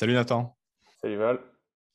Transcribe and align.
Salut 0.00 0.12
Nathan. 0.12 0.56
Salut 1.02 1.16
Val. 1.16 1.40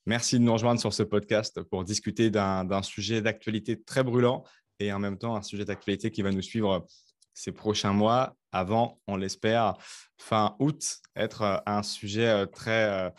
Merci 0.04 0.38
de 0.38 0.44
nous 0.44 0.52
rejoindre 0.52 0.78
sur 0.78 0.92
ce 0.92 1.02
podcast 1.02 1.62
pour 1.62 1.84
discuter 1.84 2.28
d'un 2.28 2.82
sujet 2.82 3.22
d'actualité 3.22 3.82
très 3.82 4.04
brûlant 4.04 4.44
et 4.78 4.92
en 4.92 4.98
même 4.98 5.16
temps 5.16 5.36
un 5.36 5.42
sujet 5.42 5.64
d'actualité 5.64 6.10
qui 6.10 6.20
va 6.20 6.30
nous 6.30 6.42
suivre 6.42 6.86
ces 7.32 7.50
prochains 7.50 7.94
mois 7.94 8.36
avant, 8.52 9.00
on 9.06 9.16
l'espère, 9.16 9.78
fin 10.18 10.54
août, 10.58 10.98
être 11.16 11.62
un 11.64 11.82
sujet 11.82 12.46
très, 12.48 13.10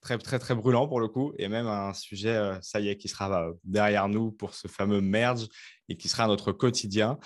très, 0.00 0.18
très, 0.18 0.38
très 0.38 0.54
brûlant 0.54 0.86
pour 0.86 1.00
le 1.00 1.08
coup 1.08 1.32
et 1.36 1.48
même 1.48 1.66
un 1.66 1.92
sujet, 1.92 2.40
ça 2.62 2.78
y 2.78 2.90
est, 2.90 2.96
qui 2.96 3.08
sera 3.08 3.50
derrière 3.64 4.08
nous 4.08 4.30
pour 4.30 4.54
ce 4.54 4.68
fameux 4.68 5.00
merge 5.00 5.48
et 5.88 5.96
qui 5.96 6.08
sera 6.08 6.28
notre 6.28 6.52
quotidien, 6.52 7.18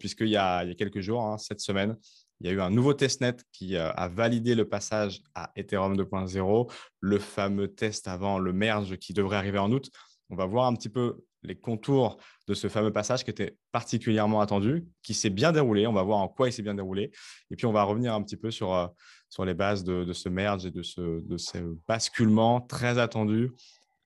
puisqu'il 0.00 0.26
y, 0.26 0.30
y 0.30 0.36
a 0.36 0.74
quelques 0.76 1.00
jours, 1.00 1.22
hein, 1.22 1.38
cette 1.38 1.60
semaine, 1.60 1.96
il 2.40 2.46
y 2.46 2.50
a 2.50 2.52
eu 2.52 2.60
un 2.60 2.70
nouveau 2.70 2.94
testnet 2.94 3.36
qui 3.52 3.76
euh, 3.76 3.92
a 3.92 4.08
validé 4.08 4.54
le 4.54 4.68
passage 4.68 5.22
à 5.34 5.52
Ethereum 5.56 5.96
2.0, 5.96 6.72
le 7.00 7.18
fameux 7.18 7.68
test 7.68 8.08
avant 8.08 8.38
le 8.38 8.52
merge 8.52 8.96
qui 8.96 9.12
devrait 9.12 9.36
arriver 9.36 9.58
en 9.58 9.70
août. 9.70 9.90
On 10.30 10.36
va 10.36 10.46
voir 10.46 10.66
un 10.66 10.74
petit 10.74 10.88
peu 10.88 11.18
les 11.42 11.54
contours 11.54 12.18
de 12.46 12.54
ce 12.54 12.68
fameux 12.68 12.92
passage 12.92 13.24
qui 13.24 13.30
était 13.30 13.56
particulièrement 13.72 14.40
attendu, 14.40 14.86
qui 15.02 15.14
s'est 15.14 15.30
bien 15.30 15.52
déroulé. 15.52 15.86
On 15.86 15.92
va 15.92 16.02
voir 16.02 16.18
en 16.18 16.28
quoi 16.28 16.48
il 16.48 16.52
s'est 16.52 16.62
bien 16.62 16.74
déroulé. 16.74 17.10
Et 17.50 17.56
puis, 17.56 17.66
on 17.66 17.72
va 17.72 17.82
revenir 17.82 18.14
un 18.14 18.22
petit 18.22 18.36
peu 18.36 18.50
sur, 18.50 18.74
euh, 18.74 18.86
sur 19.28 19.44
les 19.44 19.54
bases 19.54 19.84
de, 19.84 20.12
ce 20.12 20.28
merge 20.28 20.66
et 20.66 20.70
de 20.70 20.82
ce, 20.82 21.20
de 21.20 21.36
ce 21.36 21.58
basculement 21.88 22.60
très 22.60 22.98
attendu 22.98 23.52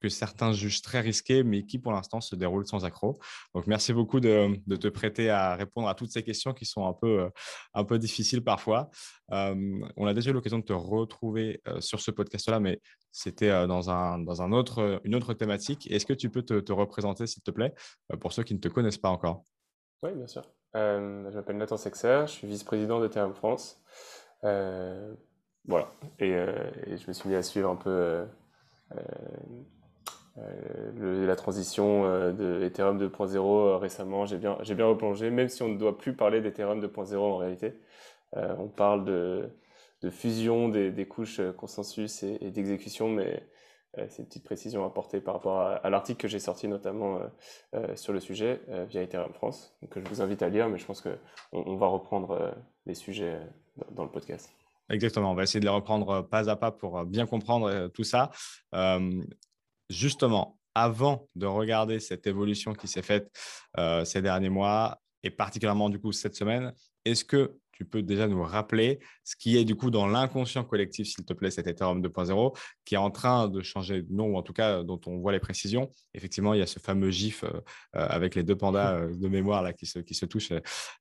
que 0.05 0.11
certains 0.11 0.53
jugent 0.53 0.83
très 0.83 1.01
risqué, 1.01 1.43
mais 1.43 1.65
qui 1.65 1.79
pour 1.79 1.91
l'instant 1.91 2.21
se 2.21 2.37
déroule 2.37 2.67
sans 2.67 2.85
accroc. 2.85 3.17
Donc 3.55 3.67
merci 3.67 3.95
beaucoup 3.95 4.21
de, 4.21 4.61
te 4.77 4.89
prêter 4.89 5.31
à 5.31 5.57
répondre 5.57 5.89
à 5.89 5.95
toutes 5.95 6.11
ces 6.11 6.23
questions 6.23 6.53
qui 6.53 6.67
sont 6.67 6.87
un 6.87 6.93
peu, 6.93 7.21
euh, 7.21 7.31
un 7.73 7.85
peu 7.85 7.99
difficiles 7.99 8.45
parfois. 8.45 8.91
Euh, 9.33 9.81
on 9.97 10.07
a 10.07 10.13
déjà 10.13 10.31
eu 10.31 10.35
l'occasion 10.35 10.59
de 10.59 10.65
te 10.65 10.75
retrouver 10.75 11.63
euh, 11.69 11.81
sur 11.81 12.03
ce 12.03 12.11
podcast-là, 12.11 12.61
mais 12.61 12.83
c'était 13.13 13.67
dans, 13.67 13.89
un, 13.89 14.19
dans 14.19 14.43
un 14.43 14.53
autre, 14.53 15.01
une 15.05 15.15
autre 15.15 15.33
thématique. 15.33 15.91
Est-ce 15.91 16.05
que 16.05 16.13
tu 16.13 16.29
peux 16.29 16.43
te, 16.43 16.73
représenter, 16.73 17.27
s'il 17.27 17.43
te 17.43 17.51
plaît, 17.51 17.73
pour 18.21 18.35
ceux 18.35 18.43
qui 18.43 18.53
ne 18.53 18.59
te 18.59 18.69
connaissent 18.69 18.99
pas 18.99 19.09
encore? 19.09 19.43
Oui, 20.03 20.11
bien 20.13 20.27
sûr. 20.27 20.43
je 20.75 21.35
m'appelle 21.35 21.57
Nathan 21.57 21.79
Sexer, 21.79 22.25
je 22.27 22.33
suis 22.33 22.47
vice-président 22.47 23.01
de 23.01 23.09
Terme 23.09 23.33
France. 23.33 23.81
voilà, 24.43 25.91
et, 26.19 26.33
je 26.33 27.09
me 27.09 27.13
suis 27.15 27.31
mis 27.31 27.37
à 27.37 27.43
suivre 27.43 27.71
un 27.71 27.77
peu 27.77 28.27
euh, 30.39 31.27
la 31.27 31.37
transition 31.37 32.05
euh, 32.07 32.33
de 32.33 32.65
Ethereum 32.65 32.99
2.0 32.99 33.37
euh, 33.37 33.77
récemment, 33.77 34.27
j'ai 34.27 34.39
bien, 34.39 34.59
bien 34.59 34.87
replongé, 34.87 35.31
même 35.31 35.49
si 35.49 35.63
on 35.63 35.69
ne 35.69 35.79
doit 35.79 35.97
plus 35.97 36.15
parler 36.15 36.41
d'Ethereum 36.41 36.85
2.0 36.85 37.17
en 37.17 37.37
réalité. 37.37 37.75
on 38.33 38.69
parle 38.69 39.05
de, 39.05 39.51
fusion 40.11 40.69
des, 40.69 41.07
couches 41.07 41.41
consensus 41.57 42.23
et, 42.25 42.51
d'exécution, 42.51 43.09
mais 43.09 43.47
c'est 44.09 44.23
une 44.23 44.27
petite 44.27 44.45
précision 44.45 44.85
apportée 44.85 45.21
par 45.21 45.35
rapport 45.35 45.61
à, 45.61 45.89
l'article 45.89 46.21
que 46.21 46.29
j'ai 46.29 46.41
sorti 46.41 46.67
notamment 46.67 47.21
sur 47.95 48.13
le 48.13 48.19
sujet 48.19 48.61
via 48.89 49.03
Ethereum 49.03 49.33
France, 49.33 49.79
que 49.89 50.01
je 50.01 50.09
vous 50.09 50.21
invite 50.21 50.43
à 50.43 50.49
lire, 50.49 50.69
mais 50.69 50.79
je 50.79 50.85
pense 50.85 51.01
qu'on 51.01 51.17
on 51.53 51.77
va 51.77 51.87
reprendre 51.87 52.55
les 52.87 52.95
sujets 52.95 53.39
dans, 53.93 54.03
le 54.03 54.11
podcast. 54.11 54.51
Exactement, 54.91 55.31
on 55.31 55.35
va 55.35 55.45
essayer 55.45 55.61
de 55.61 55.65
les 55.65 55.71
reprendre 55.71 56.23
pas 56.23 56.51
à 56.51 56.57
pas 56.57 56.73
pour 56.73 57.05
bien 57.07 57.25
comprendre 57.25 57.87
tout 57.95 58.05
ça 58.05 58.33
justement, 59.91 60.59
avant 60.75 61.29
de 61.37 61.47
regarder 61.47 62.01
cette 62.01 62.27
évolution 62.27 62.75
qui 62.75 62.89
s'est 62.89 63.03
faite 63.03 63.31
euh, 63.79 64.05
ces 64.05 64.23
derniers 64.23 64.49
mois 64.49 65.01
et 65.23 65.31
particulièrement 65.31 65.89
du 65.89 65.99
coup 65.99 66.13
cette 66.13 66.35
semaine, 66.35 66.73
est-ce 67.05 67.25
que 67.25 67.57
tu 67.73 67.85
peux 67.85 68.03
déjà 68.03 68.29
nous 68.29 68.43
rappeler 68.43 69.01
ce 69.25 69.35
qui 69.35 69.57
est 69.57 69.65
du 69.65 69.75
coup 69.75 69.91
dans 69.91 70.07
l'inconscient 70.07 70.63
collectif, 70.63 71.09
s'il 71.09 71.25
te 71.25 71.33
plaît, 71.33 71.51
cet 71.51 71.67
Ethereum 71.67 72.03
2.0 72.03 72.57
qui 72.85 72.95
est 72.95 72.99
en 72.99 73.11
train 73.11 73.49
de 73.49 73.63
changer 73.63 74.03
de 74.03 74.13
nom 74.13 74.29
ou 74.29 74.37
en 74.37 74.43
tout 74.43 74.53
cas 74.53 74.85
dont 74.85 75.01
on 75.07 75.19
voit 75.19 75.33
les 75.33 75.41
précisions? 75.41 75.91
Effectivement, 76.13 76.55
il 76.55 76.61
y 76.61 76.63
a 76.63 76.67
ce 76.67 76.79
fameux 76.79 77.11
GIF 77.11 77.43
euh, 77.43 77.49
euh, 77.97 78.07
avec 78.09 78.35
les 78.35 78.43
deux 78.45 78.57
pandas 78.57 79.07
de 79.13 79.29
mémoire 79.29 79.63
là, 79.63 79.73
qui, 79.73 79.87
se, 79.87 79.99
qui 79.99 80.15
se 80.15 80.27
touchent 80.27 80.53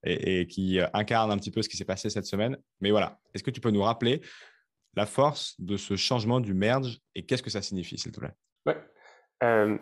et, 0.04 0.42
et 0.42 0.48
qui 0.48 0.80
incarne 0.94 1.32
un 1.32 1.38
petit 1.38 1.52
peu 1.52 1.62
ce 1.62 1.70
qui 1.70 1.78
s'est 1.78 1.86
passé 1.86 2.10
cette 2.10 2.26
semaine. 2.26 2.58
Mais 2.82 2.92
voilà, 2.92 3.20
est-ce 3.34 3.44
que 3.44 3.52
tu 3.52 3.62
peux 3.62 3.72
nous 3.72 3.84
rappeler 3.84 4.22
la 4.96 5.06
force 5.06 5.56
de 5.60 5.78
ce 5.78 5.96
changement 5.96 6.40
du 6.40 6.54
merge 6.54 7.00
et 7.16 7.26
qu'est-ce 7.26 7.44
que 7.44 7.50
ça 7.50 7.62
signifie, 7.62 7.98
s'il 7.98 8.12
te 8.12 8.20
plaît? 8.20 8.34
Euh, 9.44 9.78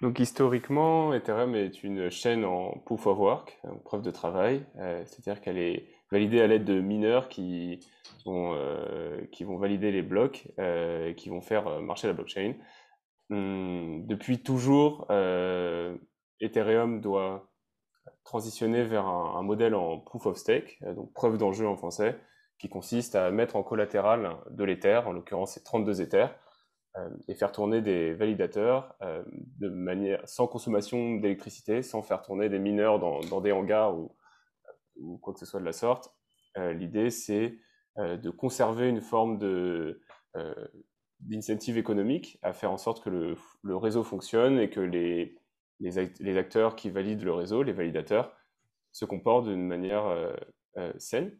donc 0.00 0.20
historiquement, 0.20 1.12
Ethereum 1.12 1.54
est 1.54 1.82
une 1.82 2.10
chaîne 2.10 2.44
en 2.44 2.70
proof 2.84 3.06
of 3.06 3.18
work, 3.18 3.58
en 3.64 3.78
preuve 3.78 4.02
de 4.02 4.10
travail, 4.10 4.64
euh, 4.78 5.02
c'est-à-dire 5.06 5.40
qu'elle 5.40 5.58
est 5.58 5.86
validée 6.12 6.40
à 6.40 6.46
l'aide 6.46 6.64
de 6.64 6.80
mineurs 6.80 7.28
qui 7.28 7.80
vont, 8.24 8.54
euh, 8.54 9.20
vont 9.40 9.56
valider 9.58 9.90
les 9.90 10.02
blocs 10.02 10.46
et 10.58 11.14
qui 11.16 11.28
vont 11.28 11.40
faire 11.40 11.80
marcher 11.80 12.06
la 12.06 12.12
blockchain. 12.12 12.54
Hum, 13.30 14.06
depuis 14.06 14.42
toujours, 14.42 15.06
Ethereum 16.40 17.00
doit 17.00 17.50
transitionner 18.24 18.84
vers 18.84 19.06
un, 19.06 19.36
un, 19.38 19.42
modèle 19.42 19.74
en 19.74 19.98
proof 19.98 20.26
of 20.26 20.36
stake, 20.36 20.78
donc 20.94 21.12
preuve 21.12 21.38
d'enjeu 21.38 21.66
en 21.66 21.76
français, 21.76 22.18
qui 22.58 22.68
consiste 22.68 23.14
à 23.16 23.30
mettre 23.30 23.56
en 23.56 23.62
collatéral 23.62 24.36
de 24.50 24.64
l'Ether, 24.64 25.02
en 25.06 25.12
l'occurrence 25.12 25.52
c'est 25.52 25.64
32 25.64 26.00
Ethers, 26.02 26.34
et 27.28 27.34
faire 27.34 27.52
tourner 27.52 27.80
des 27.82 28.14
validateurs 28.14 28.94
euh, 29.02 29.22
de 29.58 29.68
manière 29.68 30.26
sans 30.28 30.46
consommation 30.46 31.16
d'électricité, 31.16 31.82
sans 31.82 32.02
faire 32.02 32.22
tourner 32.22 32.48
des 32.48 32.58
mineurs 32.58 32.98
dans, 32.98 33.40
des 33.40 33.52
hangars 33.52 33.96
ou, 33.96 35.18
quoi 35.18 35.32
que 35.32 35.40
ce 35.40 35.46
soit 35.46 35.60
de 35.60 35.64
la 35.64 35.72
sorte. 35.72 36.14
Euh, 36.56 36.72
l'idée, 36.72 37.10
c'est 37.10 37.58
de 37.96 38.30
conserver 38.30 38.88
une 38.88 39.00
forme 39.00 39.38
de 39.38 40.00
économique 41.76 42.38
à 42.42 42.52
faire 42.52 42.70
en 42.70 42.76
sorte 42.76 43.02
que 43.02 43.10
le, 43.10 43.76
réseau 43.76 44.04
fonctionne 44.04 44.60
et 44.60 44.70
que 44.70 44.78
les, 44.78 45.36
les, 45.80 46.38
acteurs 46.38 46.76
qui 46.76 46.90
valident 46.90 47.24
le 47.24 47.32
réseau, 47.32 47.64
les 47.64 47.72
validateurs, 47.72 48.32
se 48.92 49.04
comportent 49.04 49.48
d'une 49.48 49.66
manière 49.66 50.32
saine. 50.98 51.36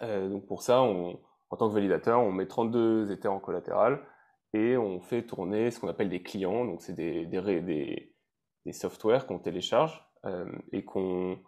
donc 0.00 0.46
pour 0.46 0.62
ça, 0.62 0.82
en 0.82 1.18
tant 1.58 1.68
que 1.68 1.74
validateur, 1.74 2.20
on 2.20 2.30
met 2.30 2.46
32 2.46 3.10
Ethers 3.10 3.32
en 3.32 3.40
collatéral, 3.40 4.06
et 4.52 4.76
on 4.76 5.00
fait 5.00 5.22
tourner 5.22 5.70
ce 5.70 5.80
qu'on 5.80 5.88
appelle 5.88 6.08
des 6.08 6.22
clients, 6.22 6.64
donc 6.64 6.82
c'est 6.82 6.94
des, 6.94 7.26
des, 7.26 8.72
softwares 8.72 9.26
qu'on 9.26 9.38
télécharge 9.38 10.04
euh, 10.24 10.50
et 10.72 10.84
qu'on 10.84 11.38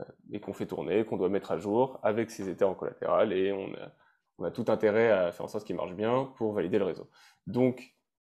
euh, 0.00 0.04
et 0.32 0.40
qu'on 0.40 0.52
fait 0.52 0.66
tourner, 0.66 1.04
qu'on 1.04 1.16
doit 1.16 1.28
mettre 1.28 1.52
à 1.52 1.58
jour 1.58 2.00
avec 2.02 2.30
ces 2.30 2.48
états 2.48 2.68
en 2.68 2.74
collatéral 2.74 3.32
et 3.32 3.52
on 3.52 4.44
a, 4.44 4.50
tout 4.50 4.64
intérêt 4.68 5.10
à 5.10 5.30
faire 5.30 5.44
en 5.44 5.48
sorte 5.48 5.64
qu'ils 5.66 5.76
marchent 5.76 5.94
bien 5.94 6.32
pour 6.36 6.52
valider 6.52 6.78
le 6.78 6.84
réseau. 6.84 7.08
Donc 7.46 7.94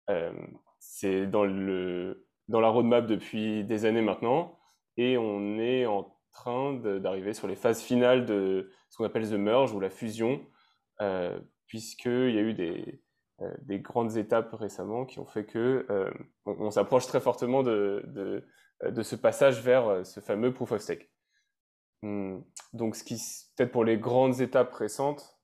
euh, 0.09 0.31
c'est 0.79 1.27
dans, 1.27 1.45
dans 2.47 2.61
la 2.61 2.69
roadmap 2.69 3.07
depuis 3.07 3.65
des 3.65 3.85
années 3.85 4.01
maintenant 4.01 4.57
et 4.95 5.17
on 5.17 5.59
est 5.59 5.85
en 5.85 6.15
train 6.31 6.73
d'arriver 6.73 7.33
sur 7.33 7.47
les 7.47 7.55
phases 7.55 7.81
finales 7.81 8.25
de 8.25 8.71
ce 8.89 8.97
qu'on 8.97 9.05
appelle 9.05 9.29
the 9.29 9.33
merge 9.33 9.73
ou 9.73 9.79
la 9.79 9.89
fusion, 9.89 10.45
euh, 11.01 11.39
puisqu'il 11.65 12.31
y 12.31 12.37
a 12.37 12.41
eu 12.41 12.53
des, 12.53 13.01
des 13.61 13.79
grandes 13.79 14.17
étapes 14.17 14.53
récemment 14.53 15.05
qui 15.05 15.19
ont 15.19 15.25
fait 15.25 15.45
que 15.45 15.85
euh, 15.89 16.11
on, 16.45 16.71
s'approche 16.71 17.05
très 17.05 17.19
fortement 17.19 17.61
de, 17.61 18.03
euh, 18.83 19.03
ce 19.03 19.15
passage 19.15 19.61
vers 19.61 20.05
ce 20.05 20.19
fameux 20.19 20.53
proof 20.53 20.71
of 20.71 20.81
stake. 20.81 21.11
Hum, 22.03 22.43
donc, 22.73 22.95
ce 22.95 23.03
qui, 23.03 23.15
peut-être 23.55 23.71
pour 23.71 23.83
les 23.83 23.97
grandes 23.97 24.41
étapes 24.41 24.73
récentes, 24.73 25.35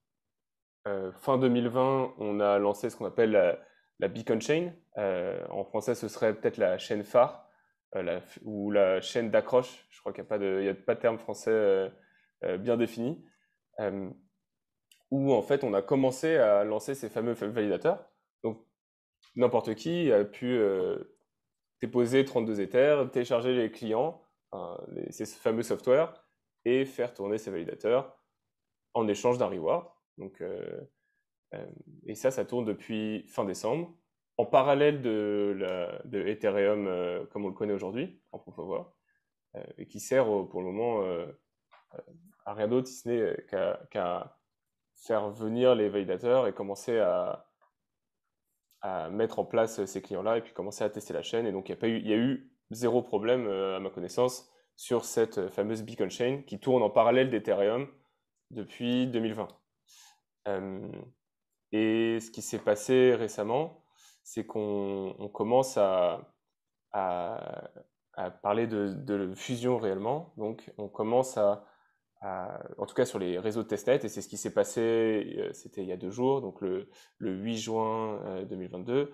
fin 1.21 1.37
2020, 1.37 2.15
on 2.17 2.41
a 2.41 2.59
lancé 2.59 2.89
ce 2.89 2.97
qu'on 2.97 3.05
appelle 3.05 3.31
la, 3.99 4.07
Beacon 4.09 4.41
Chain. 4.41 4.73
en 4.97 5.63
français, 5.63 5.95
ce 5.95 6.09
serait 6.09 6.33
peut-être 6.33 6.57
la 6.57 6.77
chaîne 6.77 7.03
phare 7.03 7.49
ou 8.43 8.69
la 8.69 8.99
chaîne 8.99 9.31
d'accroche. 9.31 9.87
Je 9.91 10.01
crois 10.01 10.11
qu'il 10.11 10.25
n'y 10.25 10.67
a, 10.67 10.71
a 10.71 10.73
pas 10.73 10.95
de 10.95 10.99
terme 10.99 11.19
français 11.19 11.89
bien 12.59 12.75
défini 12.75 13.25
où 15.13 15.31
en 15.31 15.43
fait 15.43 15.63
on 15.63 15.75
a 15.75 15.83
commencé 15.83 16.37
à 16.37 16.63
lancer 16.63 16.95
ces 16.95 17.07
fameux 17.07 17.33
validateurs. 17.33 18.03
Donc 18.43 18.65
n'importe 19.35 19.75
qui 19.75 20.11
a 20.11 20.25
pu 20.25 20.57
euh, 20.57 21.15
déposer 21.81 22.25
32 22.25 22.61
Ethers, 22.61 23.11
télécharger 23.11 23.53
les 23.53 23.69
clients, 23.69 24.23
ces 25.11 25.27
fameux 25.27 25.61
softwares, 25.61 26.25
et 26.65 26.85
faire 26.85 27.13
tourner 27.13 27.37
ces 27.37 27.51
validateurs 27.51 28.17
en 28.95 29.07
échange 29.07 29.37
d'un 29.37 29.47
reward. 29.47 29.87
Donc, 30.17 30.41
euh, 30.41 30.81
euh, 31.53 31.65
et 32.07 32.15
ça, 32.15 32.31
ça 32.31 32.43
tourne 32.43 32.65
depuis 32.65 33.27
fin 33.27 33.45
décembre, 33.45 33.95
en 34.37 34.47
parallèle 34.47 35.03
de, 35.03 36.01
Ethereum 36.25 37.27
comme 37.27 37.45
on 37.45 37.49
le 37.49 37.53
connaît 37.53 37.73
aujourd'hui, 37.73 38.19
en 38.31 38.39
proof 38.39 38.57
of 38.57 38.67
work, 38.67 38.93
et 39.77 39.85
qui 39.85 39.99
sert 39.99 40.25
pour 40.25 40.61
le 40.61 40.71
moment 40.71 41.05
à 42.45 42.53
rien 42.55 42.67
d'autre 42.67 42.87
si 42.87 42.95
ce 42.95 43.09
n'est 43.09 43.45
qu'à 43.91 44.39
faire 45.05 45.29
venir 45.29 45.75
les 45.75 45.89
validateurs 45.89 46.47
et 46.47 46.53
commencer 46.53 46.99
à, 46.99 47.45
mettre 49.11 49.39
en 49.39 49.45
place 49.45 49.85
ces 49.85 50.01
clients-là 50.01 50.37
et 50.37 50.41
puis 50.41 50.51
commencer 50.51 50.83
à 50.83 50.89
tester 50.89 51.13
la 51.13 51.21
chaîne. 51.21 51.45
Et 51.45 51.53
donc, 51.53 51.69
il 51.69 52.05
y, 52.05 52.09
y 52.09 52.13
a 52.13 52.17
eu 52.17 52.51
zéro 52.71 53.01
problème, 53.01 53.47
euh, 53.47 53.77
à 53.77 53.79
ma 53.79 53.89
connaissance, 53.89 54.51
sur 54.75 55.05
cette 55.05 55.47
fameuse 55.49 55.83
Beacon 55.83 56.09
Chain 56.09 56.41
qui 56.45 56.59
tourne 56.59 56.83
en 56.83 56.89
parallèle 56.89 57.29
d'Ethereum 57.29 57.87
depuis 58.51 59.07
2020. 59.07 59.47
Euh, 60.49 60.91
Et 61.71 62.19
ce 62.19 62.29
qui 62.29 62.41
s'est 62.41 62.59
passé 62.59 63.15
récemment, 63.15 63.85
c'est 64.23 64.45
qu'on 64.45 65.29
commence 65.33 65.77
à, 65.77 66.29
parler 68.41 68.67
de, 68.67 69.33
fusion 69.35 69.77
réellement. 69.77 70.33
Donc, 70.37 70.71
on 70.77 70.89
commence 70.89 71.37
à, 71.37 71.65
en 72.23 72.85
tout 72.85 72.95
cas 72.95 73.05
sur 73.05 73.19
les 73.19 73.37
réseaux 73.39 73.63
de 73.63 73.67
testnet, 73.67 73.99
et 74.03 74.09
c'est 74.09 74.21
ce 74.21 74.29
qui 74.29 74.37
s'est 74.37 74.53
passé, 74.53 75.35
euh, 75.37 75.51
c'était 75.53 75.81
il 75.81 75.87
y 75.87 75.91
a 75.91 75.97
deux 75.97 76.09
jours, 76.09 76.41
donc 76.41 76.61
le, 76.61 76.87
8 77.19 77.57
juin 77.57 78.43
2022, 78.49 79.11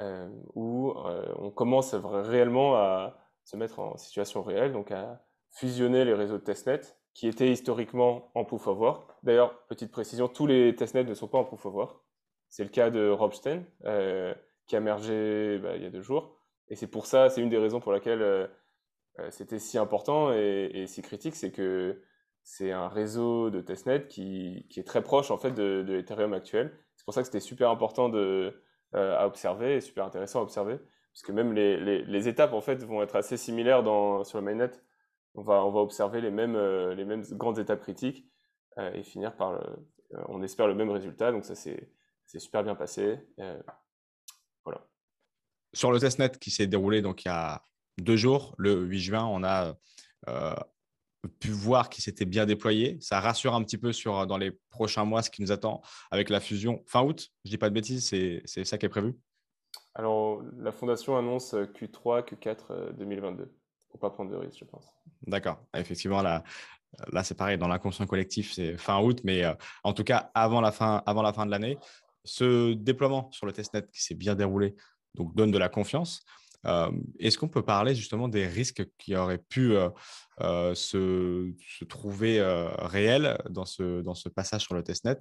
euh, 0.00 0.28
où 0.54 0.92
on 0.94 1.50
commence 1.50 1.94
réellement 1.94 2.76
à 2.76 3.18
se 3.44 3.56
mettre 3.56 3.78
en 3.80 3.96
situation 3.96 4.42
réelle, 4.42 4.72
donc 4.72 4.90
à 4.90 5.22
fusionner 5.50 6.04
les 6.04 6.14
réseaux 6.14 6.38
de 6.38 6.44
testnet 6.44 6.80
qui 7.14 7.26
étaient 7.26 7.50
historiquement 7.50 8.30
en 8.34 8.44
proof 8.44 8.68
of 8.68 8.78
work. 8.78 9.10
D'ailleurs, 9.24 9.66
petite 9.66 9.90
précision, 9.90 10.28
tous 10.28 10.46
les 10.46 10.76
testnets 10.76 11.02
ne 11.02 11.14
sont 11.14 11.26
pas 11.26 11.38
en 11.38 11.44
proof 11.44 11.66
of 11.66 11.74
work. 11.74 12.00
C'est 12.48 12.62
le 12.62 12.70
cas 12.70 12.90
de 12.90 13.10
Robstein, 13.10 13.64
euh, 13.86 14.32
qui 14.68 14.76
a 14.76 14.80
mergé 14.80 15.58
bah, 15.58 15.74
il 15.74 15.82
y 15.82 15.86
a 15.86 15.90
deux 15.90 16.00
jours. 16.00 16.38
Et 16.68 16.76
c'est 16.76 16.86
pour 16.86 17.06
ça, 17.06 17.28
c'est 17.28 17.40
une 17.40 17.48
des 17.48 17.58
raisons 17.58 17.80
pour 17.80 17.92
laquelle 17.92 18.22
euh, 18.22 18.46
euh, 18.46 18.48
c'était 19.30 19.58
si 19.58 19.78
important 19.78 20.32
et, 20.32 20.84
si 20.86 21.02
critique, 21.02 21.34
c'est 21.34 21.50
que 21.50 22.02
c'est 22.42 22.72
un 22.72 22.88
réseau 22.88 23.50
de 23.50 23.60
testnet 23.60 24.06
qui, 24.06 24.66
est 24.76 24.86
très 24.86 25.02
proche 25.02 25.30
en 25.30 25.38
fait 25.38 25.52
de, 25.52 25.84
de 25.86 25.96
Ethereum 25.96 26.32
actuel. 26.32 26.72
C'est 26.96 27.04
pour 27.04 27.14
ça 27.14 27.20
que 27.20 27.26
c'était 27.26 27.40
super 27.40 27.70
important 27.70 28.08
de, 28.08 28.62
à 28.92 29.26
observer 29.26 29.76
et 29.76 29.80
super 29.80 30.04
intéressant 30.04 30.40
à 30.40 30.42
observer, 30.42 30.78
puisque 31.12 31.30
même 31.30 31.52
les, 31.52 32.28
étapes 32.28 32.52
en 32.52 32.60
fait 32.60 32.84
vont 32.84 33.02
être 33.02 33.16
assez 33.16 33.36
similaires 33.36 33.82
sur 34.24 34.38
le 34.38 34.44
mainnet 34.44 34.70
on 35.38 35.42
va, 35.42 35.62
observer 35.64 36.20
les 36.20 36.30
mêmes, 36.30 36.56
euh, 36.56 36.94
les 36.94 37.04
mêmes 37.04 37.22
grandes 37.32 37.58
étapes 37.58 37.80
critiques 37.80 38.26
euh, 38.78 38.92
et 38.92 39.02
finir 39.02 39.36
par, 39.36 39.52
euh, 39.52 40.22
on 40.28 40.42
espère, 40.42 40.66
le 40.66 40.74
même 40.74 40.90
résultat. 40.90 41.32
Donc 41.32 41.44
ça, 41.44 41.54
c'est 41.54 41.90
super 42.38 42.64
bien 42.64 42.74
passé. 42.74 43.20
voilà. 44.64 44.86
Sur 45.72 45.92
le 45.92 46.00
testnet 46.00 46.30
qui 46.30 46.50
s'est 46.50 46.66
déroulé 46.66 47.02
donc 47.02 47.24
il 47.24 47.28
y 47.28 47.30
a 47.30 47.62
deux 47.98 48.16
jours, 48.16 48.54
le 48.58 48.84
8 48.84 49.00
juin, 49.00 49.24
on 49.24 49.44
a 49.44 49.76
pu 51.40 51.50
voir 51.50 51.88
qu'il 51.90 52.02
s'était 52.02 52.24
bien 52.24 52.46
déployé. 52.46 52.96
Ça 53.00 53.20
rassure 53.20 53.54
un 53.54 53.62
petit 53.62 53.78
peu 53.78 53.92
sur 53.92 54.26
dans 54.26 54.38
les 54.38 54.52
prochains 54.70 55.04
mois 55.04 55.22
ce 55.22 55.30
qui 55.30 55.42
nous 55.42 55.52
attend 55.52 55.82
avec 56.10 56.30
la 56.30 56.40
fusion 56.40 56.82
fin 56.86 57.02
août. 57.02 57.28
Je 57.44 57.50
dis 57.50 57.58
pas 57.58 57.68
de 57.68 57.74
bêtises, 57.74 58.08
c'est 58.08 58.64
ça 58.64 58.78
qui 58.78 58.86
est 58.86 58.90
prévu. 58.90 59.14
Alors 59.94 60.42
la 60.58 60.72
fondation 60.72 61.16
annonce 61.16 61.54
Q3, 61.54 62.24
Q4 62.24 62.96
2022 62.96 63.52
pour 63.88 64.00
pas 64.00 64.10
prendre 64.10 64.30
de 64.30 64.36
risques, 64.36 64.58
je 64.60 64.64
pense. 64.64 64.86
D'accord. 65.22 65.58
Effectivement, 65.74 66.22
là, 66.22 66.44
là 67.12 67.24
c'est 67.24 67.34
pareil, 67.34 67.58
dans 67.58 67.68
l'inconscient 67.68 68.06
collectif, 68.06 68.52
c'est 68.52 68.76
fin 68.76 69.00
août, 69.00 69.20
mais 69.24 69.44
euh, 69.44 69.54
en 69.84 69.92
tout 69.92 70.04
cas, 70.04 70.30
avant 70.34 70.60
la 70.60 70.72
fin, 70.72 71.02
avant 71.06 71.22
la 71.22 71.32
fin 71.32 71.46
de 71.46 71.50
l'année, 71.50 71.78
ce 72.24 72.74
déploiement 72.74 73.30
sur 73.32 73.46
le 73.46 73.52
testnet 73.52 73.86
qui 73.92 74.02
s'est 74.02 74.14
bien 74.14 74.34
déroulé 74.34 74.76
donc 75.14 75.34
donne 75.34 75.50
de 75.50 75.58
la 75.58 75.68
confiance. 75.68 76.22
Euh, 76.68 76.90
est-ce 77.18 77.38
qu'on 77.38 77.48
peut 77.48 77.62
parler 77.62 77.94
justement 77.94 78.28
des 78.28 78.46
risques 78.46 78.86
qui 78.98 79.16
auraient 79.16 79.38
pu 79.38 79.74
euh, 79.76 80.74
se, 80.74 81.52
se, 81.78 81.84
trouver 81.84 82.40
réels 82.78 83.38
dans 83.50 83.64
ce, 83.64 84.02
dans 84.02 84.14
ce 84.14 84.28
passage 84.28 84.62
sur 84.62 84.74
le 84.74 84.82
testnet? 84.82 85.18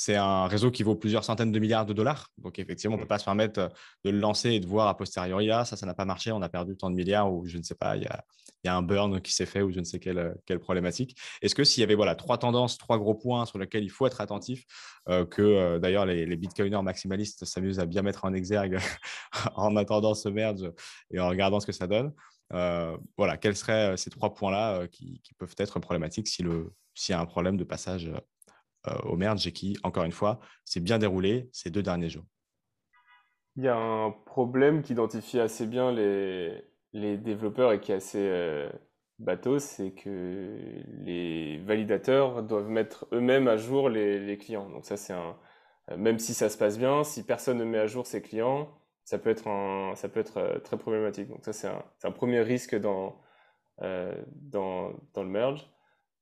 C'est 0.00 0.14
un 0.14 0.46
réseau 0.46 0.70
qui 0.70 0.84
vaut 0.84 0.94
plusieurs 0.94 1.24
centaines 1.24 1.50
de 1.50 1.58
milliards 1.58 1.84
de 1.84 1.92
dollars. 1.92 2.30
Donc, 2.38 2.60
effectivement, 2.60 2.94
on 2.94 2.98
ne 2.98 3.02
peut 3.02 3.08
pas 3.08 3.18
se 3.18 3.24
permettre 3.24 3.58
euh, 3.58 3.68
de 4.04 4.10
le 4.10 4.18
lancer 4.20 4.50
et 4.50 4.60
de 4.60 4.66
voir 4.66 4.86
a 4.86 4.96
posteriori, 4.96 5.50
ah, 5.50 5.64
ça, 5.64 5.76
ça 5.76 5.86
n'a 5.86 5.94
pas 5.94 6.04
marché, 6.04 6.30
on 6.30 6.40
a 6.40 6.48
perdu 6.48 6.76
tant 6.76 6.88
de 6.88 6.94
milliards 6.94 7.32
ou 7.32 7.46
je 7.46 7.58
ne 7.58 7.64
sais 7.64 7.74
pas, 7.74 7.96
il 7.96 8.04
y 8.04 8.06
a, 8.06 8.24
un 8.66 8.82
burn 8.82 9.20
qui 9.20 9.32
s'est 9.32 9.46
fait 9.46 9.62
ou 9.62 9.70
je 9.70 9.78
ne 9.78 9.84
sais 9.84 9.98
quelle, 9.98 10.34
problématique. 10.60 11.16
Est-ce 11.42 11.54
que 11.54 11.64
s'il 11.64 11.80
y 11.80 11.84
avait 11.84 11.94
voilà, 11.94 12.14
trois 12.14 12.38
tendances, 12.38 12.76
trois 12.78 12.98
gros 12.98 13.14
points 13.14 13.46
sur 13.46 13.58
lesquels 13.58 13.84
il 13.84 13.90
faut 13.90 14.06
être 14.06 14.20
attentif, 14.20 14.64
euh, 15.08 15.24
que 15.24 15.42
euh, 15.42 15.78
d'ailleurs 15.78 16.06
les, 16.06 16.36
bitcoiners 16.36 16.82
maximalistes 16.82 17.44
s'amusent 17.44 17.80
à 17.80 17.86
bien 17.86 18.02
mettre 18.02 18.24
en 18.24 18.34
exergue 18.34 18.78
en 19.54 19.76
attendant 19.76 20.14
ce 20.14 20.28
merge 20.28 20.70
et 21.10 21.20
en 21.20 21.28
regardant 21.28 21.60
ce 21.60 21.66
que 21.66 21.72
ça 21.72 21.86
donne, 21.86 22.12
voilà, 22.50 23.36
quels 23.36 23.56
seraient 23.56 23.96
ces 23.96 24.10
trois 24.10 24.34
points-là 24.34 24.88
qui, 24.88 25.20
peuvent 25.38 25.54
être 25.58 25.78
problématiques 25.80 26.28
s'il 26.28 26.48
si 26.94 27.12
y 27.12 27.14
a 27.14 27.20
un 27.20 27.26
problème 27.26 27.56
de 27.56 27.64
passage 27.64 28.10
euh, 28.86 28.94
au 29.04 29.16
merge 29.16 29.46
et 29.46 29.52
qui, 29.52 29.76
encore 29.82 30.04
une 30.04 30.12
fois, 30.12 30.38
s'est 30.64 30.80
bien 30.80 30.98
déroulé 30.98 31.48
ces 31.52 31.70
deux 31.70 31.82
derniers 31.82 32.10
jours? 32.10 32.24
Il 33.56 33.64
y 33.64 33.68
a 33.68 33.76
un 33.76 34.12
problème 34.24 34.82
qui 34.82 34.92
identifie 34.92 35.40
assez 35.40 35.66
bien 35.66 35.90
les, 35.90 36.64
les 36.92 37.16
développeurs 37.16 37.72
et 37.72 37.80
qui 37.80 37.92
est 37.92 37.96
assez 37.96 38.18
euh, 38.20 38.70
bateau, 39.18 39.58
c'est 39.58 39.92
que 39.92 40.82
les 41.04 41.58
validateurs 41.58 42.42
doivent 42.42 42.68
mettre 42.68 43.06
eux-mêmes 43.12 43.48
à 43.48 43.56
jour 43.56 43.88
les, 43.88 44.38
clients. 44.38 44.68
Donc 44.70 44.84
ça, 44.84 44.96
c'est 44.96 45.12
un... 45.12 45.36
Même 45.96 46.18
si 46.18 46.34
ça 46.34 46.50
se 46.50 46.58
passe 46.58 46.78
bien, 46.78 47.02
si 47.04 47.24
personne 47.24 47.58
ne 47.58 47.64
met 47.64 47.78
à 47.78 47.86
jour 47.86 48.06
ses 48.06 48.20
clients, 48.20 48.68
ça 49.04 49.18
peut 49.18 49.30
être, 49.30 49.48
un, 49.48 49.94
ça 49.96 50.08
peut 50.08 50.20
être 50.20 50.36
euh, 50.36 50.58
très 50.58 50.76
problématique. 50.76 51.28
Donc 51.28 51.44
ça, 51.44 51.52
c'est 51.54 51.68
un, 52.06 52.12
premier 52.12 52.40
risque 52.40 52.74
dans, 52.76 53.16
dans, 53.80 54.92
dans 55.14 55.22
le 55.22 55.28
merge 55.30 55.70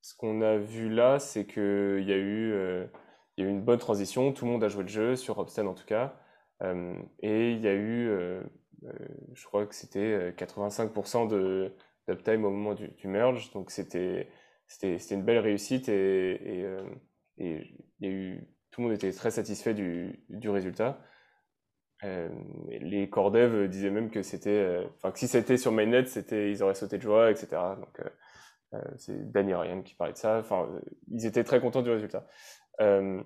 ce 0.06 0.14
qu'on 0.14 0.40
a 0.40 0.56
vu 0.56 0.88
là, 0.88 1.18
c'est 1.18 1.46
qu'il 1.46 2.04
y, 2.04 2.12
a 2.12 2.16
eu, 2.16 2.52
euh, 2.52 2.86
y 3.38 3.42
a 3.42 3.44
eu 3.44 3.48
une 3.48 3.62
bonne 3.64 3.80
transition. 3.80 4.32
Tout 4.32 4.44
le 4.44 4.52
monde 4.52 4.62
a 4.62 4.68
joué 4.68 4.84
le 4.84 4.88
jeu, 4.88 5.16
sur 5.16 5.34
Robsten 5.34 5.66
en 5.66 5.74
tout 5.74 5.84
cas. 5.84 6.14
Euh, 6.62 6.94
et 7.20 7.50
il 7.50 7.60
y 7.60 7.66
a 7.66 7.72
eu, 7.72 8.08
euh, 8.08 8.40
je 9.32 9.44
crois 9.46 9.66
que 9.66 9.74
c'était 9.74 10.32
85% 10.36 11.28
de 11.28 11.72
d'uptime 12.08 12.44
au 12.44 12.50
moment 12.50 12.74
du, 12.74 13.08
merge. 13.08 13.50
Donc 13.52 13.70
c'était 13.70 14.28
une 15.10 15.24
belle 15.24 15.38
réussite 15.38 15.88
et, 15.88 16.64
et, 17.38 17.76
y 18.00 18.06
a 18.06 18.08
eu, 18.08 18.48
tout 18.70 18.80
le 18.80 18.88
monde 18.88 18.96
était 18.96 19.10
très 19.12 19.30
satisfait 19.30 19.74
du, 19.74 20.24
du 20.28 20.48
résultat. 20.48 21.00
les 22.02 23.08
core 23.10 23.32
dev 23.32 23.68
disaient 23.68 23.90
même 23.90 24.10
que 24.10 24.22
c'était, 24.22 24.86
enfin 24.96 25.12
si 25.16 25.26
c'était 25.28 25.56
sur 25.56 25.72
mainnet, 25.72 26.06
c'était, 26.06 26.50
ils 26.50 26.62
auraient 26.62 26.74
sauté 26.74 26.96
de 26.98 27.02
joie, 27.02 27.30
etc. 27.30 27.48
Donc 27.80 28.00
euh, 28.74 28.80
c'est 28.96 29.30
Danny 29.32 29.54
Ryan 29.54 29.82
qui 29.82 29.94
parlait 29.94 30.12
de 30.12 30.18
ça. 30.18 30.38
Enfin, 30.38 30.68
ils 31.08 31.26
étaient 31.26 31.44
très 31.44 31.60
contents 31.60 31.82
du 31.82 31.90
résultat. 31.90 32.26
Euh, 32.80 33.22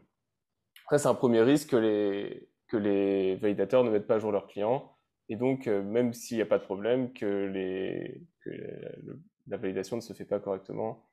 après, 0.84 0.98
c'est 0.98 1.08
un 1.08 1.14
premier 1.14 1.42
risque 1.42 1.70
que 1.70 1.76
les, 1.76 2.48
que 2.68 2.76
les 2.76 3.36
validateurs 3.36 3.84
ne 3.84 3.90
mettent 3.90 4.06
pas 4.06 4.16
à 4.16 4.18
jour 4.18 4.32
leurs 4.32 4.46
clients. 4.46 4.96
Et 5.30 5.36
donc, 5.36 5.66
euh, 5.66 5.82
même 5.82 6.12
s'il 6.12 6.36
n'y 6.36 6.42
a 6.42 6.46
pas 6.46 6.58
de 6.58 6.64
problème, 6.64 7.12
que, 7.14 7.50
la 9.46 9.56
validation 9.56 9.96
ne 9.96 10.02
se 10.02 10.12
fait 10.12 10.26
pas 10.26 10.38
correctement 10.38 11.06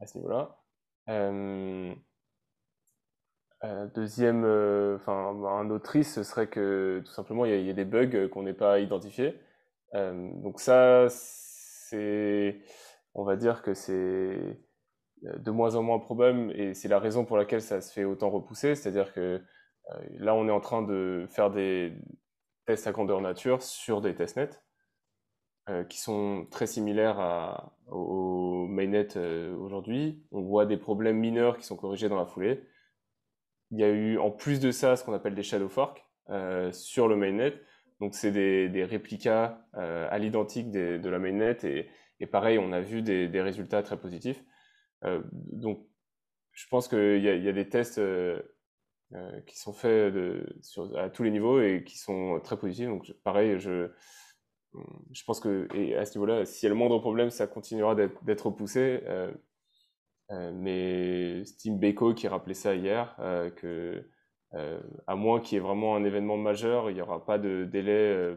à 0.00 0.06
ce 0.06 0.18
niveau-là. 0.18 0.58
deuxième, 3.94 4.44
enfin, 4.94 5.34
un 5.44 5.70
autre 5.70 5.90
risque, 5.90 6.10
ce 6.12 6.22
serait 6.22 6.48
que 6.48 7.02
tout 7.04 7.12
simplement 7.12 7.44
il 7.46 7.64
y, 7.64 7.70
a 7.70 7.72
des 7.72 7.84
bugs 7.84 8.28
qu'on 8.28 8.42
n'ait 8.42 8.52
pas 8.52 8.78
identifiés. 8.80 9.40
donc 9.94 10.60
ça, 10.60 11.06
c'est 11.08 12.60
on 13.14 13.24
va 13.24 13.36
dire 13.36 13.62
que 13.62 13.74
c'est 13.74 13.92
euh, 13.92 15.38
de 15.38 15.50
moins 15.50 15.74
en 15.74 15.82
moins 15.82 15.98
probable 15.98 16.52
et 16.58 16.74
c'est 16.74 16.88
la 16.88 16.98
raison 16.98 17.24
pour 17.24 17.36
laquelle 17.36 17.62
ça 17.62 17.80
se 17.80 17.92
fait 17.92 18.04
autant 18.04 18.30
repousser. 18.30 18.74
C'est-à-dire 18.74 19.12
que 19.12 19.20
euh, 19.90 19.94
là, 20.18 20.34
on 20.34 20.48
est 20.48 20.52
en 20.52 20.60
train 20.60 20.82
de 20.82 21.26
faire 21.30 21.50
des 21.50 21.92
à 22.72 22.92
grandeur 22.92 23.20
nature 23.20 23.62
sur 23.62 24.00
des 24.00 24.14
testnets 24.14 24.50
euh, 25.68 25.84
qui 25.84 26.00
sont 26.00 26.46
très 26.50 26.66
similaires 26.66 27.70
au 27.88 28.66
mainnet 28.66 29.16
aujourd'hui. 29.16 30.24
On 30.32 30.42
voit 30.42 30.66
des 30.66 30.76
problèmes 30.76 31.18
mineurs 31.18 31.58
qui 31.58 31.64
sont 31.64 31.76
corrigés 31.76 32.08
dans 32.08 32.18
la 32.18 32.26
foulée. 32.26 32.62
Il 33.70 33.78
y 33.78 33.84
a 33.84 33.88
eu 33.88 34.18
en 34.18 34.30
plus 34.30 34.60
de 34.60 34.70
ça 34.70 34.96
ce 34.96 35.04
qu'on 35.04 35.12
appelle 35.12 35.34
des 35.34 35.42
shadow 35.42 35.68
forks 35.68 36.04
sur 36.72 37.08
le 37.08 37.16
mainnet. 37.16 37.54
Donc 38.00 38.14
c'est 38.14 38.30
des, 38.30 38.68
des, 38.68 38.84
réplicas 38.84 39.58
à 39.74 40.18
l'identique 40.18 40.70
de 40.70 41.08
la 41.08 41.18
mainnet 41.18 41.58
et 42.20 42.26
pareil, 42.26 42.58
on 42.58 42.72
a 42.72 42.80
vu 42.80 43.02
des, 43.02 43.40
résultats 43.40 43.82
très 43.82 43.98
positifs. 43.98 44.44
Euh, 45.04 45.22
donc, 45.32 45.86
je 46.52 46.66
pense 46.68 46.86
qu'il 46.86 47.18
y, 47.18 47.22
y, 47.22 47.48
a 47.48 47.52
des 47.52 47.68
tests 47.68 47.98
euh, 49.12 49.16
euh, 49.16 49.40
qui 49.42 49.58
sont 49.58 49.72
faits 49.72 50.14
à 50.96 51.10
tous 51.10 51.22
les 51.22 51.30
niveaux 51.30 51.60
et 51.60 51.84
qui 51.84 51.98
sont 51.98 52.40
très 52.42 52.58
positifs. 52.58 52.88
Donc, 52.88 53.12
pareil, 53.24 53.58
je, 53.58 53.90
je 55.12 55.24
pense 55.24 55.40
que 55.40 55.68
à 55.96 56.04
ce 56.04 56.18
niveau-là, 56.18 56.44
s'il 56.44 56.66
y 56.66 56.68
a 56.68 56.70
le 56.70 56.76
moindre 56.76 56.98
problème, 56.98 57.30
ça 57.30 57.46
continuera 57.46 57.94
d'être 57.94 58.46
repoussé. 58.46 59.02
Euh, 59.06 59.32
euh, 60.30 60.52
mais 60.54 61.44
Steam 61.44 61.78
Beko 61.78 62.14
qui 62.14 62.28
rappelait 62.28 62.54
ça 62.54 62.74
hier, 62.74 63.16
euh, 63.18 63.50
que 63.50 64.08
à 65.06 65.14
moins 65.14 65.40
qu'il 65.40 65.56
y 65.56 65.58
ait 65.58 65.62
vraiment 65.62 65.94
un 65.94 66.04
événement 66.04 66.36
majeur, 66.36 66.90
il 66.90 66.94
n'y 66.94 67.00
aura 67.00 67.24
pas 67.24 67.38
de 67.38 67.64
délai, 67.64 68.36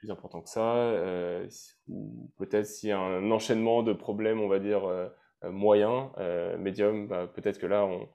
plus 0.00 0.10
important 0.10 0.40
que 0.40 0.48
ça, 0.48 0.76
euh, 0.76 1.46
ou 1.88 2.32
peut-être 2.38 2.66
s'il 2.66 2.88
y 2.88 2.92
a 2.92 2.98
un 2.98 3.30
enchaînement 3.30 3.82
de 3.82 3.92
problèmes, 3.92 4.40
on 4.40 4.48
va 4.48 4.58
dire, 4.58 4.84
euh, 4.86 5.08
euh 5.44 5.50
moyens, 5.52 6.10
euh, 6.18 6.56
médium, 6.56 7.06
bah, 7.06 7.26
peut-être 7.26 7.58
que 7.58 7.66
là, 7.66 7.84
on, 7.84 8.08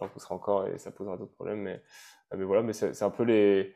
ça 0.00 0.06
en 0.06 0.08
poussera 0.08 0.34
encore 0.34 0.66
et 0.66 0.78
ça 0.78 0.90
posera 0.90 1.16
d'autres 1.16 1.34
problèmes. 1.34 1.60
Mais, 1.60 1.82
mais 2.36 2.44
voilà, 2.44 2.62
mais 2.62 2.72
c'est 2.72 3.02
un 3.02 3.10
peu 3.10 3.22
les, 3.24 3.74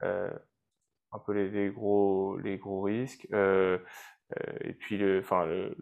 un 0.00 1.18
peu 1.26 1.32
les, 1.32 1.50
les, 1.50 1.70
gros, 1.70 2.38
les 2.38 2.58
gros 2.58 2.82
risques. 2.82 3.26
et 3.32 4.72
puis, 4.78 4.98
le, 4.98 5.20
enfin, 5.20 5.46
le, 5.46 5.76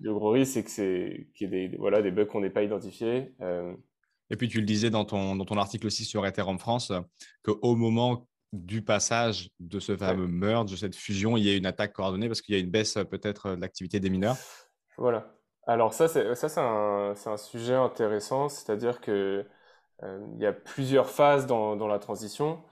le, 0.00 0.14
gros 0.14 0.30
risque, 0.30 0.52
c'est 0.52 0.64
que 0.64 0.70
c'est 0.70 1.28
qu'il 1.34 1.52
y 1.52 1.54
ait 1.56 1.68
des, 1.68 1.76
voilà, 1.76 2.02
des 2.02 2.10
bugs 2.10 2.26
qu'on 2.26 2.40
n'ait 2.40 2.50
pas 2.50 2.62
identifiés. 2.62 3.34
Et 4.30 4.36
puis 4.36 4.48
tu 4.48 4.58
le 4.58 4.66
disais 4.66 4.90
dans 4.90 5.04
ton, 5.04 5.36
dans 5.36 5.44
ton 5.44 5.58
article 5.58 5.86
aussi 5.86 6.04
sur 6.04 6.26
Ethereum 6.26 6.58
France, 6.58 6.92
qu'au 7.42 7.76
moment 7.76 8.26
du 8.54 8.82
passage 8.82 9.50
de 9.58 9.80
ce 9.80 9.96
fameux 9.96 10.28
merge, 10.28 10.70
de 10.70 10.76
cette 10.76 10.94
fusion, 10.94 11.36
il 11.36 11.44
y 11.44 11.50
a 11.50 11.56
une 11.56 11.66
attaque 11.66 11.92
coordonnée 11.92 12.28
parce 12.28 12.40
qu'il 12.40 12.54
y 12.54 12.58
a 12.58 12.60
une 12.60 12.70
baisse 12.70 12.94
peut-être 13.10 13.56
de 13.56 13.60
l'activité 13.60 14.00
des 14.00 14.10
mineurs. 14.10 14.36
Voilà. 14.96 15.33
Alors 15.66 15.94
ça, 15.94 16.08
c'est 16.08 16.34
c'est 16.34 16.58
un, 16.58 17.14
un, 17.26 17.36
sujet 17.36 17.74
intéressant, 17.74 18.48
c'est-à-dire 18.48 19.00
que 19.00 19.46
euh, 20.02 20.26
il 20.34 20.40
y 20.40 20.46
a 20.46 20.52
plusieurs 20.52 21.08
phases 21.08 21.46
dans, 21.46 21.76
dans 21.76 21.88
la 21.88 21.98
transition. 21.98 22.62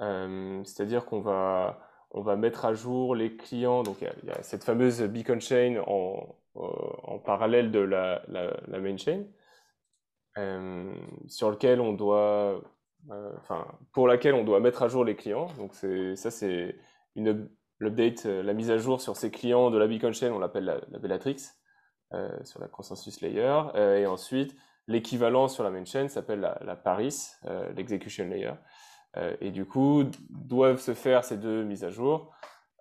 Euh, 0.00 0.62
c'est-à-dire 0.64 1.06
qu'on 1.06 1.20
va 1.20 1.80
on 2.10 2.22
va 2.22 2.36
mettre 2.36 2.64
à 2.64 2.74
jour 2.74 3.14
les 3.14 3.36
clients. 3.36 3.82
Donc 3.82 3.98
il 4.00 4.28
y, 4.28 4.30
a, 4.30 4.42
cette 4.42 4.64
fameuse 4.64 5.02
beacon 5.02 5.40
chain 5.40 5.82
en, 5.86 6.36
euh, 6.56 6.60
en 7.04 7.18
parallèle 7.18 7.70
de 7.70 7.80
la, 7.80 8.22
la, 8.28 8.56
la 8.66 8.78
main 8.80 8.96
chain, 8.96 9.24
sur 11.26 11.50
lequel 11.50 11.80
on 11.80 11.92
doit 11.92 12.60
pour 13.92 14.08
laquelle 14.08 14.34
on 14.34 14.44
doit 14.44 14.60
mettre 14.60 14.82
à 14.82 14.88
jour 14.88 15.04
les 15.04 15.16
clients. 15.16 15.48
Donc 15.58 15.74
ça, 15.74 16.30
c'est 16.30 16.76
une 17.16 17.48
l'update, 17.80 18.24
la 18.24 18.54
mise 18.54 18.70
à 18.70 18.78
jour 18.78 19.00
sur 19.00 19.16
ces 19.16 19.30
clients 19.30 19.70
de 19.70 19.78
la 19.78 19.86
Beacon 19.86 20.12
Chain, 20.12 20.32
on 20.32 20.38
l'appelle 20.38 20.64
la, 20.64 20.98
Bellatrix, 20.98 21.36
euh, 21.36 21.58
sur 22.44 22.60
la 22.60 22.68
consensus 22.68 23.20
layer. 23.20 23.62
et 23.74 24.06
ensuite, 24.06 24.56
l'équivalent 24.86 25.48
sur 25.48 25.64
la 25.64 25.70
main 25.70 25.84
chain 25.84 26.08
s'appelle 26.08 26.40
la, 26.40 26.76
Paris, 26.76 27.32
l'execution 27.76 28.26
layer. 28.26 28.54
et 29.40 29.50
du 29.50 29.66
coup, 29.66 30.04
doivent 30.30 30.80
se 30.80 30.94
faire 30.94 31.24
ces 31.24 31.36
deux 31.36 31.64
mises 31.64 31.84
à 31.84 31.90
jour 31.90 32.32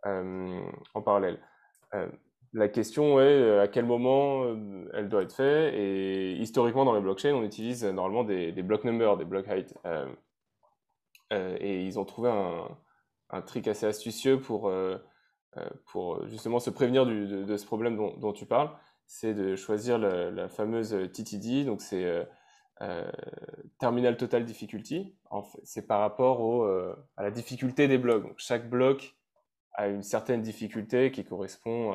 en 0.05 1.01
parallèle. 1.03 1.39
La 2.53 2.69
question 2.69 3.19
est 3.19 3.60
à 3.60 3.67
quel 3.67 3.86
moment 3.86 4.46
elle 4.93 5.10
doit 5.10 5.24
être 5.24 5.34
faite. 5.34 5.74
Et 5.74 6.34
historiquement, 6.38 6.86
dans 6.86 6.96
les 6.96 7.01
blockchains, 7.01 7.34
on 7.34 7.43
utilise 7.43 7.84
normalement 7.84 8.24
des, 8.24 8.51
block 8.63 8.84
numbers, 8.84 9.17
des 9.17 9.25
block 9.25 9.48
height. 9.48 9.74
et 11.31 11.84
ils 11.84 12.00
ont 12.00 12.05
trouvé 12.05 12.29
un, 12.29 12.67
un, 13.29 13.41
trick 13.41 13.67
assez 13.67 13.86
astucieux 13.86 14.39
pour, 14.39 14.72
pour 15.86 16.25
justement 16.27 16.60
se 16.60 16.69
prévenir 16.69 17.05
de, 17.05 17.57
ce 17.57 17.65
problème 17.65 17.98
dont, 17.98 18.34
tu 18.34 18.46
parles. 18.46 18.69
C'est 19.08 19.34
de 19.34 19.56
choisir 19.56 19.98
la, 19.98 20.50
fameuse 20.50 20.96
TTD. 21.14 21.64
Donc, 21.66 21.82
c'est 21.82 22.28
Terminal 23.80 24.18
Total 24.18 24.46
Difficulty. 24.46 25.18
C'est 25.64 25.88
par 25.88 26.02
rapport 26.02 26.68
à 27.16 27.24
la 27.24 27.32
difficulté 27.32 27.88
des 27.88 27.98
blocs. 27.98 28.26
Chaque 28.38 28.70
bloc 28.70 29.16
a 29.74 29.88
une 29.88 30.04
certaine 30.04 30.42
difficulté 30.42 31.12
qui 31.12 31.24
correspond 31.24 31.94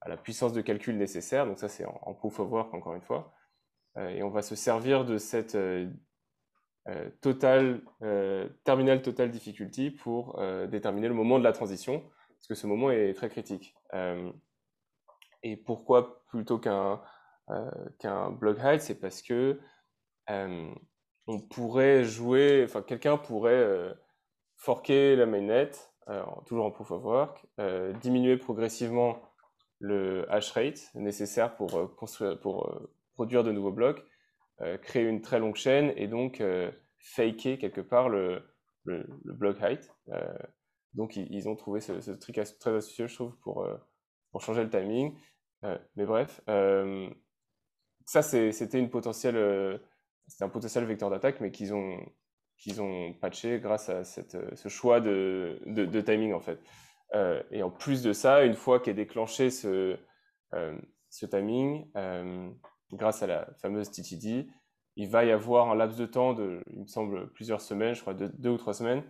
à 0.00 0.08
la 0.08 0.16
puissance 0.16 0.52
de 0.52 0.60
calcul 0.60 0.96
nécessaire. 0.96 1.46
Donc 1.46 1.58
ça, 1.58 1.68
c'est 1.68 1.84
en, 1.84 2.14
proof 2.14 2.40
of 2.40 2.50
work, 2.50 2.74
encore 2.74 2.94
une 2.94 3.02
fois. 3.02 3.32
Euh, 3.96 4.08
et 4.10 4.22
on 4.22 4.30
va 4.30 4.42
se 4.42 4.54
servir 4.54 5.04
de 5.04 5.18
cette 5.18 5.54
euh, 5.54 5.88
euh, 6.88 7.10
total, 7.20 7.82
terminal 8.64 9.02
total 9.02 9.30
difficulty 9.30 9.90
pour 9.90 10.40
déterminer 10.70 11.08
le 11.08 11.14
moment 11.14 11.38
de 11.38 11.44
la 11.44 11.52
transition, 11.52 12.00
parce 12.00 12.46
que 12.48 12.54
ce 12.54 12.66
moment 12.66 12.90
est 12.90 13.12
très 13.12 13.28
critique. 13.28 13.74
Et 15.42 15.56
pourquoi 15.56 16.24
plutôt 16.28 16.58
qu'un 16.58 17.00
qu'un 17.98 18.30
block 18.30 18.58
height 18.62 18.82
C'est 18.82 19.00
parce 19.00 19.22
que 19.22 19.58
on 20.28 21.40
pourrait 21.50 22.04
jouer, 22.04 22.62
enfin 22.64 22.82
quelqu'un 22.82 23.16
pourrait 23.16 23.94
forker 24.56 25.16
la 25.16 25.24
mainnet, 25.24 25.70
toujours 26.46 26.66
en 26.66 26.70
proof 26.70 26.90
of 26.90 27.04
work, 27.04 27.46
diminuer 28.00 28.36
progressivement 28.36 29.22
le 29.80 30.30
hash 30.32 30.50
rate 30.52 30.90
nécessaire 30.94 31.54
pour, 31.56 31.74
euh, 31.76 31.86
construire, 31.86 32.38
pour 32.40 32.68
euh, 32.68 32.90
produire 33.14 33.44
de 33.44 33.52
nouveaux 33.52 33.72
blocs, 33.72 34.04
euh, 34.60 34.76
créer 34.78 35.04
une 35.04 35.22
très 35.22 35.38
longue 35.38 35.56
chaîne 35.56 35.92
et 35.96 36.08
donc 36.08 36.42
faker 36.98 37.58
quelque 37.58 37.80
part 37.80 38.08
le, 38.08 38.42
le, 38.84 39.06
block 39.24 39.60
height. 39.62 39.90
donc 40.94 41.16
ils, 41.16 41.48
ont 41.48 41.56
trouvé 41.56 41.80
ce, 41.80 42.00
ce, 42.00 42.10
truc 42.10 42.40
très 42.58 42.74
astucieux, 42.74 43.06
je 43.06 43.14
trouve, 43.14 43.36
pour, 43.38 43.66
pour 44.30 44.42
changer 44.42 44.62
le 44.62 44.70
timing. 44.70 45.14
mais 45.96 46.06
bref, 46.06 46.40
ça 48.04 48.22
c'était 48.22 48.52
c'était 50.28 50.44
un 50.44 50.48
potentiel 50.48 50.84
vecteur 50.84 51.10
d'attaque, 51.10 51.40
mais 51.40 51.50
qu'ils 51.50 51.72
ont 51.72 53.12
patché 53.20 53.60
grâce 53.60 53.88
à 53.88 54.04
ce 54.04 54.68
choix 54.68 55.00
de, 55.00 56.00
timing 56.00 56.32
en 56.32 56.40
fait. 56.40 56.60
Euh, 57.14 57.42
et 57.50 57.62
en 57.62 57.70
plus 57.70 58.02
de 58.02 58.12
ça, 58.12 58.44
une 58.44 58.54
fois 58.54 58.80
qu'est 58.80 58.94
déclenché 58.94 59.50
ce, 59.50 59.96
euh, 60.54 60.78
timing, 61.30 61.90
euh, 61.96 62.50
grâce 62.92 63.22
à 63.22 63.26
la 63.26 63.48
fameuse 63.62 63.90
TTD, 63.90 64.46
il 64.96 65.08
va 65.08 65.24
y 65.24 65.30
avoir 65.30 65.70
un 65.70 65.74
laps 65.74 65.98
de 65.98 66.06
temps 66.06 66.34
de, 66.34 66.62
il 66.70 66.82
me 66.82 66.86
semble, 66.86 67.32
plusieurs 67.32 67.60
semaines, 67.60 67.94
je 67.94 68.00
crois 68.02 68.14
deux, 68.14 68.50
ou 68.50 68.58
trois 68.58 68.74
semaines, 68.74 69.02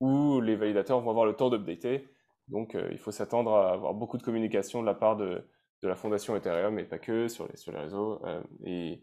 où 0.00 0.40
les 0.40 0.56
validateurs 0.56 1.00
vont 1.00 1.10
avoir 1.10 1.26
le 1.26 1.34
temps 1.34 1.50
d'updater. 1.50 2.08
Donc, 2.48 2.76
il 2.90 2.98
faut 2.98 3.10
s'attendre 3.10 3.54
à 3.54 3.72
avoir 3.72 3.94
beaucoup 3.94 4.18
de 4.18 4.22
communication 4.22 4.80
de 4.80 4.86
la 4.86 4.94
part 4.94 5.16
de, 5.16 5.48
de, 5.82 5.88
la 5.88 5.94
fondation 5.94 6.36
Ethereum, 6.36 6.78
et 6.78 6.84
pas 6.84 6.98
que, 6.98 7.28
sur 7.28 7.48
les, 7.48 7.56
sur 7.56 7.72
les 7.72 7.78
réseaux. 7.78 8.22
et 8.64 9.02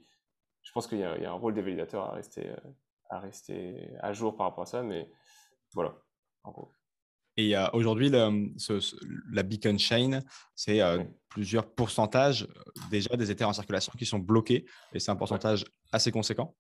je 0.61 0.71
pense 0.73 0.87
qu'il 0.87 0.99
y, 0.99 1.01
y, 1.01 1.03
a 1.03 1.31
un 1.31 1.33
rôle 1.33 1.55
des 1.55 1.61
validateurs 1.61 2.05
à 2.05 2.11
rester, 2.11 2.51
à 3.09 3.19
rester 3.19 3.89
à 4.01 4.13
jour 4.13 4.35
par 4.35 4.47
rapport 4.47 4.63
à 4.63 4.67
ça, 4.67 4.83
mais 4.83 5.09
voilà, 5.73 5.95
en 6.43 6.51
gros. 6.51 6.75
Et 7.37 7.55
aujourd'hui, 7.73 8.09
la 8.09 9.43
beacon 9.43 9.79
chain, 9.79 10.19
c'est 10.53 10.81
plusieurs 11.29 11.71
pourcentages 11.73 12.47
déjà 12.89 13.15
des 13.15 13.31
Ethers 13.31 13.47
en 13.47 13.53
circulation 13.53 13.93
qui 13.97 14.05
sont 14.05 14.19
bloqués. 14.19 14.65
Et 14.93 14.99
c'est 14.99 15.11
un 15.11 15.15
pourcentage 15.15 15.65
assez 15.91 16.11
conséquent. 16.11 16.55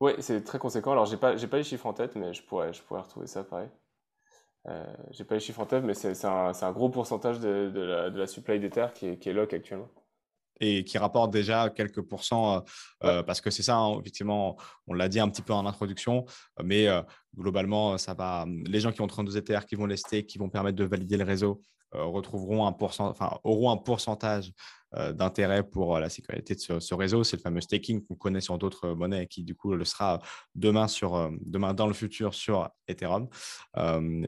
Oui, 0.00 0.12
c'est 0.20 0.44
très 0.44 0.60
conséquent. 0.60 0.92
Alors, 0.92 1.06
je 1.06 1.12
n'ai 1.12 1.18
pas, 1.18 1.34
pas 1.34 1.56
les 1.56 1.64
chiffres 1.64 1.86
en 1.86 1.92
tête, 1.92 2.14
mais 2.14 2.32
je 2.32 2.42
pourrais, 2.44 2.72
je 2.72 2.80
pourrais 2.82 3.00
retrouver 3.00 3.26
ça 3.26 3.42
pareil. 3.42 3.68
Euh, 4.66 4.84
j'ai 5.10 5.24
pas 5.24 5.34
les 5.34 5.40
chiffres 5.40 5.60
en 5.60 5.66
tête, 5.66 5.84
mais 5.84 5.94
c'est 5.94 6.24
un, 6.24 6.52
un, 6.60 6.72
gros 6.72 6.90
pourcentage 6.90 7.38
de, 7.40 7.70
de, 7.70 7.80
la, 7.80 8.10
de 8.10 8.18
la, 8.18 8.26
supply 8.26 8.58
d'Ether 8.58 8.88
qui 8.94 9.06
est, 9.06 9.18
qui 9.18 9.28
est 9.28 9.32
lock 9.32 9.52
actuellement. 9.54 9.88
Et 10.60 10.84
qui 10.84 10.98
rapporte 10.98 11.30
déjà 11.30 11.70
quelques 11.70 12.02
pourcents, 12.02 12.56
euh, 12.56 12.60
euh, 13.04 13.22
parce 13.22 13.40
que 13.40 13.50
c'est 13.50 13.62
ça, 13.62 13.76
hein, 13.76 13.98
effectivement, 14.00 14.56
on 14.88 14.94
l'a 14.94 15.08
dit 15.08 15.20
un 15.20 15.28
petit 15.28 15.42
peu 15.42 15.52
en 15.52 15.64
introduction, 15.66 16.24
mais 16.62 16.88
euh, 16.88 17.00
globalement, 17.36 17.96
ça 17.96 18.14
va, 18.14 18.44
les 18.66 18.80
gens 18.80 18.90
qui 18.90 19.00
ont 19.00 19.06
32 19.06 19.36
ETR, 19.36 19.66
qui 19.66 19.76
vont 19.76 19.86
les 19.86 19.96
stake, 19.96 20.26
qui 20.26 20.38
vont 20.38 20.48
permettre 20.48 20.76
de 20.76 20.84
valider 20.84 21.16
le 21.16 21.24
réseau, 21.24 21.60
retrouveront 21.92 22.66
un 22.66 22.72
pourcent, 22.72 23.08
enfin, 23.08 23.38
auront 23.44 23.70
un 23.70 23.76
pourcentage 23.76 24.52
d'intérêt 24.92 25.62
pour 25.62 25.98
la 25.98 26.08
sécurité 26.08 26.54
de 26.54 26.80
ce, 26.80 26.94
réseau. 26.94 27.24
C'est 27.24 27.36
le 27.36 27.42
fameux 27.42 27.60
staking 27.60 28.04
qu'on 28.06 28.14
connaît 28.14 28.40
sur 28.40 28.56
d'autres 28.56 28.94
monnaies 28.94 29.26
qui, 29.26 29.44
du 29.44 29.54
coup, 29.54 29.74
le 29.74 29.84
sera 29.84 30.18
demain, 30.54 30.88
sur, 30.88 31.30
demain 31.42 31.74
dans 31.74 31.86
le 31.86 31.92
futur 31.92 32.32
sur 32.34 32.70
Ethereum. 32.86 33.28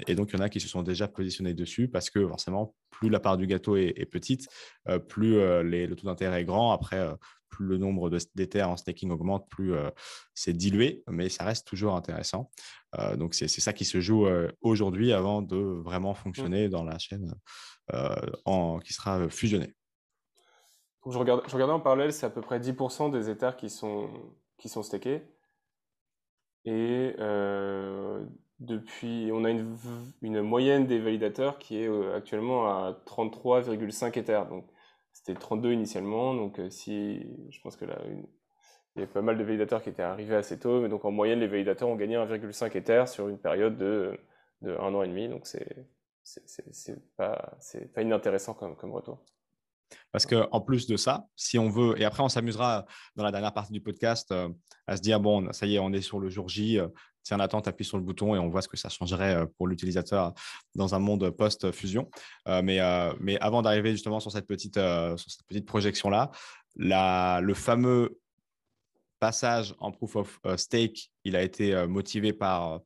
et 0.06 0.14
donc, 0.14 0.30
il 0.32 0.36
y 0.36 0.38
en 0.38 0.44
a 0.44 0.48
qui 0.50 0.60
se 0.60 0.68
sont 0.68 0.82
déjà 0.82 1.08
positionnés 1.08 1.54
dessus 1.54 1.88
parce 1.88 2.10
que 2.10 2.26
forcément, 2.28 2.74
plus 3.00 3.08
la 3.08 3.18
part 3.18 3.36
du 3.36 3.46
gâteau 3.46 3.76
est, 3.76 4.04
petite, 4.10 4.48
euh, 4.88 4.98
plus 4.98 5.36
euh, 5.36 5.62
le 5.62 5.94
taux 5.96 6.06
d'intérêt 6.06 6.42
est 6.42 6.44
grand. 6.44 6.72
Après, 6.72 6.98
euh, 6.98 7.14
plus 7.48 7.66
le 7.66 7.78
nombre 7.78 8.10
d'Ethers 8.34 8.68
en 8.68 8.76
staking 8.76 9.10
augmente, 9.10 9.48
plus 9.48 9.74
c'est 10.34 10.52
dilué, 10.52 11.02
mais 11.08 11.28
ça 11.28 11.42
reste 11.42 11.66
toujours 11.66 11.96
intéressant. 11.96 12.48
donc, 13.16 13.34
c'est 13.34 13.48
ça 13.48 13.72
qui 13.72 13.84
se 13.84 14.00
joue 14.00 14.28
aujourd'hui 14.60 15.12
avant 15.12 15.42
de 15.42 15.56
vraiment 15.56 16.14
fonctionner 16.14 16.68
dans 16.68 16.84
la 16.84 16.96
chaîne 17.00 17.34
en, 18.44 18.78
qui 18.78 18.92
sera 18.92 19.28
fusionnée. 19.28 19.74
Je, 21.06 21.18
regardais 21.18 21.72
en 21.72 21.80
parallèle, 21.80 22.12
c'est 22.12 22.26
à 22.26 22.30
peu 22.30 22.42
près 22.42 22.58
10% 22.60 23.10
des 23.10 23.30
Ethers 23.30 23.56
qui 23.56 23.70
sont, 23.70 24.10
qui 24.58 24.68
sont 24.68 24.82
stakés. 24.82 25.22
Et 26.64 27.14
depuis, 28.60 29.30
on 29.32 29.44
a 29.44 29.50
une, 29.50 29.76
une, 30.22 30.42
moyenne 30.42 30.86
des 30.86 30.98
validateurs 30.98 31.58
qui 31.58 31.78
est 31.82 31.88
euh, 31.88 32.14
actuellement 32.14 32.66
à 32.68 33.02
33,5 33.06 34.18
Ethers. 34.18 34.46
Donc, 34.48 34.66
c'était 35.12 35.34
32 35.34 35.72
initialement. 35.72 36.34
Donc, 36.34 36.60
euh, 36.60 36.68
si, 36.68 37.26
je 37.50 37.60
pense 37.62 37.76
que 37.76 37.86
il 38.96 39.00
y 39.00 39.04
a 39.04 39.06
pas 39.06 39.22
mal 39.22 39.38
de 39.38 39.44
validateurs 39.44 39.82
qui 39.82 39.88
étaient 39.88 40.02
arrivés 40.02 40.36
assez 40.36 40.58
tôt. 40.58 40.82
Mais 40.82 40.88
donc, 40.88 41.04
en 41.06 41.10
moyenne, 41.10 41.40
les 41.40 41.46
validateurs 41.46 41.88
ont 41.88 41.96
gagné 41.96 42.16
1,5 42.16 42.76
Ethers 42.76 43.08
sur 43.08 43.28
une 43.28 43.38
période 43.38 43.78
de, 43.78 44.18
de 44.60 44.76
un 44.76 44.94
an 44.94 45.02
et 45.02 45.08
demi. 45.08 45.28
Donc, 45.28 45.46
c'est, 45.46 45.88
c'est 46.22 47.16
pas, 47.16 47.56
pas 47.94 48.02
inintéressant 48.02 48.52
comme, 48.54 48.76
comme 48.76 48.92
retour. 48.92 49.24
Parce 50.12 50.26
qu'en 50.26 50.60
plus 50.60 50.86
de 50.86 50.96
ça, 50.96 51.26
si 51.36 51.58
on 51.58 51.68
veut, 51.68 52.00
et 52.00 52.04
après 52.04 52.22
on 52.22 52.28
s'amusera 52.28 52.84
dans 53.16 53.22
la 53.22 53.30
dernière 53.30 53.52
partie 53.52 53.72
du 53.72 53.80
podcast 53.80 54.30
euh, 54.32 54.48
à 54.86 54.96
se 54.96 55.02
dire, 55.02 55.20
bon, 55.20 55.52
ça 55.52 55.66
y 55.66 55.76
est, 55.76 55.78
on 55.78 55.92
est 55.92 56.00
sur 56.00 56.18
le 56.18 56.28
jour 56.28 56.48
J, 56.48 56.80
tiens 57.22 57.36
Nathan, 57.36 57.60
appuie 57.60 57.84
sur 57.84 57.96
le 57.96 58.02
bouton 58.02 58.34
et 58.34 58.38
on 58.38 58.48
voit 58.48 58.62
ce 58.62 58.68
que 58.68 58.76
ça 58.76 58.88
changerait 58.88 59.34
euh, 59.34 59.46
pour 59.56 59.66
l'utilisateur 59.66 60.34
dans 60.74 60.94
un 60.94 60.98
monde 60.98 61.30
post-fusion. 61.30 62.10
Euh, 62.48 62.62
mais, 62.62 62.80
euh, 62.80 63.12
mais 63.20 63.38
avant 63.40 63.62
d'arriver 63.62 63.92
justement 63.92 64.20
sur 64.20 64.32
cette 64.32 64.46
petite, 64.46 64.74
sur 64.74 65.30
cette 65.30 65.46
petite 65.46 65.66
projection-là, 65.66 66.30
le 66.76 67.54
fameux 67.54 68.18
passage 69.18 69.74
en 69.78 69.90
proof 69.90 70.16
of 70.16 70.40
stake, 70.56 71.10
il 71.24 71.36
a 71.36 71.42
été 71.42 71.86
motivé 71.86 72.32
par 72.32 72.80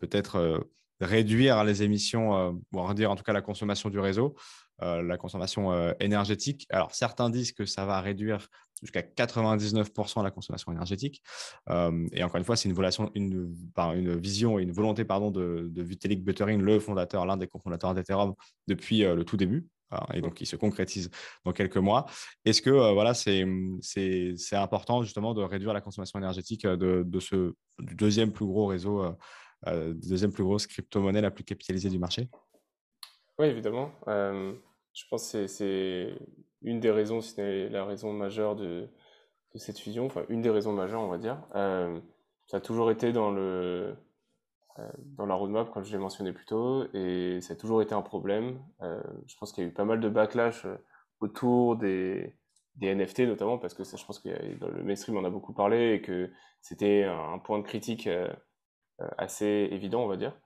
peut-être 0.00 0.66
réduire 1.00 1.64
les 1.64 1.82
émissions, 1.82 2.60
ou 2.72 2.94
dire 2.94 3.10
en 3.10 3.16
tout 3.16 3.24
cas 3.24 3.32
la 3.32 3.42
consommation 3.42 3.90
du 3.90 3.98
réseau. 3.98 4.34
La 4.80 5.16
consommation 5.16 5.94
énergétique. 6.00 6.66
Alors, 6.70 6.94
certains 6.94 7.30
disent 7.30 7.52
que 7.52 7.64
ça 7.64 7.84
va 7.86 8.00
réduire 8.00 8.48
jusqu'à 8.82 9.02
99% 9.02 10.22
la 10.22 10.30
consommation 10.30 10.72
énergétique. 10.72 11.22
et 11.68 12.22
encore 12.22 12.36
une 12.36 12.44
fois, 12.44 12.56
c'est 12.56 12.68
une, 12.68 12.76
une, 13.14 13.54
une, 13.76 14.16
vision 14.16 14.58
et 14.58 14.62
une 14.62 14.72
volonté 14.72 15.04
pardon, 15.04 15.30
de, 15.30 15.68
de 15.70 15.82
Vitalik 15.82 16.24
Buterin, 16.24 16.58
le 16.58 16.80
fondateur, 16.80 17.24
l'un 17.24 17.36
des 17.36 17.46
cofondateurs 17.46 17.94
d'Ethereum 17.94 18.34
depuis 18.66 19.00
le 19.00 19.24
tout 19.24 19.36
début. 19.36 19.66
Hein, 19.90 20.00
et 20.14 20.20
donc, 20.20 20.40
il 20.40 20.46
se 20.46 20.56
concrétise 20.56 21.10
dans 21.44 21.52
quelques 21.52 21.76
mois. 21.76 22.06
Est-ce 22.44 22.62
que 22.62 22.92
voilà, 22.92 23.14
c'est 23.14 23.46
important 24.52 25.02
justement 25.02 25.34
de 25.34 25.42
réduire 25.42 25.72
la 25.72 25.80
consommation 25.80 26.18
énergétique 26.18 26.66
de, 26.66 27.04
de 27.06 27.20
ce 27.20 27.54
deuxième 27.78 28.32
plus 28.32 28.46
gros 28.46 28.66
réseau, 28.66 29.04
deuxième 29.66 30.32
plus 30.32 30.44
grosse 30.44 30.66
crypto-monnaie 30.66 31.20
la 31.20 31.30
plus 31.30 31.44
capitalisée 31.44 31.90
du 31.90 31.98
marché? 31.98 32.28
Oui, 33.38 33.46
évidemment. 33.46 33.90
je 34.06 35.04
pense 35.10 35.32
que 35.32 35.46
c'est 35.46 36.14
une 36.62 36.80
des 36.80 36.90
raisons, 36.90 37.20
si 37.20 37.34
ce 37.34 37.68
la 37.68 37.84
raison 37.84 38.12
majeure 38.12 38.56
de, 38.56 38.88
cette 39.56 39.78
fusion, 39.78 40.06
enfin 40.06 40.24
une 40.28 40.40
des 40.40 40.50
raisons 40.50 40.72
majeures, 40.72 41.00
on 41.00 41.08
va 41.08 41.18
dire. 41.18 41.38
ça 41.52 42.56
a 42.56 42.60
toujours 42.60 42.90
été 42.90 43.12
euh, 44.80 44.82
dans 45.16 45.26
la 45.26 45.34
roadmap, 45.34 45.70
comme 45.70 45.84
je 45.84 45.92
l'ai 45.92 45.98
mentionné 45.98 46.32
plus 46.32 46.46
tôt, 46.46 46.84
et 46.94 47.40
ça 47.40 47.52
a 47.52 47.56
toujours 47.56 47.80
été 47.82 47.94
un 47.94 48.02
problème. 48.02 48.60
Euh, 48.82 49.00
je 49.26 49.36
pense 49.36 49.52
qu'il 49.52 49.62
y 49.62 49.66
a 49.66 49.70
eu 49.70 49.72
pas 49.72 49.84
mal 49.84 50.00
de 50.00 50.08
backlash 50.08 50.64
euh, 50.64 50.76
autour 51.20 51.76
des, 51.76 52.34
NFT 52.80 53.20
notamment, 53.20 53.58
parce 53.58 53.72
que 53.72 53.84
je 53.84 54.04
pense 54.04 54.18
que 54.18 54.58
dans 54.58 54.68
le 54.68 54.82
mainstream 54.82 55.16
on 55.16 55.24
a 55.24 55.30
beaucoup 55.30 55.52
parlé 55.52 55.92
et 55.94 56.02
que 56.02 56.28
c'était 56.60 57.04
un 57.04 57.38
point 57.38 57.60
de 57.60 57.64
critique 57.64 58.08
assez 59.16 59.68
évident, 59.70 60.02
on 60.02 60.08
va 60.08 60.16
dire. 60.16 60.36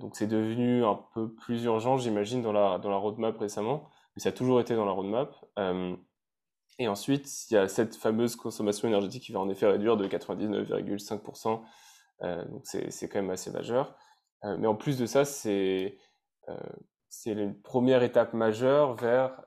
Donc 0.00 0.14
c'est 0.16 0.26
devenu 0.26 0.84
un 0.84 0.98
peu 1.14 1.32
plus 1.32 1.64
urgent, 1.64 1.96
j'imagine, 1.98 2.42
dans 2.42 2.52
la, 2.52 2.78
dans 2.78 2.90
la 2.90 2.96
roadmap 2.96 3.36
récemment, 3.38 3.88
mais 4.14 4.22
ça 4.22 4.28
a 4.28 4.32
toujours 4.32 4.60
été 4.60 4.74
dans 4.76 4.84
la 4.84 4.92
roadmap. 4.92 5.34
et 6.78 6.88
ensuite, 6.88 7.50
il 7.50 7.54
y 7.54 7.56
a 7.56 7.68
cette 7.68 7.96
fameuse 7.96 8.36
consommation 8.36 8.86
énergétique 8.86 9.24
qui 9.24 9.32
va 9.32 9.40
en 9.40 9.48
effet 9.48 9.66
réduire 9.66 9.96
de 9.96 10.06
99,5% 10.06 11.60
euh, 12.22 12.44
donc 12.46 12.66
c'est 12.66 13.08
quand 13.08 13.20
même 13.20 13.30
assez 13.30 13.50
majeur. 13.50 13.96
Euh, 14.44 14.56
mais 14.58 14.66
en 14.66 14.74
plus 14.74 14.98
de 14.98 15.06
ça, 15.06 15.22
euh, 15.46 15.90
c'est 17.08 17.32
une 17.32 17.60
première 17.60 18.02
étape 18.02 18.34
majeure 18.34 18.94
vers 18.94 19.42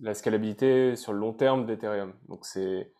la 0.00 0.14
scalabilité 0.14 0.96
sur 0.96 1.12
le 1.12 1.18
long 1.18 1.32
terme 1.32 1.66
d'Ethereum. 1.66 2.14
Donc 2.28 2.46
c'est 2.46 2.92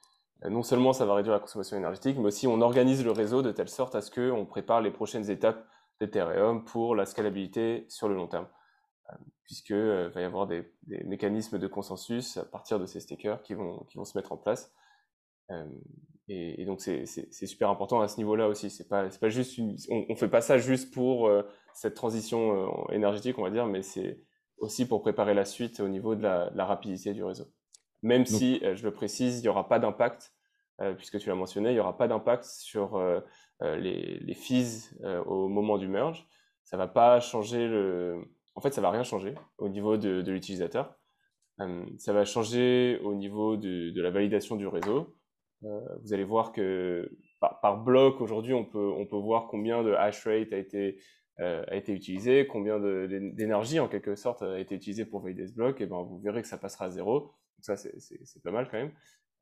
non 0.49 0.62
seulement 0.62 0.92
ça 0.92 1.06
va 1.06 1.14
réduire 1.14 1.34
la 1.34 1.40
consommation 1.40 1.76
énergétique, 1.76 2.16
mais 2.18 2.26
aussi 2.26 2.46
on 2.46 2.61
organise 2.61 3.04
le 3.04 3.12
réseau 3.12 3.42
de 3.42 3.52
telle 3.52 3.68
sorte 3.68 3.94
à 3.94 4.00
ce 4.00 4.11
qu'on 4.11 4.44
prépare 4.46 4.80
les 4.80 4.90
prochaines 4.90 5.30
étapes 5.30 5.64
d'Ethereum 6.00 6.64
pour 6.64 6.96
la 6.96 7.06
scalabilité 7.06 7.87
sur 7.88 8.08
le 8.08 8.14
long 8.14 8.26
terme. 8.26 8.49
Puisque 9.44 9.72
va 9.72 10.20
y 10.20 10.25
avoir 10.25 10.46
des, 10.46 10.72
mécanismes 11.04 11.58
de 11.58 11.66
consensus 11.66 12.38
à 12.38 12.44
partir 12.44 12.80
de 12.80 12.87
ces 12.87 13.00
stakers 13.00 13.42
qui 13.42 13.54
vont, 13.54 13.80
qui 13.88 13.99
vont 13.99 14.04
se 14.04 14.16
mettre 14.16 14.32
en 14.32 14.37
place. 14.37 14.72
Et, 16.28 16.64
donc 16.64 16.80
c'est 16.80 17.06
super 17.06 17.68
important 17.68 18.00
à 18.00 18.08
ce 18.08 18.16
niveau-là 18.16 18.49
aussi. 18.49 18.70
Pas 18.88 19.08
pas 19.08 19.28
juste 19.28 19.58
on, 19.90 20.06
ne 20.08 20.14
fait 20.14 20.28
pas 20.28 20.40
ça 20.40 20.58
juste 20.58 20.94
pour 20.94 21.26
euh, 21.26 21.42
cette 21.75 21.94
transition 21.94 22.88
euh, 22.88 22.92
énergétique, 22.92 23.38
on 23.38 23.42
va 23.42 23.50
dire, 23.50 23.66
mais 23.66 23.82
c'est 23.82 24.20
aussi 24.58 24.87
pour 24.87 25.02
préparer 25.02 25.34
la 25.34 25.44
suite 25.44 25.80
au 25.80 25.88
niveau 25.88 26.14
de 26.14 26.22
la, 26.22 26.64
rapidité 26.64 27.12
du 27.12 27.25
réseau. 27.25 27.46
Même 28.02 28.26
si, 28.26 28.61
euh, 28.62 28.75
je 28.75 28.85
le 28.85 28.92
précise, 28.92 29.38
il 29.38 29.42
n'y 29.42 29.49
aura 29.49 29.68
pas 29.68 29.78
d'impact, 29.78 30.35
puisque 30.97 31.21
tu 31.21 31.28
l'as 31.28 31.37
mentionné, 31.37 31.71
il 31.71 31.75
n'y 31.75 31.80
aura 31.80 31.97
pas 31.97 32.09
d'impact 32.09 32.42
sur 32.42 33.00
les, 33.61 34.18
les, 34.18 34.35
fees 34.35 34.92
au 35.26 35.47
moment 35.47 35.78
du 35.78 35.87
merge. 35.87 36.26
Ça 36.64 36.76
va 36.76 36.88
pas 36.88 37.21
changer 37.21 37.68
le. 37.68 38.21
En 38.56 38.61
fait, 38.61 38.73
ça 38.73 38.80
va 38.80 38.90
rien 38.90 39.04
changer 39.04 39.37
au 39.59 39.68
niveau 39.68 39.97
de, 39.97 40.23
de 40.23 40.32
l'utilisateur. 40.32 40.99
ça 41.99 42.12
va 42.12 42.25
changer 42.25 42.99
au 43.04 43.14
niveau 43.14 43.56
de, 43.56 43.90
de 43.90 44.02
la 44.02 44.11
validation 44.11 44.56
du 44.56 44.66
réseau. 44.66 45.14
Euh, 45.64 45.80
vous 46.02 46.12
allez 46.12 46.25
voir 46.25 46.52
que 46.52 47.11
par, 47.40 47.82
bloc, 47.82 48.21
aujourd'hui, 48.21 48.54
on 48.54 48.64
peut, 48.64 48.92
on 48.96 49.07
peut 49.07 49.16
voir 49.16 49.48
combien 49.48 49.83
de 49.83 49.92
hash 49.92 50.24
rate 50.27 50.53
a 50.53 50.57
été, 50.57 51.00
euh, 51.40 51.64
a 51.68 51.77
été 51.77 51.92
utilisé, 51.92 52.46
combien 52.46 52.79
d'énergie, 52.79 53.81
en 53.81 53.88
quelque 53.88 54.14
sorte, 54.14 54.42
a 54.42 54.59
été 54.59 54.74
utilisé 54.74 55.05
pour 55.05 55.20
valider 55.20 55.46
ce 55.46 55.53
bloc. 55.53 55.81
Et 55.81 55.87
ben, 55.87 56.03
vous 56.03 56.18
verrez 56.20 56.42
que 56.42 56.48
ça 56.48 56.59
passera 56.59 56.87
à 56.87 56.90
zéro. 56.90 57.33
Ça, 57.62 57.77
c'est 57.77 58.42
pas 58.42 58.51
mal 58.51 58.68
quand 58.70 58.79
même. 58.79 58.92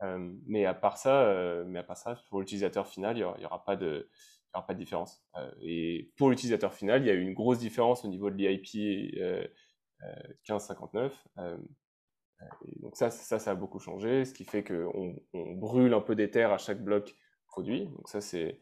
Euh, 0.03 0.33
mais 0.47 0.65
à 0.65 0.75
part 0.75 0.97
ça, 0.97 1.63
mais 1.67 1.79
à 1.79 1.83
part 1.83 1.97
ça, 1.97 2.17
pour 2.29 2.41
l'utilisateur 2.41 2.87
final, 2.87 3.17
il 3.17 3.21
n'y 3.21 3.45
aura, 3.45 3.65
pas 3.65 3.77
de, 3.77 4.09
y 4.55 4.57
aura 4.57 4.67
pas 4.67 4.75
de 4.75 4.79
différence. 4.79 5.23
et 5.63 6.13
pour 6.17 6.31
l'utilisateur 6.31 6.73
final, 6.73 7.03
il 7.03 7.07
y 7.07 7.11
a 7.11 7.15
eu 7.15 7.23
une 7.23 7.35
grosse 7.35 7.59
différence 7.59 8.05
au 8.05 8.09
niveau 8.09 8.31
de 8.31 8.37
l'IP 8.37 8.65
1559 10.49 11.27
donc 12.81 12.97
ça, 12.97 13.11
ça, 13.11 13.39
ça 13.39 13.51
a 13.51 13.55
beaucoup 13.55 13.79
changé, 13.79 14.25
ce 14.25 14.33
qui 14.33 14.45
fait 14.45 14.65
qu'on 14.65 15.15
on 15.35 15.53
brûle 15.53 15.95
un 15.95 16.01
peu 16.01 16.15
d'éther 16.15 16.51
à 16.51 16.59
chaque 16.59 16.83
bloc 16.83 17.15
produit. 17.47 17.87
Donc 17.87 18.09
ça, 18.09 18.21
c'est 18.21 18.61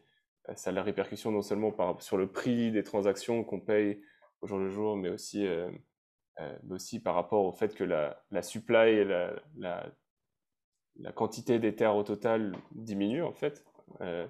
ça 0.55 0.71
a 0.71 0.73
la 0.73 0.83
répercussion 0.83 1.31
non 1.31 1.41
seulement 1.41 1.75
sur 1.99 2.17
le 2.17 2.31
prix 2.31 2.71
des 2.71 2.83
transactions 2.83 3.43
qu'on 3.43 3.59
paye 3.59 4.01
au 4.41 4.47
jour 4.47 4.57
le 4.57 4.69
jour, 4.69 4.97
mais 4.97 5.09
aussi, 5.09 5.47
euh, 6.39 6.43
euh, 6.43 6.57
mais 6.63 6.75
aussi 6.75 6.99
par 6.99 7.15
rapport 7.15 7.43
au 7.43 7.51
fait 7.51 7.75
que 7.75 7.83
la, 7.83 8.23
la 8.31 8.41
supply 8.41 8.89
et 8.89 9.03
la, 9.03 9.33
la, 9.57 9.91
la 10.99 11.11
quantité 11.11 11.59
d'éther 11.59 11.95
au 11.95 12.03
total 12.03 12.55
diminue 12.71 13.23
en 13.23 13.33
fait. 13.33 13.65
Euh, 14.01 14.27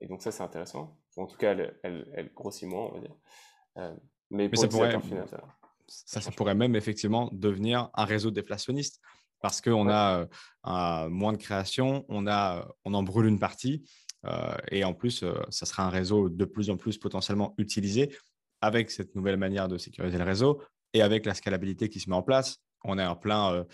et 0.00 0.06
donc 0.06 0.22
ça, 0.22 0.30
c'est 0.30 0.42
intéressant. 0.42 0.96
En 1.16 1.26
tout 1.26 1.36
cas, 1.36 1.52
elle, 1.52 1.78
elle, 1.82 2.10
elle 2.14 2.32
grossit 2.32 2.68
moins, 2.68 2.86
on 2.86 2.92
va 2.92 3.00
dire. 3.00 3.96
mais, 4.30 4.48
pour 4.48 4.60
ça 4.60 4.68
pourrait... 4.68 5.00
Final, 5.00 5.28
ça 5.28 5.42
ça, 5.90 6.20
ça 6.20 6.30
pourrait 6.30 6.54
même 6.54 6.76
effectivement 6.76 7.28
devenir 7.32 7.90
un 7.94 8.04
réseau 8.04 8.30
déflationniste 8.30 9.00
parce 9.40 9.60
qu'on 9.60 9.88
a 9.88 10.26
euh, 10.66 11.08
moins 11.08 11.32
de 11.32 11.38
création, 11.38 12.04
on, 12.08 12.26
a, 12.26 12.68
on 12.84 12.94
en 12.94 13.02
brûle 13.02 13.26
une 13.26 13.38
partie 13.38 13.82
euh, 14.26 14.54
et 14.70 14.84
en 14.84 14.92
plus, 14.94 15.22
euh, 15.22 15.34
ça 15.48 15.66
sera 15.66 15.84
un 15.84 15.88
réseau 15.88 16.28
de 16.28 16.44
plus 16.44 16.70
en 16.70 16.76
plus 16.76 16.98
potentiellement 16.98 17.54
utilisé 17.58 18.14
avec 18.60 18.90
cette 18.90 19.14
nouvelle 19.14 19.38
manière 19.38 19.66
de 19.68 19.78
sécuriser 19.78 20.18
le 20.18 20.24
réseau 20.24 20.62
et 20.92 21.02
avec 21.02 21.26
la 21.26 21.34
scalabilité 21.34 21.88
qui 21.88 22.00
se 22.00 22.08
met 22.08 22.16
en 22.16 22.22
place. 22.22 22.58
On 22.84 22.98
est 22.98 23.06
en 23.06 23.16
plein 23.16 23.64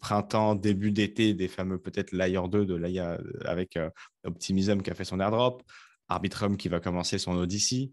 printemps, 0.00 0.54
début 0.54 0.90
d'été 0.90 1.34
des 1.34 1.48
fameux 1.48 1.78
peut-être 1.78 2.12
Layer 2.12 2.40
2 2.48 2.66
de 2.66 2.74
Layer, 2.74 3.16
avec 3.44 3.78
Optimism 4.24 4.82
qui 4.82 4.90
a 4.90 4.94
fait 4.94 5.04
son 5.04 5.20
airdrop, 5.20 5.62
Arbitrum 6.08 6.56
qui 6.56 6.68
va 6.68 6.80
commencer 6.80 7.18
son 7.18 7.36
Odyssey. 7.36 7.92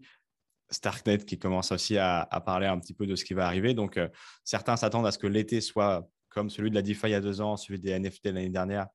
Starknet 0.70 1.18
qui 1.18 1.38
commence 1.38 1.72
aussi 1.72 1.96
à, 1.98 2.26
parler 2.44 2.66
un 2.66 2.78
petit 2.78 2.94
peu 2.94 3.06
de 3.06 3.16
ce 3.16 3.24
qui 3.24 3.34
va 3.34 3.46
arriver. 3.46 3.74
Donc, 3.74 3.96
euh, 3.96 4.08
certains 4.44 4.76
s'attendent 4.76 5.06
à 5.06 5.12
ce 5.12 5.18
que 5.18 5.26
l'été 5.26 5.60
soit 5.60 6.08
comme 6.28 6.50
celui 6.50 6.70
de 6.70 6.74
la 6.74 6.82
DeFi 6.82 7.06
il 7.06 7.10
y 7.10 7.14
a 7.14 7.20
deux 7.20 7.40
ans, 7.40 7.56
celui 7.56 7.80
des 7.80 7.98
NFT 7.98 8.26
l'année 8.26 8.50
dernière, 8.50 8.86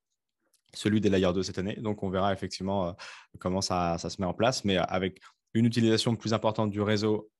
celui 0.73 1.01
des 1.01 1.09
Layer 1.09 1.33
2 1.33 1.43
cette 1.43 1.57
année. 1.57 1.75
Donc, 1.77 2.03
on 2.03 2.09
verra 2.09 2.31
effectivement 2.31 2.89
euh, 2.89 2.91
comment 3.39 3.61
ça, 3.61 3.97
se 3.97 4.21
met 4.21 4.27
en 4.27 4.33
place, 4.33 4.65
mais 4.65 4.77
avec 4.77 5.19
une 5.53 5.65
utilisation 5.65 6.15
plus 6.15 6.33
importante 6.33 6.69
du 6.69 6.81
réseau, 6.81 7.31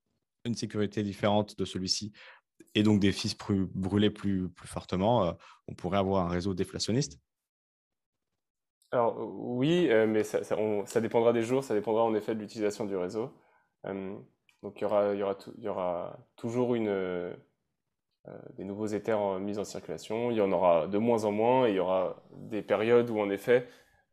une 0.46 0.56
sécurité 0.56 1.04
différente 1.04 1.58
de 1.58 1.66
celui-ci 1.66 2.12
et 2.76 2.84
donc 2.84 3.00
des 3.00 3.12
fils 3.12 3.36
brûlés 3.38 4.10
plus, 4.10 4.50
fortement, 4.66 5.26
euh, 5.26 5.32
on 5.68 5.74
pourrait 5.74 5.98
avoir 5.98 6.26
un 6.26 6.30
réseau 6.30 6.54
déflationniste? 6.54 7.20
Alors 8.92 9.18
oui, 9.20 9.90
mais 10.08 10.24
ça, 10.24 11.02
dépendra 11.02 11.34
des 11.34 11.42
jours, 11.42 11.64
ça 11.64 11.74
dépendra 11.74 12.04
en 12.04 12.14
effet 12.14 12.36
de 12.36 12.40
l'utilisation 12.40 12.86
du 12.86 12.96
réseau. 12.96 13.32
Euh, 13.86 14.16
donc 14.62 14.80
il 14.80 14.84
y 14.84 15.68
aura, 15.68 16.18
toujours 16.36 16.76
euh, 16.76 17.34
des 18.56 18.64
nouveaux 18.64 18.86
éthers 18.86 19.40
mis 19.40 19.58
en 19.58 19.64
circulation. 19.64 20.32
Il 20.32 20.38
y 20.38 20.42
en 20.42 20.52
aura 20.52 20.88
de 20.88 20.98
moins 20.98 21.26
en 21.26 21.32
moins 21.32 21.68
il 21.68 21.76
y 21.76 21.80
aura 21.80 22.24
des 22.32 22.62
périodes 22.62 23.10
où 23.10 23.20
en 23.20 23.30
effet 23.30 23.68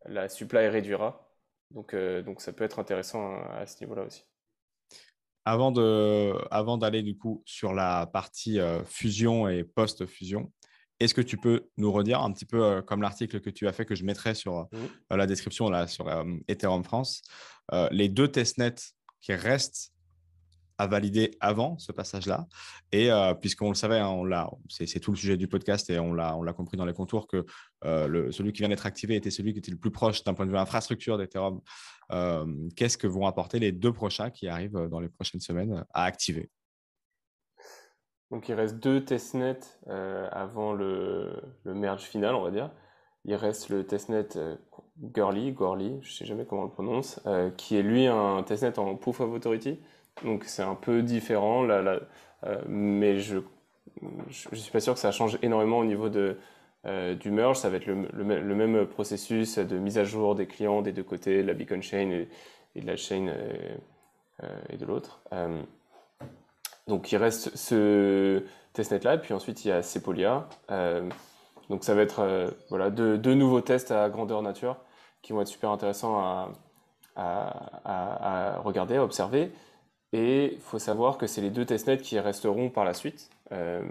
la 0.06 0.28
supply 0.28 0.68
réduira. 0.68 1.30
Euh, 1.94 2.22
donc 2.22 2.40
ça 2.40 2.52
peut 2.52 2.64
être 2.64 2.78
intéressant 2.78 3.34
à, 3.52 3.66
ce 3.66 3.82
niveau-là 3.84 4.04
aussi. 4.04 4.24
Avant 5.44 5.72
de, 5.72 6.34
avant 6.50 6.76
d'aller 6.76 7.02
du 7.02 7.16
coup 7.16 7.42
sur 7.46 7.72
la 7.72 8.06
partie 8.06 8.58
fusion 8.86 9.48
et 9.48 9.64
post-fusion, 9.64 10.52
est-ce 11.00 11.14
que 11.14 11.22
tu 11.22 11.38
peux 11.38 11.68
nous 11.78 11.90
redire 11.90 12.20
un 12.20 12.30
petit 12.30 12.44
peu 12.44 12.82
comme 12.82 13.00
l'article 13.00 13.40
que 13.40 13.48
tu 13.48 13.66
as 13.66 13.72
fait 13.72 13.86
que 13.86 13.94
je 13.94 14.04
mettrai 14.04 14.34
sur 14.34 14.68
la 15.10 15.26
description 15.26 15.70
là 15.70 15.86
sur 15.86 16.10
Ethereum 16.46 16.84
France, 16.84 17.22
les 17.90 18.10
deux 18.10 18.28
testnets 18.28 18.74
qui 19.22 19.32
reste 19.32 19.94
à 20.80 20.86
valider 20.86 21.36
avant 21.40 21.78
ce 21.78 21.92
passage-là. 21.92 22.46
Et 22.90 23.12
euh, 23.12 23.34
puisqu'on 23.34 23.68
le 23.68 23.74
savait, 23.74 23.98
hein, 23.98 24.08
on 24.08 24.24
l'a, 24.24 24.50
c'est, 24.70 24.98
tout 24.98 25.10
le 25.10 25.16
sujet 25.18 25.36
du 25.36 25.46
podcast 25.46 25.90
et 25.90 25.98
on 25.98 26.14
l'a, 26.14 26.52
compris 26.54 26.78
dans 26.78 26.86
les 26.86 26.94
contours 26.94 27.26
que 27.26 27.44
euh, 27.84 28.32
celui 28.32 28.54
qui 28.54 28.60
vient 28.60 28.70
d'être 28.70 28.86
activé 28.86 29.14
était 29.14 29.30
celui 29.30 29.52
qui 29.52 29.58
était 29.58 29.70
le 29.70 29.76
plus 29.76 29.90
proche 29.90 30.24
d'un 30.24 30.32
point 30.32 30.46
de 30.46 30.50
vue 30.50 30.56
infrastructure 30.56 31.18
d'Ethereum. 31.18 31.60
Euh, 32.12 32.46
qu'est-ce 32.76 32.96
que 32.96 33.06
vont 33.06 33.26
apporter 33.26 33.58
les 33.58 33.72
deux 33.72 33.92
prochains 33.92 34.30
qui 34.30 34.48
arrivent 34.48 34.88
dans 34.90 35.00
les 35.00 35.10
prochaines 35.10 35.40
semaines 35.40 35.84
à 35.92 36.04
activer? 36.04 36.48
Donc 38.30 38.48
il 38.48 38.54
reste 38.54 38.76
deux 38.76 39.04
testnets 39.04 39.60
avant 40.32 40.72
le, 40.72 41.42
merge 41.66 42.04
final, 42.04 42.34
on 42.34 42.42
va 42.42 42.50
dire. 42.50 42.70
Il 43.26 43.34
reste 43.34 43.68
le 43.68 43.84
testnet 43.84 44.28
Gurley, 45.00 45.52
Gorley, 45.52 45.98
je 46.02 46.12
sais 46.12 46.26
jamais 46.26 46.44
comment 46.44 46.62
on 46.62 46.66
le 46.66 46.70
prononce, 46.70 47.20
euh, 47.26 47.50
qui 47.50 47.76
est 47.76 47.82
lui 47.82 48.06
un 48.06 48.42
testnet 48.42 48.78
en 48.78 48.96
Proof 48.96 49.20
of 49.20 49.32
Authority. 49.32 49.78
Donc 50.24 50.44
c'est 50.44 50.62
un 50.62 50.74
peu 50.74 51.02
différent, 51.02 51.62
là, 51.62 52.00
mais 52.68 53.20
je 53.20 53.38
ne 53.38 54.56
suis 54.56 54.70
pas 54.70 54.80
sûr 54.80 54.94
que 54.94 55.00
ça 55.00 55.12
change 55.12 55.38
énormément 55.42 55.78
au 55.78 55.84
niveau 55.84 56.08
de, 56.08 56.36
du 57.14 57.30
merge. 57.30 57.58
Ça 57.58 57.70
va 57.70 57.76
être 57.76 57.86
le, 57.86 58.54
même 58.54 58.86
processus 58.86 59.58
de 59.58 59.78
mise 59.78 59.98
à 59.98 60.04
jour 60.04 60.34
des 60.34 60.46
clients 60.46 60.82
des 60.82 60.92
deux 60.92 61.02
côtés, 61.02 61.42
de 61.42 61.46
la 61.46 61.54
beacon 61.54 61.82
chain 61.82 62.10
et, 62.74 62.80
de 62.80 62.86
la 62.86 62.96
chain 62.96 63.32
et 64.70 64.76
de 64.76 64.86
l'autre. 64.86 65.20
donc 66.86 67.12
il 67.12 67.16
reste 67.16 67.56
ce 67.56 68.42
testnet-là, 68.72 69.18
puis 69.18 69.34
ensuite 69.34 69.64
il 69.64 69.68
y 69.68 69.72
a 69.72 69.82
Sepolia. 69.82 70.48
donc 71.68 71.84
ça 71.84 71.94
va 71.94 72.02
être 72.02 72.54
voilà, 72.70 72.90
deux, 72.90 73.18
deux 73.18 73.34
nouveaux 73.34 73.60
tests 73.60 73.90
à 73.90 74.08
grandeur 74.08 74.42
nature 74.42 74.76
qui 75.22 75.32
vont 75.32 75.42
être 75.42 75.48
super 75.48 75.70
intéressants 75.70 76.18
à, 76.18 76.52
à, 77.16 78.58
regarder, 78.58 78.96
à 78.96 79.04
observer. 79.04 79.52
Et 80.12 80.54
il 80.54 80.60
faut 80.60 80.78
savoir 80.78 81.18
que 81.18 81.26
c'est 81.26 81.40
les 81.40 81.50
deux 81.50 81.64
testnets 81.64 81.98
qui 81.98 82.18
resteront 82.18 82.68
par 82.70 82.84
la 82.84 82.94
suite, 82.94 83.30
euh, 83.52 83.82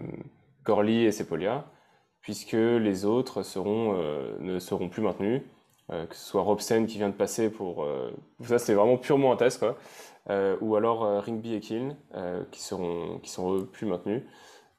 Gorley 0.66 1.04
et 1.04 1.12
Sepolia, 1.12 1.66
puisque 2.22 2.54
les 2.54 3.06
autres 3.06 3.42
euh, 3.58 4.38
ne 4.40 4.60
seront 4.60 4.90
plus 4.90 5.02
maintenus. 5.02 5.42
Euh, 5.92 6.06
que 6.06 6.16
ce 6.16 6.24
soit 6.24 6.42
Robsen 6.42 6.86
qui 6.86 6.98
vient 6.98 7.10
de 7.10 7.16
passer 7.16 7.50
pour... 7.50 7.88
ça, 8.44 8.60
c'est 8.60 8.74
vraiment 8.74 8.98
purement 8.98 9.32
un 9.32 9.38
test, 9.38 9.60
quoi. 9.60 9.78
ou 10.62 10.76
alors 10.76 11.24
Ringby 11.24 11.56
et 11.56 11.60
Kiln, 11.62 11.96
qui 12.52 12.62
seront, 12.62 13.20
qui 13.20 13.30
sont 13.30 13.66
plus 13.66 13.88
maintenus. 13.88 14.24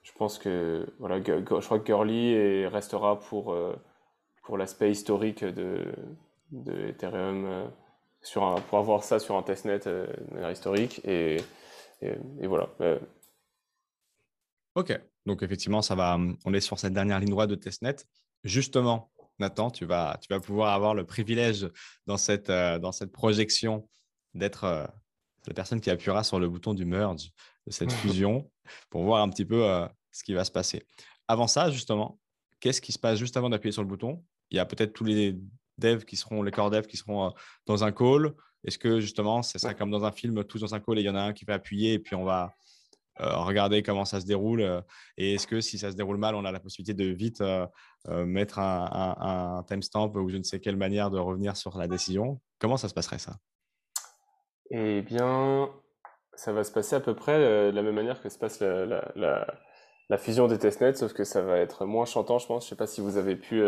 Je 0.03 0.13
pense 0.13 0.39
que, 0.39 0.87
voilà, 0.99 1.21
je 1.23 1.65
crois 1.65 1.79
que 1.79 1.85
Gurley 1.85 2.67
restera 2.69 3.19
pour, 3.19 3.57
pour 4.45 4.59
l'aspect 4.59 4.91
historique 4.91 5.45
de 5.45 5.95
Ethereum 6.89 7.71
sur 8.23 8.45
un, 8.45 8.61
pour 8.61 8.79
avoir 8.79 9.05
ça 9.05 9.19
sur 9.19 9.37
un 9.37 9.43
testnet 9.43 9.87
euh, 9.87 10.07
de 10.29 10.35
manière 10.35 10.51
historique. 10.51 11.01
Et, 11.05 11.39
et, 12.03 12.47
voilà. 12.47 12.69
Ok, 14.75 14.99
donc 15.27 15.43
effectivement, 15.43 15.83
ça 15.83 15.95
va, 15.95 16.19
on 16.45 16.55
est 16.55 16.61
sur 16.61 16.79
cette 16.79 16.93
dernière 16.93 17.21
ligne 17.21 17.31
droite 17.31 17.51
de 17.51 17.55
testnet. 17.55 17.97
Justement, 18.45 19.11
Nathan, 19.39 19.71
tu 19.71 19.85
vas, 19.85 20.19
tu 20.21 20.29
vas 20.33 20.41
pouvoir 20.41 20.75
avoir 20.75 20.95
le 20.95 21.05
privilège 21.05 21.69
dans 22.07 22.17
cette, 22.17 22.51
euh, 22.51 22.79
dans 22.79 22.93
cette 22.93 23.13
projection 23.13 23.89
d'être 24.35 24.65
euh, 24.65 24.87
la 25.47 25.55
personne 25.55 25.81
qui 25.81 25.91
appuiera 25.91 26.23
sur 26.23 26.39
le 26.39 26.49
bouton 26.49 26.75
du 26.75 26.85
merge, 26.85 27.31
de 27.67 27.73
cette 27.73 27.93
fusion, 28.05 28.51
pour 28.91 29.03
voir 29.03 29.23
un 29.23 29.29
petit 29.29 29.45
peu 29.45 29.67
ce 30.13 30.23
qui 30.23 30.35
va 30.35 30.45
se 30.45 30.51
passer. 30.51 30.87
Avant 31.29 31.47
ça, 31.47 31.71
justement, 31.71 32.19
qu'est-ce 32.61 32.81
qui 32.81 32.93
se 32.93 32.99
passe 32.99 33.19
juste 33.19 33.37
avant 33.37 33.49
d'appuyer 33.49 33.73
sur 33.73 33.83
le 33.83 33.89
bouton? 33.89 34.23
Il 34.51 34.57
y 34.57 34.59
a 34.59 34.67
peut-être 34.67 34.93
tous 34.93 35.05
les 35.05 35.37
devs 35.81 36.05
qui 36.05 36.17
seront, 36.17 36.43
les 36.43 36.51
core 36.51 36.71
devs 36.71 36.87
qui 36.87 36.97
seront 36.97 37.27
euh, 37.27 37.31
dans 37.67 37.85
un 37.85 37.93
call. 37.93 38.35
Est-ce 38.65 38.79
que 38.79 39.01
justement, 39.01 39.43
c'est 39.43 39.59
ça 39.59 39.75
comme 39.75 39.91
dans 39.91 40.05
un 40.05 40.13
film, 40.13 40.45
tous 40.45 40.61
dans 40.61 40.75
un 40.75 40.81
call 40.81 40.99
et 40.99 41.03
il 41.03 41.07
y 41.07 41.11
en 41.11 41.15
a 41.15 41.23
un 41.23 41.33
qui 41.33 41.45
va 41.45 41.55
appuyer 41.55 41.95
et 41.95 41.99
puis 41.99 42.15
on 42.15 42.25
va 42.25 42.55
euh, 43.21 43.37
regarder 43.39 43.83
comment 43.83 44.05
ça 44.05 44.21
se 44.21 44.27
déroule 44.27 44.61
euh, 44.61 44.81
Et 45.17 45.35
est-ce 45.35 45.47
que 45.47 45.61
si 45.61 45.79
ça 45.79 45.91
se 45.91 45.97
déroule 45.97 46.19
mal, 46.19 46.35
on 46.35 46.45
a 46.45 46.53
la 46.53 46.61
possibilité 46.61 46.95
de 46.95 47.11
vite 47.11 47.43
mettre 48.09 48.59
un, 48.59 49.17
un, 49.21 49.63
timestamp 49.65 50.13
ou 50.15 50.29
je 50.29 50.37
ne 50.37 50.43
sais 50.43 50.61
quelle 50.61 50.77
manière 50.77 51.11
de 51.11 51.19
revenir 51.19 51.57
sur 51.57 51.77
la 51.77 51.89
décision? 51.89 52.41
Comment 52.59 52.77
ça 52.77 52.89
se 52.89 52.95
passerait 52.95 53.19
ça? 53.19 53.37
Eh 54.71 55.03
bien, 55.03 55.71
ça 56.35 56.53
va 56.53 56.65
se 56.65 56.71
passer 56.73 56.97
à 56.97 57.01
peu 57.01 57.15
près 57.15 57.39
de 57.39 57.75
la 57.75 57.83
même 57.83 57.95
manière 57.95 58.23
que 58.23 58.29
se 58.29 58.39
passe 58.39 58.61
la, 58.61 59.03
la, 59.17 60.19
fusion 60.19 60.47
des 60.47 60.59
testnets, 60.59 60.95
sauf 60.95 61.13
que 61.13 61.25
ça 61.25 61.43
va 61.43 61.59
être 61.59 61.85
moins 61.87 62.05
chantant, 62.05 62.39
je 62.39 62.47
pense. 62.47 62.65
Je 62.65 62.67
ne 62.67 62.71
sais 62.71 62.77
pas 62.77 62.87
si 62.87 63.01
vous 63.01 63.17
avez 63.17 63.37
pu 63.37 63.63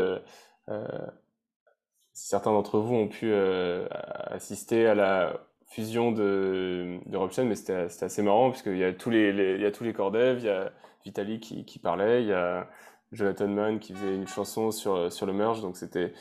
certains 2.13 2.53
d'entre 2.53 2.79
vous 2.79 2.95
ont 2.95 3.09
pu 3.09 3.31
euh, 3.33 3.87
assister 4.27 4.87
à 4.87 4.95
la 4.95 5.41
fusion 5.67 6.13
de, 6.13 6.99
de 7.07 7.17
Robchain, 7.17 7.45
mais 7.45 7.55
c'était 7.55 8.05
assez 8.05 8.23
marrant 8.23 8.51
puisqu'il 8.51 8.77
y 8.77 8.85
a 8.85 8.93
tous 8.93 9.11
les, 9.11 9.31
il 9.31 9.61
y 9.61 9.67
a 9.67 9.71
tous 9.71 9.85
les 9.85 9.93
corps 9.93 10.11
dev, 10.11 10.39
il 10.39 10.45
y 10.45 10.51
a 10.51 10.71
Vitaly 11.05 11.41
qui, 11.41 11.79
parlait, 11.79 12.23
il 12.23 12.29
y 12.29 12.33
a 12.33 12.69
Jonathan 13.11 13.49
Mann 13.49 13.79
qui 13.79 13.95
faisait 13.95 14.15
une 14.15 14.29
chanson 14.29 14.71
sur, 14.71 15.11
sur 15.11 15.27
le 15.27 15.33
merge, 15.33 15.63
donc 15.63 15.77
c'était 15.77 16.13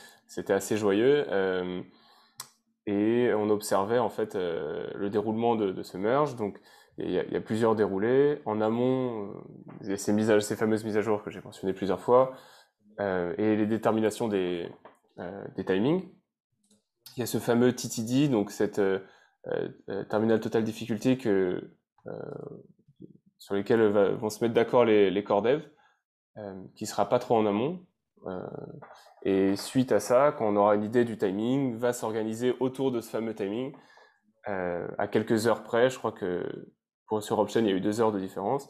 assez 0.54 0.78
joyeux. 0.78 1.26
Euh, 1.30 1.82
et 2.88 3.32
on 3.36 3.50
observait 3.50 4.00
en 4.00 4.10
fait 4.10 4.36
euh, 4.36 4.90
le 4.96 5.10
déroulement 5.10 5.56
de, 5.56 5.72
de, 5.72 5.84
ce 5.84 5.98
merge. 5.98 6.36
Donc 6.36 6.60
il 6.98 7.12
y, 7.12 7.20
a, 7.20 7.42
plusieurs 7.42 7.76
déroulés. 7.76 8.42
En 8.46 8.60
amont, 8.60 9.34
il 9.82 9.90
y 9.90 9.94
a 9.94 9.98
ces, 9.98 10.42
ces 10.42 10.56
fameuses 10.56 10.84
mises 10.84 10.98
à 10.98 11.02
jour 11.02 11.24
que 11.24 11.30
j'ai 11.30 11.42
mentionnées 11.42 11.74
plusieurs 11.74 12.00
fois, 12.00 12.34
et 13.00 13.56
les 13.56 13.66
déterminations 13.66 14.28
des, 14.28 14.70
des 15.56 15.66
timings. 15.66 16.04
Il 17.18 17.20
y 17.20 17.24
a 17.24 17.26
ce 17.26 17.40
fameux 17.40 17.74
TTD, 17.74 18.30
donc 18.30 18.52
cette 18.52 18.80
euh, 18.80 19.00
euh, 19.48 20.04
terminal 20.06 20.40
total 20.40 20.64
difficulté 20.64 21.18
que, 21.18 21.76
sur 23.38 23.56
lesquels 23.56 23.82
vont 24.16 24.30
se 24.30 24.44
mettre 24.44 24.54
d'accord 24.54 24.86
les, 24.86 25.12
les 25.12 25.24
core 25.24 25.42
devs, 25.42 25.68
qui 26.76 26.86
sera 26.86 27.10
pas 27.10 27.20
trop 27.20 27.36
en 27.36 27.46
amont. 27.46 27.86
et 29.24 29.56
suite 29.56 29.92
à 29.92 30.00
ça, 30.00 30.34
quand 30.36 30.48
on 30.48 30.56
aura 30.56 30.76
une 30.76 30.84
idée 30.84 31.06
du 31.06 31.18
timing, 31.18 31.76
va 31.76 31.94
s'organiser 31.94 32.56
autour 32.60 32.92
de 32.92 33.02
ce 33.02 33.10
fameux 33.10 33.36
timing 33.36 33.76
à 34.46 35.08
quelques 35.08 35.48
heures 35.48 35.64
près. 35.64 35.90
Je 35.90 35.98
crois 36.00 36.12
que 36.12 36.72
pour, 37.06 37.22
sur 37.22 37.38
Option, 37.38 37.62
il 37.62 37.68
y 37.68 37.72
a 37.72 37.76
eu 37.76 37.82
deux 37.82 38.02
heures 38.02 38.12
de 38.12 38.20
différence. 38.20 38.68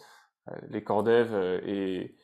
les 0.69 0.83
core 0.83 1.03
devs 1.03 1.35
et, 1.65 2.17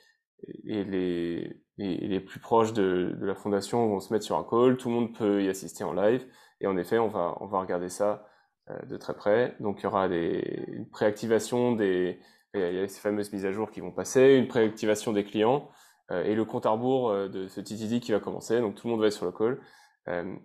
et 0.66 0.84
les, 0.84 1.62
les, 1.78 2.20
plus 2.20 2.40
proches 2.40 2.74
de, 2.74 3.16
de, 3.20 3.26
la 3.26 3.36
fondation 3.36 3.88
vont 3.88 4.00
se 4.00 4.12
mettre 4.12 4.26
sur 4.26 4.38
un 4.38 4.44
call, 4.44 4.78
tout 4.78 4.90
le 4.90 4.96
monde 4.96 5.14
peut 5.16 5.44
y 5.44 5.50
assister 5.50 5.84
en 5.84 5.94
live, 5.94 6.26
et 6.60 6.68
en 6.68 6.78
effet, 6.78 6.98
on 6.98 7.08
va, 7.08 7.38
on 7.40 7.46
va 7.46 7.60
regarder 7.60 7.90
ça 7.90 8.26
euh, 8.70 8.80
de 8.86 8.98
très 8.98 9.16
près. 9.16 9.56
Donc 9.60 9.80
il 9.80 9.84
y 9.84 9.88
aura 9.88 10.08
des, 10.08 10.66
une 10.68 10.90
préactivation 10.90 11.74
des, 11.74 12.20
il 12.54 12.62
y 12.62 12.80
a 12.80 12.88
ces 12.88 13.00
fameuses 13.00 13.32
mises 13.32 13.46
à 13.46 13.52
jour 13.52 13.72
qui 13.72 13.82
vont 13.82 13.92
passer, 13.92 14.36
une 14.36 14.48
préactivation 14.48 15.14
des 15.14 15.24
clients, 15.24 15.70
euh, 16.12 16.24
et 16.24 16.36
le 16.36 16.46
compte 16.46 16.66
à 16.66 16.72
rebours 16.72 17.10
euh, 17.10 17.28
de 17.30 17.48
ce 17.48 17.62
TTD 17.62 18.00
qui 18.00 18.12
va 18.12 18.20
commencer, 18.20 18.60
donc 18.60 18.76
tout 18.76 18.88
le 18.88 18.92
monde 18.92 19.02
va 19.02 19.08
être 19.08 19.14
sur 19.14 19.26
le 19.26 19.32
call. 19.32 19.60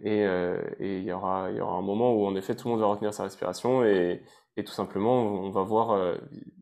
et, 0.03 0.23
et 0.81 0.99
il, 0.99 1.05
y 1.05 1.12
aura, 1.12 1.51
il 1.51 1.57
y 1.57 1.61
aura 1.61 1.77
un 1.77 1.83
moment 1.83 2.12
où 2.14 2.27
en 2.27 2.35
effet 2.37 2.57
tout 2.57 2.66
le 2.68 2.73
monde 2.73 2.81
va 2.81 2.88
retenir 2.88 3.14
sa 3.14 3.23
respiration 3.25 3.85
et, 3.85 4.23
et 4.57 4.64
tout 4.64 4.73
simplement 4.73 5.23
on 5.23 5.51
va 5.51 5.62
voir, 5.62 6.16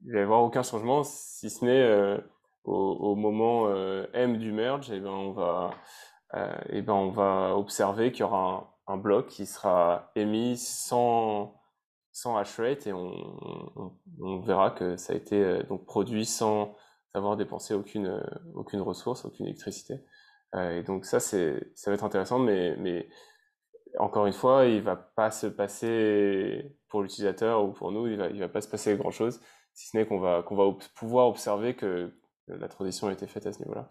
il 0.04 0.12
va 0.12 0.18
y 0.18 0.22
avoir 0.22 0.42
aucun 0.42 0.62
changement 0.62 1.02
si 1.02 1.48
ce 1.48 1.64
n'est 1.64 2.20
au, 2.64 3.14
moment 3.16 3.68
euh, 3.68 4.06
M 4.12 4.38
du 4.38 4.52
merge, 4.52 4.90
et 4.90 4.96
eh 4.96 5.00
ben 5.00 5.10
on 5.10 5.32
va, 5.32 5.70
et 6.34 6.38
euh, 6.38 6.58
eh 6.70 6.82
ben 6.82 6.94
on 6.94 7.10
va 7.10 7.56
observer 7.56 8.12
qu'il 8.12 8.20
y 8.20 8.22
aura 8.24 8.76
un, 8.86 8.96
bloc 8.96 9.28
qui 9.28 9.46
sera 9.46 10.10
émis 10.16 10.56
sans, 10.56 11.54
sans 12.12 12.36
hash 12.36 12.58
rate 12.58 12.86
et 12.86 12.92
on, 12.92 13.12
on, 14.20 14.40
verra 14.40 14.72
que 14.72 14.96
ça 14.96 15.12
a 15.12 15.16
été 15.16 15.36
euh, 15.42 15.62
donc 15.64 15.86
produit 15.86 16.26
sans 16.26 16.74
avoir 17.14 17.36
dépensé 17.36 17.74
aucune, 17.74 18.22
aucune 18.54 18.80
ressource, 18.80 19.24
aucune 19.24 19.46
électricité. 19.46 19.94
et 20.56 20.82
donc 20.84 21.04
ça, 21.04 21.18
ça 21.18 21.36
va 21.86 21.92
être 21.92 22.04
intéressant, 22.04 22.38
mais, 22.38 22.76
mais 22.76 23.08
encore 23.98 24.26
une 24.26 24.32
fois, 24.32 24.66
il 24.66 24.82
va 24.82 24.94
pas 24.96 25.32
se 25.32 25.48
passer 25.48 26.76
pour 26.88 27.02
l'utilisateur 27.02 27.64
ou 27.64 27.72
pour 27.72 27.90
nous, 27.90 28.06
il 28.06 28.16
va, 28.16 28.28
il 28.28 28.38
va 28.38 28.48
pas 28.48 28.60
se 28.60 28.68
passer 28.68 28.96
grand 28.96 29.10
chose, 29.10 29.40
si 29.74 29.88
ce 29.88 29.96
n'est 29.96 30.06
qu'on 30.06 30.20
va, 30.20 30.42
qu'on 30.42 30.56
va 30.56 30.76
pouvoir 30.94 31.26
observer 31.26 31.74
que 31.74 32.14
la 32.48 32.68
transition 32.68 33.08
a 33.08 33.12
été 33.12 33.26
faite 33.26 33.46
à 33.46 33.52
ce 33.52 33.60
niveau-là. 33.60 33.90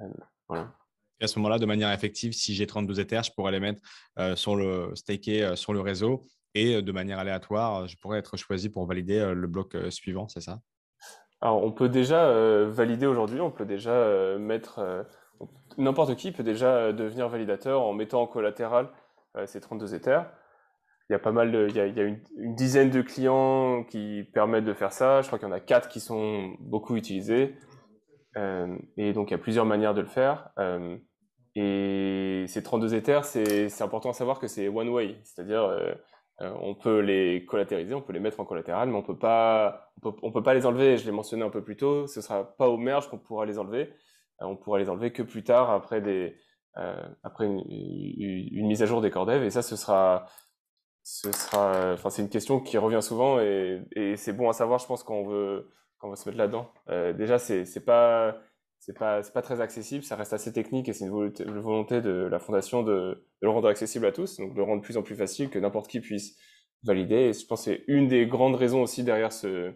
Euh, 0.00 0.64
et 1.20 1.24
à 1.24 1.26
ce 1.26 1.38
moment-là, 1.38 1.58
de 1.58 1.66
manière 1.66 1.92
effective, 1.92 2.32
si 2.32 2.54
j'ai 2.54 2.66
32 2.66 3.00
Ethers, 3.00 3.24
je 3.24 3.32
pourrais 3.32 3.52
les 3.52 3.60
mettre 3.60 3.82
euh, 4.18 4.36
sur 4.36 4.56
le 4.56 4.94
staker 4.94 5.42
euh, 5.42 5.56
sur 5.56 5.72
le 5.72 5.80
réseau 5.80 6.22
et 6.54 6.82
de 6.82 6.92
manière 6.92 7.18
aléatoire, 7.18 7.86
je 7.86 7.96
pourrais 7.96 8.18
être 8.18 8.36
choisi 8.36 8.70
pour 8.70 8.84
valider 8.86 9.34
le 9.36 9.46
bloc 9.46 9.76
suivant, 9.88 10.26
c'est 10.26 10.40
ça? 10.40 10.58
Alors, 11.40 11.62
on 11.62 11.70
peut 11.70 11.88
déjà 11.88 12.64
valider 12.64 13.06
aujourd'hui, 13.06 13.40
on 13.40 13.52
peut 13.52 13.64
déjà 13.64 14.36
mettre 14.36 15.06
n'importe 15.78 16.16
qui 16.16 16.32
peut 16.32 16.42
déjà 16.42 16.92
devenir 16.92 17.28
validateur 17.28 17.82
en 17.82 17.92
mettant 17.92 18.22
en 18.22 18.26
collatéral 18.26 18.88
ces 19.46 19.60
32 19.60 19.94
Ethers. 19.94 20.26
Il 21.08 21.12
y 21.12 21.14
a 21.14 21.20
pas 21.20 21.30
mal 21.30 21.52
de, 21.52 21.68
il 21.70 21.76
y 21.76 21.80
a, 21.80 21.86
il 21.86 21.96
y 21.96 22.00
a 22.00 22.02
une, 22.02 22.20
une, 22.36 22.56
dizaine 22.56 22.90
de 22.90 23.00
clients 23.00 23.84
qui 23.84 24.24
permettent 24.34 24.64
de 24.64 24.74
faire 24.74 24.92
ça. 24.92 25.22
Je 25.22 25.28
crois 25.28 25.38
qu'il 25.38 25.46
y 25.46 25.50
en 25.52 25.54
a 25.54 25.60
quatre 25.60 25.88
qui 25.88 26.00
sont 26.00 26.56
beaucoup 26.58 26.96
utilisés. 26.96 27.54
Euh, 28.36 28.76
et 28.96 29.12
donc, 29.12 29.30
il 29.30 29.32
y 29.32 29.34
a 29.34 29.38
plusieurs 29.38 29.66
manières 29.66 29.94
de 29.94 30.00
le 30.00 30.06
faire. 30.06 30.50
Euh, 30.58 30.96
et 31.54 32.44
ces 32.48 32.62
32 32.62 32.94
Ethers, 32.94 33.24
c'est 33.24 33.82
important 33.82 34.10
à 34.10 34.12
savoir 34.12 34.38
que 34.38 34.46
c'est 34.46 34.68
one 34.68 34.88
way, 34.88 35.16
c'est-à-dire 35.24 35.62
euh, 35.62 35.94
on 36.38 36.74
peut 36.74 37.00
les 37.00 37.44
collatériser, 37.44 37.94
on 37.94 38.02
peut 38.02 38.12
les 38.12 38.20
mettre 38.20 38.40
en 38.40 38.44
collatéral, 38.44 38.88
mais 38.88 38.96
on 38.96 39.02
peut 39.02 39.18
pas, 39.18 39.92
on 40.22 40.32
peut, 40.32 40.42
pas 40.42 40.54
les 40.54 40.64
enlever. 40.64 40.96
Je 40.96 41.04
l'ai 41.04 41.12
mentionné 41.12 41.42
un 41.42 41.50
peu 41.50 41.62
plus 41.62 41.76
tôt. 41.76 42.06
Ce 42.06 42.20
sera 42.20 42.44
pas 42.56 42.68
au 42.68 42.76
merge 42.76 43.08
qu'on 43.10 43.18
pourra 43.18 43.46
les 43.46 43.58
enlever. 43.58 43.92
on 44.40 44.56
pourra 44.56 44.78
les 44.78 44.88
enlever 44.88 45.12
que 45.12 45.22
plus 45.22 45.42
tard 45.44 45.70
après 45.70 46.00
des, 46.00 46.36
après 47.22 47.46
une, 47.46 48.66
mise 48.66 48.82
à 48.82 48.86
jour 48.86 49.00
des 49.00 49.10
cordeves. 49.10 49.42
Et 49.42 49.50
ça, 49.50 49.60
ce 49.60 49.76
sera, 49.76 50.26
ce 51.02 51.30
sera, 51.32 51.92
enfin, 51.92 52.10
c'est 52.10 52.22
une 52.22 52.30
question 52.30 52.60
qui 52.60 52.78
revient 52.78 53.02
souvent 53.02 53.38
et 53.40 54.14
c'est 54.16 54.32
bon 54.32 54.48
à 54.48 54.52
savoir, 54.54 54.78
je 54.78 54.86
pense, 54.86 55.02
quand 55.02 55.16
on 55.16 55.26
veut, 55.26 55.68
quand 56.00 56.08
on 56.08 56.10
va 56.10 56.16
se 56.16 56.28
mettre 56.28 56.38
là-dedans. 56.38 56.72
Euh, 56.88 57.12
déjà, 57.12 57.38
c'est 57.38 57.84
pas 57.84 58.38
c'est 58.78 58.98
pas 58.98 59.22
pas 59.22 59.42
très 59.42 59.60
accessible, 59.60 60.02
ça 60.04 60.16
reste 60.16 60.32
assez 60.32 60.52
technique 60.52 60.88
et 60.88 60.94
c'est 60.94 61.04
une 61.04 61.10
volonté, 61.60 62.00
de 62.00 62.10
la 62.10 62.38
fondation 62.38 62.82
de, 62.82 63.26
le 63.40 63.50
rendre 63.50 63.68
accessible 63.68 64.06
à 64.06 64.12
tous, 64.12 64.38
donc 64.38 64.52
de 64.52 64.56
le 64.56 64.62
rendre 64.62 64.80
de 64.80 64.84
plus 64.84 64.96
en 64.96 65.02
plus 65.02 65.16
facile 65.16 65.50
que 65.50 65.58
n'importe 65.58 65.88
qui 65.88 66.00
puisse 66.00 66.38
validé. 66.82 67.16
Et 67.16 67.32
je 67.34 67.46
pense 67.46 67.64
que 67.66 67.72
c'est 67.72 67.84
une 67.88 68.08
des 68.08 68.26
grandes 68.26 68.56
raisons 68.56 68.82
aussi 68.82 69.04
derrière 69.04 69.32
ce, 69.32 69.72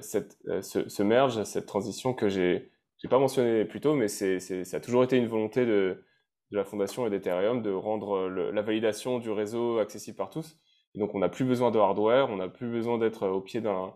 cette, 0.00 0.38
ce, 0.62 0.88
ce, 0.88 1.02
merge, 1.02 1.44
cette 1.44 1.66
transition 1.66 2.14
que 2.14 2.28
j'ai 2.28 2.70
j'ai 2.98 3.08
pas 3.08 3.18
mentionné 3.18 3.64
plus 3.64 3.80
tôt, 3.80 3.94
mais 3.94 4.08
c'est, 4.08 4.40
ça 4.40 4.76
a 4.76 4.80
toujours 4.80 5.04
été 5.04 5.16
une 5.16 5.26
volonté 5.26 5.64
de, 5.64 6.04
de 6.50 6.56
la 6.56 6.64
fondation 6.64 7.06
et 7.06 7.10
d'Ethereum 7.10 7.62
de 7.62 7.70
rendre 7.70 8.28
la 8.28 8.62
validation 8.62 9.18
du 9.18 9.30
réseau 9.30 9.78
accessible 9.78 10.16
par 10.16 10.30
tous. 10.30 10.58
Et 10.94 10.98
donc, 10.98 11.14
on 11.14 11.20
n'a 11.20 11.28
plus 11.28 11.44
besoin 11.44 11.70
de 11.70 11.78
hardware, 11.78 12.28
on 12.30 12.36
n'a 12.36 12.48
plus 12.48 12.68
besoin 12.68 12.98
d'être 12.98 13.28
au 13.28 13.40
pied 13.40 13.60
d'un, 13.60 13.94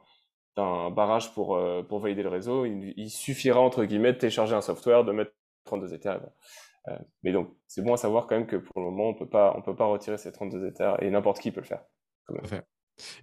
d'un 0.56 0.90
barrage 0.90 1.32
pour, 1.34 1.56
euh, 1.56 1.82
pour 1.82 2.00
valider 2.00 2.22
le 2.22 2.28
réseau. 2.28 2.64
Il, 2.64 3.10
suffira, 3.10 3.60
entre 3.60 3.84
guillemets, 3.84 4.12
de 4.12 4.18
télécharger 4.18 4.54
un 4.54 4.60
software, 4.60 5.04
de 5.04 5.12
mettre 5.12 5.32
32 5.64 5.94
Ethers. 5.94 6.20
Euh, 6.88 6.98
mais 7.22 7.32
donc, 7.32 7.50
c'est 7.66 7.82
bon 7.82 7.94
à 7.94 7.96
savoir 7.96 8.26
quand 8.26 8.36
même 8.36 8.46
que 8.46 8.56
pour 8.56 8.80
le 8.80 8.90
moment, 8.90 9.08
on 9.08 9.14
peut 9.14 9.28
pas, 9.28 9.54
on 9.56 9.62
peut 9.62 9.74
pas 9.74 9.86
retirer 9.86 10.18
ces 10.18 10.32
32 10.32 10.66
Ethers 10.66 11.02
et 11.02 11.10
n'importe 11.10 11.40
qui 11.40 11.50
peut 11.50 11.60
le 11.60 11.66
faire. 11.66 11.82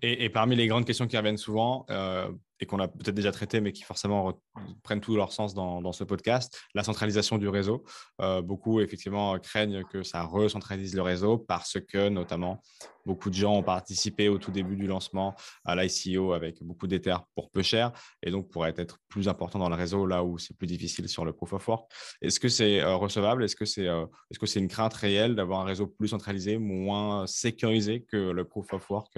Et, 0.02 0.26
et, 0.26 0.30
parmi 0.30 0.56
les 0.56 0.68
grandes 0.68 0.86
questions 0.86 1.08
qui 1.08 1.18
reviennent 1.18 1.38
souvent, 1.38 1.86
euh, 1.90 2.30
et 2.62 2.68
qu'on 2.68 2.80
a 2.80 2.88
peut-être 2.88 3.16
déjà 3.16 3.32
traité, 3.32 3.60
mais 3.60 3.74
qui 3.74 3.84
forcément 3.84 4.40
prennent 4.84 5.02
tout 5.02 5.16
leur 5.16 5.34
sens 5.34 5.54
dans, 5.56 5.92
ce 5.92 6.04
podcast, 6.04 6.62
la 6.76 6.84
centralisation 6.84 7.38
du 7.40 7.50
réseau. 7.50 7.84
Euh, 8.22 8.42
beaucoup, 8.42 8.80
effectivement, 8.80 9.38
craignent 9.40 9.84
que 9.84 10.04
ça 10.04 10.24
recentralise 10.24 10.96
le 10.96 11.02
réseau 11.02 11.40
parce 11.40 11.80
que, 11.80 12.08
notamment, 12.08 12.62
beaucoup 13.06 13.32
de 13.32 13.36
gens 13.36 13.56
ont 13.56 13.64
participé 13.64 14.30
au 14.30 14.38
tout 14.38 14.52
début 14.52 14.76
du 14.76 14.86
lancement 14.86 15.36
à 15.66 15.76
l'ICO 15.76 16.34
avec 16.34 16.62
beaucoup 16.62 16.86
d'Ether 16.86 17.16
pour 17.34 17.50
peu 17.50 17.64
cher 17.64 17.92
et 18.22 18.30
donc 18.30 18.50
pourraient 18.50 18.76
être 18.78 19.00
plus 19.10 19.28
important 19.28 19.58
dans 19.58 19.70
le 19.70 19.76
réseau 19.76 20.06
là 20.06 20.24
où 20.24 20.38
c'est 20.38 20.56
plus 20.56 20.68
difficile 20.68 21.10
sur 21.10 21.26
le 21.26 21.34
proof 21.34 21.54
of 21.54 21.68
work. 21.68 21.92
Est-ce 22.22 22.40
que 22.40 22.48
c'est 22.48 22.80
euh, 22.80 22.96
recevable? 22.96 23.44
Est-ce 23.44 23.56
que 23.56 23.66
c'est 23.66 23.88
euh, 23.88 24.06
est 24.30 24.40
-ce 24.40 24.46
c'est 24.46 24.60
une 24.60 24.68
crainte 24.68 24.94
réelle 24.94 25.36
d'avoir 25.36 25.62
un 25.62 25.66
réseau 25.66 25.88
plus 25.88 26.10
centralisé, 26.10 26.60
moins 26.60 27.26
sécurisé 27.26 28.04
que 28.04 28.32
le 28.32 28.46
proof 28.46 28.72
of 28.74 28.88
work 28.90 29.14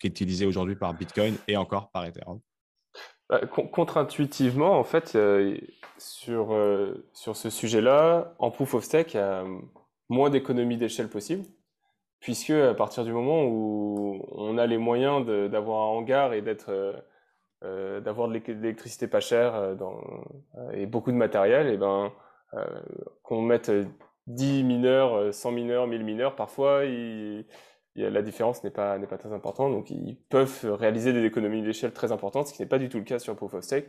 qui 0.00 0.06
est 0.08 0.10
utilisé 0.10 0.46
aujourd'hui 0.46 0.74
par 0.74 0.92
Bitcoin 0.94 1.36
et 1.46 1.56
encore 1.56 1.90
par 1.92 2.04
Ethereum? 2.04 2.40
Contre-intuitivement, 3.38 4.78
en 4.78 4.84
fait, 4.84 5.14
euh, 5.16 5.56
sur, 5.98 6.52
euh, 6.52 7.06
sur 7.12 7.36
ce 7.36 7.50
sujet-là, 7.50 8.34
en 8.38 8.50
proof 8.50 8.74
of 8.74 8.84
stake, 8.84 9.14
il 9.14 9.18
y 9.18 9.20
a 9.20 9.44
moins 10.08 10.30
d'économies 10.30 10.76
d'échelle 10.76 11.08
possible, 11.08 11.44
puisque 12.20 12.50
à 12.50 12.74
partir 12.74 13.04
du 13.04 13.12
moment 13.12 13.44
où 13.44 14.24
on 14.32 14.58
a 14.58 14.66
les 14.66 14.78
moyens 14.78 15.24
d'avoir 15.50 15.82
un 15.82 15.98
hangar 15.98 16.34
et 16.34 16.42
d'être 16.42 16.70
euh, 17.64 18.00
d'avoir 18.00 18.28
de 18.28 18.34
l'électricité 18.34 19.06
pas 19.06 19.20
chère 19.20 19.76
et 20.74 20.86
beaucoup 20.86 21.12
de 21.12 21.16
matériel, 21.16 21.68
et 21.68 21.76
ben 21.76 22.12
qu'on 23.22 23.40
mette 23.40 23.70
10 24.26 24.64
mineurs, 24.64 25.32
100 25.32 25.52
mineurs, 25.52 25.86
1000 25.86 26.04
mineurs, 26.04 26.36
parfois 26.36 26.84
il, 26.84 27.46
la 27.96 28.22
différence 28.22 28.64
n'est 28.64 28.70
pas, 28.70 28.98
n'est 28.98 29.06
pas 29.06 29.18
très 29.18 29.32
importante. 29.32 29.72
Donc, 29.72 29.90
ils 29.90 30.16
peuvent 30.28 30.64
réaliser 30.64 31.12
des 31.12 31.24
économies 31.24 31.62
d'échelle 31.62 31.92
très 31.92 32.12
importantes, 32.12 32.48
ce 32.48 32.54
qui 32.54 32.62
n'est 32.62 32.68
pas 32.68 32.78
du 32.78 32.88
tout 32.88 32.98
le 32.98 33.04
cas 33.04 33.18
sur 33.18 33.36
Proof 33.36 33.54
of 33.54 33.64
Stake. 33.64 33.88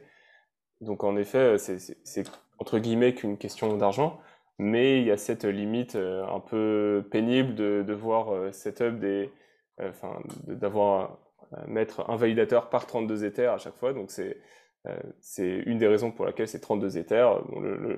Donc, 0.82 1.04
en 1.04 1.16
effet, 1.16 1.58
c'est 1.58 2.24
entre 2.60 2.80
guillemets 2.80 3.14
qu'une 3.14 3.38
question 3.38 3.76
d'argent, 3.78 4.20
mais 4.60 5.00
il 5.00 5.06
y 5.06 5.12
a 5.12 5.18
cette 5.18 5.46
limite 5.46 5.96
euh, 5.96 6.26
un 6.28 6.40
peu 6.40 7.06
pénible 7.12 7.56
de 7.56 7.84
devoir 7.86 8.34
euh, 8.34 8.52
setup 8.52 9.00
des, 9.00 9.32
euh, 9.80 9.90
enfin, 9.90 10.20
d'avoir 10.48 11.20
mettre 11.68 12.10
un 12.10 12.16
validateur 12.16 12.70
par 12.70 12.88
32 12.88 13.26
Ethers 13.26 13.54
à 13.54 13.58
chaque 13.60 13.76
fois. 13.76 13.94
Donc, 13.94 14.10
c'est 14.12 14.38
c'est 15.20 15.60
une 15.66 15.78
des 15.78 15.88
raisons 15.88 16.12
pour 16.12 16.26
laquelle 16.26 16.48
c'est 16.48 16.60
32 16.60 16.98
Ethers. 16.98 17.42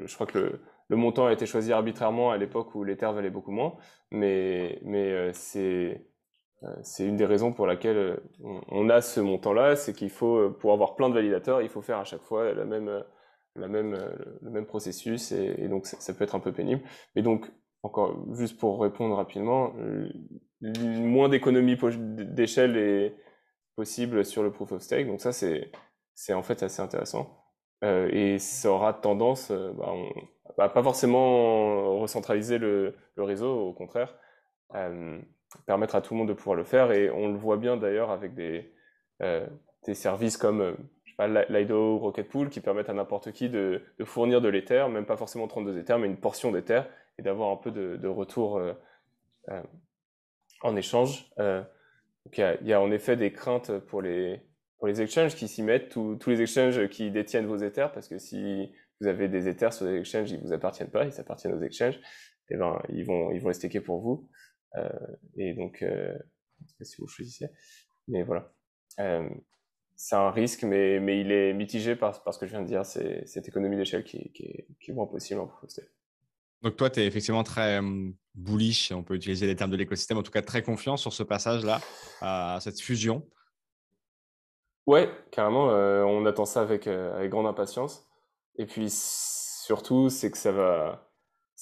je 0.05 0.13
crois 0.13 0.27
que 0.27 0.59
le, 0.89 0.95
montant 0.95 1.25
a 1.27 1.33
été 1.33 1.45
choisi 1.45 1.73
arbitrairement 1.73 2.31
à 2.31 2.37
l'époque 2.37 2.75
où 2.75 2.83
l'Ether 2.83 3.11
valait 3.13 3.29
beaucoup 3.29 3.51
moins, 3.51 3.75
mais, 4.11 4.79
euh, 4.85 5.31
c'est 5.33 6.05
euh, 6.63 6.75
c'est 6.83 7.05
une 7.05 7.17
des 7.17 7.25
raisons 7.25 7.51
pour 7.51 7.67
laquelle 7.67 7.97
euh, 7.97 8.17
on, 8.69 8.89
a 8.89 9.01
ce 9.01 9.19
montant-là, 9.19 9.75
c'est 9.75 9.93
qu'il 9.93 10.09
faut, 10.09 10.51
pour 10.51 10.73
avoir 10.73 10.95
plein 10.95 11.09
de 11.09 11.15
validateurs, 11.15 11.61
il 11.61 11.69
faut 11.69 11.81
faire 11.81 11.97
à 11.97 12.05
chaque 12.05 12.21
fois 12.21 12.53
la 12.53 12.65
même, 12.65 13.03
le 13.55 14.49
même 14.49 14.65
processus, 14.65 15.31
et, 15.31 15.67
donc 15.67 15.87
ça, 15.87 16.13
peut 16.13 16.23
être 16.23 16.35
un 16.35 16.39
peu 16.39 16.53
pénible. 16.53 16.81
Mais 17.15 17.21
donc, 17.23 17.51
encore, 17.83 18.25
juste 18.35 18.59
pour 18.59 18.81
répondre 18.81 19.15
rapidement, 19.15 19.73
moins 20.61 21.29
d'économie 21.29 21.77
d'échelle 22.07 22.77
est 22.77 23.15
possible 23.75 24.23
sur 24.23 24.43
le 24.43 24.51
proof 24.51 24.71
of 24.71 24.81
stake, 24.81 25.07
donc 25.07 25.19
ça 25.19 25.33
c'est 25.33 25.69
en 26.33 26.43
fait 26.43 26.63
assez 26.63 26.81
intéressant. 26.81 27.43
et 27.83 28.39
ça 28.39 28.71
aura 28.71 28.93
tendance, 28.93 29.51
bah, 29.51 29.85
on, 29.87 30.09
pas 30.55 30.83
forcément 30.83 31.99
recentraliser 31.99 32.57
le, 32.57 32.95
réseau, 33.17 33.67
au 33.67 33.73
contraire, 33.73 34.15
euh, 34.75 35.19
permettre 35.65 35.95
à 35.95 36.01
tout 36.01 36.13
le 36.13 36.19
monde 36.19 36.27
de 36.29 36.33
pouvoir 36.33 36.55
le 36.55 36.63
faire. 36.63 36.91
Et 36.91 37.09
on 37.09 37.27
le 37.27 37.37
voit 37.37 37.57
bien 37.57 37.77
d'ailleurs 37.77 38.11
avec 38.11 38.33
des, 38.35 38.73
euh, 39.21 39.45
services 39.93 40.37
comme 40.37 40.61
euh, 40.61 41.45
Lido 41.49 41.95
ou 41.95 41.99
Rocketpool 41.99 42.49
qui 42.49 42.59
permettent 42.59 42.89
à 42.89 42.93
n'importe 42.93 43.31
qui 43.31 43.49
de, 43.49 43.81
fournir 44.03 44.41
de 44.41 44.49
l'Ether, 44.49 44.87
même 44.89 45.05
pas 45.05 45.17
forcément 45.17 45.47
32 45.47 45.77
Ethers, 45.77 45.99
mais 45.99 46.07
une 46.07 46.17
portion 46.17 46.51
d'Ether 46.51 46.81
et 47.17 47.21
d'avoir 47.21 47.51
un 47.51 47.57
peu 47.57 47.71
de, 47.71 48.07
retour 48.07 48.57
euh, 48.57 48.73
euh, 49.49 49.61
en 50.61 50.75
échange. 50.75 51.31
Euh, 51.39 51.63
il 52.33 52.57
y, 52.63 52.73
a, 52.73 52.81
en 52.81 52.91
effet 52.91 53.15
des 53.15 53.31
craintes 53.31 53.77
pour 53.77 54.01
les, 54.01 54.41
les 54.85 55.01
exchanges 55.01 55.35
qui 55.35 55.47
s'y 55.47 55.63
mettent, 55.63 55.89
tous 55.89 56.29
les 56.29 56.41
exchanges 56.41 56.87
qui 56.89 57.11
détiennent 57.11 57.45
vos 57.45 57.57
Ethers, 57.57 57.91
parce 57.91 58.07
que 58.07 58.17
si 58.17 58.71
vous 58.99 59.07
avez 59.07 59.27
des 59.27 59.47
Ethers 59.47 59.73
sur 59.73 59.85
des 59.85 59.97
exchanges, 59.97 60.31
ils 60.31 60.39
vous 60.39 60.53
appartiennent 60.53 60.89
pas, 60.89 61.05
ils 61.05 61.19
appartiennent 61.19 61.53
aux 61.53 61.61
exchanges, 61.61 61.95
et 62.49 62.53
eh 62.53 62.57
ben 62.57 62.79
ils 62.89 63.05
vont 63.05 63.31
ils 63.31 63.41
vont 63.41 63.47
les 63.47 63.53
staker 63.53 63.81
pour 63.81 64.01
vous. 64.01 64.29
Euh, 64.77 64.89
et 65.37 65.53
donc, 65.53 65.81
euh, 65.81 66.13
si 66.81 66.97
vous 66.99 67.07
choisissez, 67.07 67.47
mais 68.07 68.23
voilà. 68.23 68.53
Euh, 68.99 69.27
c'est 69.95 70.15
un 70.15 70.29
risque, 70.29 70.63
mais, 70.63 70.99
mais 70.99 71.21
il 71.21 71.31
est 71.31 71.53
mitigé 71.53 71.95
par, 71.95 72.21
par 72.23 72.33
ce 72.33 72.39
que 72.39 72.45
je 72.45 72.51
viens 72.51 72.61
de 72.61 72.67
dire, 72.67 72.85
c'est 72.85 73.25
cette 73.25 73.47
économie 73.47 73.77
d'échelle 73.77 74.03
qui, 74.03 74.31
qui, 74.33 74.43
est, 74.43 74.67
qui 74.81 74.91
est 74.91 74.93
possible 74.93 75.39
en 75.39 75.47
proof 75.47 75.69
Donc 76.61 76.75
toi, 76.75 76.89
tu 76.89 76.99
es 76.99 77.07
effectivement 77.07 77.43
très 77.43 77.79
bullish, 78.33 78.91
on 78.91 79.03
peut 79.03 79.15
utiliser 79.15 79.47
les 79.47 79.55
termes 79.55 79.71
de 79.71 79.77
l'écosystème, 79.77 80.17
en 80.17 80.23
tout 80.23 80.31
cas 80.31 80.41
très 80.41 80.63
confiant 80.63 80.97
sur 80.97 81.13
ce 81.13 81.23
passage-là, 81.23 81.79
à 82.19 82.59
cette 82.61 82.81
fusion. 82.81 83.25
Ouais, 84.87 85.09
carrément, 85.31 85.65
on 85.65 86.25
attend 86.25 86.45
ça 86.45 86.61
avec, 86.61 86.87
avec 86.87 87.31
grande 87.31 87.47
impatience. 87.47 88.07
Et 88.57 88.65
puis 88.65 88.87
surtout, 88.89 90.09
c'est 90.09 90.31
que 90.31 90.37
ça 90.37 90.51
va, 90.51 91.05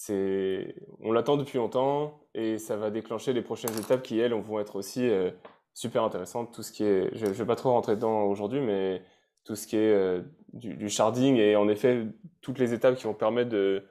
on 0.09 1.11
l'attend 1.11 1.37
depuis 1.37 1.57
longtemps 1.57 2.19
et 2.33 2.57
ça 2.57 2.75
va 2.75 2.89
déclencher 2.89 3.33
les 3.33 3.41
prochaines 3.41 3.77
étapes 3.77 4.01
qui 4.01 4.19
elles 4.19 4.33
vont 4.33 4.59
être 4.59 4.75
aussi 4.75 5.07
euh, 5.07 5.31
super 5.73 6.03
intéressantes. 6.03 6.53
Tout 6.53 6.63
ce 6.63 6.71
qui 6.71 6.83
est, 6.83 7.15
je, 7.15 7.25
ne 7.25 7.31
vais 7.31 7.45
pas 7.45 7.55
trop 7.55 7.71
rentrer 7.71 7.95
dedans 7.95 8.23
aujourd'hui, 8.23 8.59
mais 8.59 9.03
tout 9.43 9.55
ce 9.55 9.67
qui 9.67 9.77
est 9.77 9.93
euh, 9.93 10.21
du, 10.53 10.89
sharding 10.89 11.37
et 11.37 11.55
en 11.55 11.67
effet 11.67 12.07
toutes 12.41 12.59
les 12.59 12.73
étapes 12.73 12.95
qui 12.95 13.03
vont 13.03 13.13
permettre 13.13 13.49
de, 13.49 13.83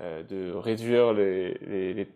euh, 0.00 0.22
de 0.24 0.52
réduire 0.52 1.12
les, 1.12 1.54
les, 1.62 2.08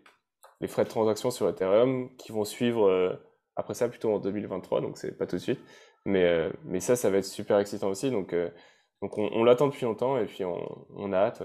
les, 0.61 0.67
frais 0.67 0.83
de 0.83 0.89
transaction 0.89 1.31
sur 1.31 1.47
Ethereum 1.49 2.15
qui 2.17 2.31
vont 2.31 2.45
suivre 2.45 3.19
après 3.55 3.73
ça 3.73 3.87
plutôt 3.87 4.13
en 4.13 4.19
2023, 4.19 4.81
donc 4.81 4.97
c'est 4.97 5.17
pas 5.17 5.27
tout 5.27 5.35
de 5.35 5.41
suite. 5.41 5.59
Mais, 6.05 6.49
mais 6.63 6.79
ça, 6.79 6.95
ça 6.95 7.09
va 7.09 7.17
être 7.17 7.25
super 7.25 7.57
excitant 7.59 7.89
aussi. 7.89 8.11
Donc 8.11 8.33
donc 9.01 9.17
on, 9.17 9.43
l'attend 9.43 9.67
depuis 9.67 9.85
longtemps 9.85 10.17
et 10.17 10.25
puis 10.25 10.43
on, 10.45 11.13
a 11.13 11.17
hâte. 11.17 11.43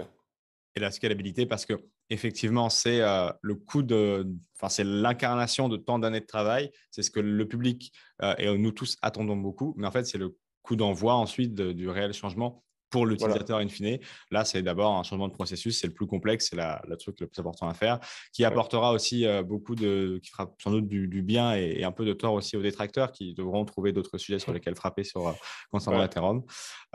Et 0.75 0.79
la 0.79 0.89
scalabilité, 0.89 1.45
parce 1.45 1.65
que 1.65 1.73
effectivement, 2.09 2.69
c'est 2.69 3.01
euh, 3.01 3.29
le 3.41 3.55
coût 3.55 3.83
de, 3.83 4.27
enfin 4.57 4.69
c'est 4.69 4.83
l'incarnation 4.83 5.69
de 5.69 5.77
tant 5.77 5.99
d'années 5.99 6.21
de 6.21 6.25
travail. 6.25 6.71
C'est 6.91 7.03
ce 7.03 7.11
que 7.11 7.19
le 7.19 7.47
public 7.47 7.91
euh, 8.23 8.33
et 8.37 8.57
nous 8.57 8.71
tous 8.71 8.97
attendons 9.01 9.35
beaucoup. 9.35 9.73
Mais 9.77 9.85
en 9.85 9.91
fait, 9.91 10.05
c'est 10.05 10.17
le 10.17 10.37
coût 10.63 10.75
d'envoi 10.75 11.13
ensuite 11.15 11.53
du 11.53 11.89
réel 11.89 12.13
changement 12.13 12.63
pour 12.91 13.05
l'utilisateur 13.05 13.57
in 13.57 13.69
fine. 13.69 13.97
Là, 14.29 14.45
c'est 14.45 14.61
d'abord 14.61 14.95
un 14.95 15.03
changement 15.03 15.29
de 15.29 15.33
processus, 15.33 15.79
c'est 15.79 15.87
le 15.87 15.93
plus 15.93 16.05
complexe, 16.05 16.49
c'est 16.49 16.57
le 16.57 16.95
truc 16.97 17.19
le 17.21 17.27
plus 17.27 17.39
important 17.39 17.67
à 17.67 17.73
faire, 17.73 17.99
qui 18.33 18.43
apportera 18.45 18.91
aussi 18.91 19.25
euh, 19.25 19.41
beaucoup 19.41 19.75
de, 19.75 20.19
qui 20.21 20.29
fera 20.29 20.53
sans 20.61 20.71
doute 20.71 20.87
du, 20.87 21.21
bien 21.21 21.55
et, 21.55 21.83
un 21.83 21.91
peu 21.91 22.05
de 22.05 22.13
tort 22.13 22.33
aussi 22.33 22.57
aux 22.57 22.61
détracteurs 22.61 23.11
qui 23.11 23.33
devront 23.33 23.65
trouver 23.65 23.93
d'autres 23.93 24.17
sujets 24.17 24.39
sur 24.39 24.53
lesquels 24.53 24.75
frapper 24.75 25.03
sur, 25.03 25.27
euh, 25.27 25.33
concernant 25.71 26.03
Ethereum. 26.03 26.43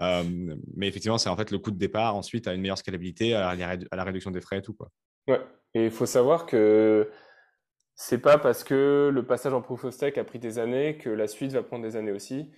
Euh, 0.00 0.22
mais 0.76 0.86
effectivement, 0.88 1.18
c'est 1.18 1.30
en 1.30 1.36
fait 1.36 1.50
le 1.50 1.58
coût 1.58 1.70
de 1.70 1.78
départ 1.78 2.14
ensuite 2.14 2.46
à 2.46 2.52
une 2.52 2.60
meilleure 2.60 2.78
scalabilité, 2.78 3.34
à 3.34 3.54
la, 3.54 4.04
réduction 4.04 4.30
des 4.30 4.40
frais 4.40 4.58
et 4.58 4.62
tout. 4.62 4.74
Quoi. 4.74 4.90
Ouais, 5.26 5.40
et 5.74 5.86
il 5.86 5.90
faut 5.90 6.06
savoir 6.06 6.46
que 6.46 7.10
c'est 7.94 8.18
pas 8.18 8.36
parce 8.36 8.62
que 8.62 9.10
le 9.12 9.24
passage 9.24 9.54
en 9.54 9.62
proof 9.62 9.84
of 9.84 9.94
stake 9.94 10.18
a 10.18 10.24
pris 10.24 10.38
des 10.38 10.58
années 10.58 10.98
que 10.98 11.08
la 11.08 11.26
suite 11.26 11.52
va 11.52 11.62
prendre 11.62 11.82
des 11.82 11.96
années 11.96 12.12
aussi. 12.12 12.50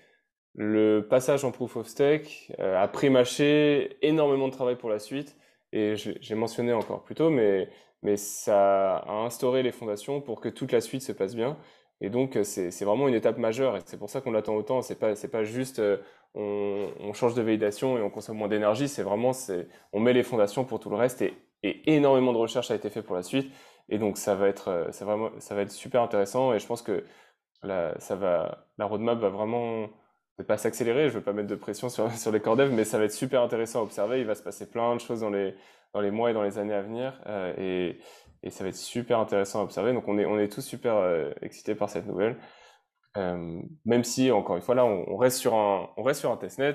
Le 0.54 1.06
passage 1.08 1.44
en 1.44 1.52
proof 1.52 1.76
of 1.76 1.87
stake 1.87 2.52
euh, 2.58 2.82
a 2.82 2.88
pré-mâché 2.88 3.96
énormément 4.02 4.48
de 4.48 4.52
travail 4.52 4.76
pour 4.76 4.90
la 4.90 4.98
suite. 4.98 5.37
Et 5.72 5.96
j'ai 5.96 6.34
mentionné 6.34 6.72
encore 6.72 7.02
plus 7.02 7.14
tôt, 7.14 7.30
mais, 7.30 7.68
mais 8.02 8.16
ça 8.16 8.98
a 8.98 9.12
instauré 9.24 9.62
les 9.62 9.72
fondations 9.72 10.20
pour 10.20 10.40
que 10.40 10.48
toute 10.48 10.72
la 10.72 10.80
suite 10.80 11.02
se 11.02 11.12
passe 11.12 11.34
bien. 11.37 11.58
Et 12.00 12.11
donc, 12.11 12.38
c'est 12.44 12.84
vraiment 12.84 13.08
une 13.08 13.14
étape 13.14 13.38
majeure. 13.38 13.76
Et 13.76 13.80
c'est 13.84 13.98
pour 13.98 14.08
ça 14.11 14.20
qu'on 14.20 14.30
l'attend 14.30 14.54
autant. 14.56 14.82
C'est 14.82 14.98
pas, 14.98 15.14
pas 15.14 15.44
juste 15.44 15.80
euh, 15.80 15.98
on, 16.34 17.12
change 17.12 17.34
de 17.34 17.42
validation 17.42 17.98
et 17.98 18.02
on 18.02 18.11
consomme 18.11 18.37
moins 18.38 18.48
d'énergie. 18.48 18.88
C'est 18.88 19.02
vraiment, 19.02 19.32
on 19.92 20.00
met 20.00 20.12
les 20.12 20.22
fondations 20.22 20.64
pour 20.64 20.80
tout 20.80 20.90
le 20.90 20.96
reste. 20.96 21.22
Et, 21.22 21.34
et, 21.62 21.94
énormément 21.94 22.32
de 22.32 22.38
recherche 22.38 22.70
a 22.70 22.74
été 22.74 22.88
fait 22.90 23.02
pour 23.02 23.16
la 23.16 23.22
suite. 23.22 23.52
Et 23.88 23.98
donc, 23.98 24.16
ça 24.18 24.34
va 24.34 24.48
être, 24.48 24.68
euh, 24.68 24.90
vraiment, 25.00 25.30
ça 25.38 25.54
va 25.54 25.62
être 25.62 25.72
super 25.72 26.02
intéressant. 26.02 26.54
Et 26.54 26.58
je 26.61 26.66
pense 26.66 26.82
que 26.82 27.04
la, 27.62 27.98
ça 28.00 28.16
va, 28.16 28.68
la 28.78 28.87
roadmap 28.87 29.18
va 29.18 29.28
vraiment 29.30 29.88
ne 30.38 30.44
pas 30.44 30.57
s'accélérer. 30.57 31.09
Je 31.09 31.14
ne 31.14 31.18
veux 31.18 31.24
pas 31.24 31.33
mettre 31.33 31.48
de 31.48 31.55
pression 31.55 31.88
sur, 31.88 32.11
sur 32.16 32.33
les 32.33 32.40
corps 32.40 32.57
mais 32.57 32.85
ça 32.85 32.98
va 32.98 33.05
être 33.05 33.12
super 33.12 33.42
intéressant 33.42 33.81
à 33.81 33.83
observer. 33.83 34.20
Il 34.20 34.27
va 34.27 34.35
se 34.35 34.42
passer 34.42 34.70
plein 34.70 34.94
de 34.94 35.01
choses 35.01 35.20
dans 35.20 35.31
les, 35.31 35.55
dans 35.94 36.01
les 36.01 36.11
mois 36.11 36.31
et 36.31 36.35
dans 36.35 36.42
les 36.42 36.59
années 36.59 36.74
à 36.74 36.83
venir. 36.83 37.20
et, 37.59 37.98
et 38.42 38.51
ça 38.51 38.62
va 38.62 38.70
être 38.70 38.77
super 38.77 39.18
intéressant 39.18 39.61
à 39.61 39.64
observer. 39.64 39.92
Donc 39.92 40.07
on 40.07 40.18
est, 40.18 40.27
on 40.27 40.38
est 40.38 40.53
tous 40.53 40.62
super 40.62 41.33
excités 41.42 41.74
par 41.74 41.90
cette 41.90 42.07
nouvelle. 42.07 42.37
Euh, 43.16 43.61
même 43.85 44.05
si, 44.05 44.31
encore 44.31 44.57
une 44.57 44.62
fois, 44.62 44.74
là, 44.74 44.85
on, 44.85 45.16
reste 45.16 45.38
sur 45.38 45.55
un, 45.55 45.90
on 45.96 46.03
reste 46.03 46.20
sur 46.20 46.31
un 46.31 46.37
testnet. 46.37 46.74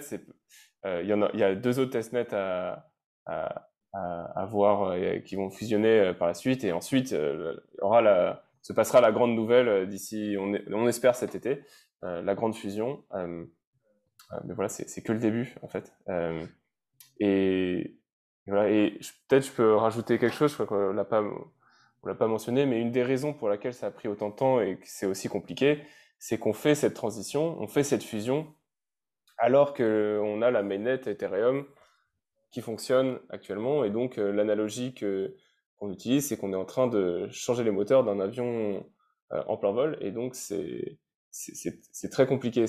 Euh, 0.86 1.02
il 1.02 1.08
y, 1.08 1.14
en 1.14 1.22
a, 1.22 1.32
y 1.36 1.44
a 1.44 1.56
deux 1.56 1.80
autres 1.80 1.92
testnets 1.92 2.34
à, 2.34 2.90
à, 3.26 3.70
à, 3.94 4.46
voir 4.46 4.92
euh, 4.92 5.20
qui 5.20 5.36
vont 5.36 5.50
fusionner 5.50 6.14
par 6.18 6.28
la 6.28 6.34
suite. 6.34 6.64
Et 6.64 6.72
ensuite, 6.72 7.12
il 7.12 7.58
aura 7.82 8.02
la, 8.02 8.44
se 8.62 8.74
passera 8.74 9.00
la 9.02 9.12
grande 9.12 9.36
nouvelle 9.36 9.88
d'ici, 9.88 10.36
on, 10.40 10.54
on, 10.72 10.88
espère 10.88 11.16
cet 11.16 11.36
été, 11.36 11.64
la 12.04 12.36
grande 12.36 12.56
fusion. 12.56 13.04
mais 13.14 14.54
voilà, 14.54 14.70
c'est 14.70 15.02
que 15.02 15.14
le 15.14 15.20
début, 15.20 15.56
en 15.62 15.68
fait. 15.68 15.94
et, 17.20 17.98
voilà, 18.48 18.70
et 18.70 19.00
peut-être 19.28 19.46
je 19.46 19.52
peux 19.52 19.76
rajouter 19.76 20.20
quelque 20.20 20.36
chose, 20.36 20.52
je 20.52 20.56
crois 20.56 20.68
qu'on 20.68 20.94
l'a 20.94 21.06
pas, 21.06 21.22
on 21.22 22.08
l'a 22.08 22.16
pas 22.16 22.28
mentionné, 22.28 22.66
mais 22.66 22.82
une 22.82 22.92
des 22.92 23.04
raisons 23.04 23.34
pour 23.34 23.50
laquelle 23.50 23.74
ça 23.74 23.88
a 23.88 23.92
pris 23.92 24.08
autant 24.10 24.30
de 24.30 24.36
temps 24.36 24.60
et 24.60 24.78
que 24.78 24.86
c'est 24.86 25.06
aussi 25.06 25.30
compliqué, 25.30 25.82
c'est 26.20 26.38
qu'on 26.38 26.54
fait 26.54 26.76
cette 26.76 26.94
transition, 26.94 27.58
on 27.62 27.68
fait 27.68 27.84
cette 27.84 28.04
fusion, 28.04 28.54
alors 29.38 29.74
qu'on 29.74 30.42
a 30.42 30.52
la 30.52 30.64
mainnet 30.64 31.02
Ethereum 31.06 31.66
qui 32.52 32.62
fonctionne 32.62 33.20
actuellement. 33.30 33.84
Et 33.84 33.90
donc, 33.90 34.18
euh, 34.18 34.32
l'analogie 34.32 34.94
qu'on 34.94 35.92
utilise, 35.92 36.28
c'est 36.28 36.38
qu'on 36.38 36.54
est 36.54 36.58
en 36.58 36.66
train 36.66 36.88
de 36.88 37.28
changer 37.32 37.64
les 37.64 37.72
moteurs 37.72 38.04
d'un 38.04 38.20
avion 38.20 38.86
euh, 39.34 39.44
en 39.48 39.58
plein 39.58 39.72
vol. 39.72 39.98
Et 40.02 40.12
donc, 40.12 40.36
c'est 40.36 40.98
très 42.12 42.28
compliqué. 42.28 42.66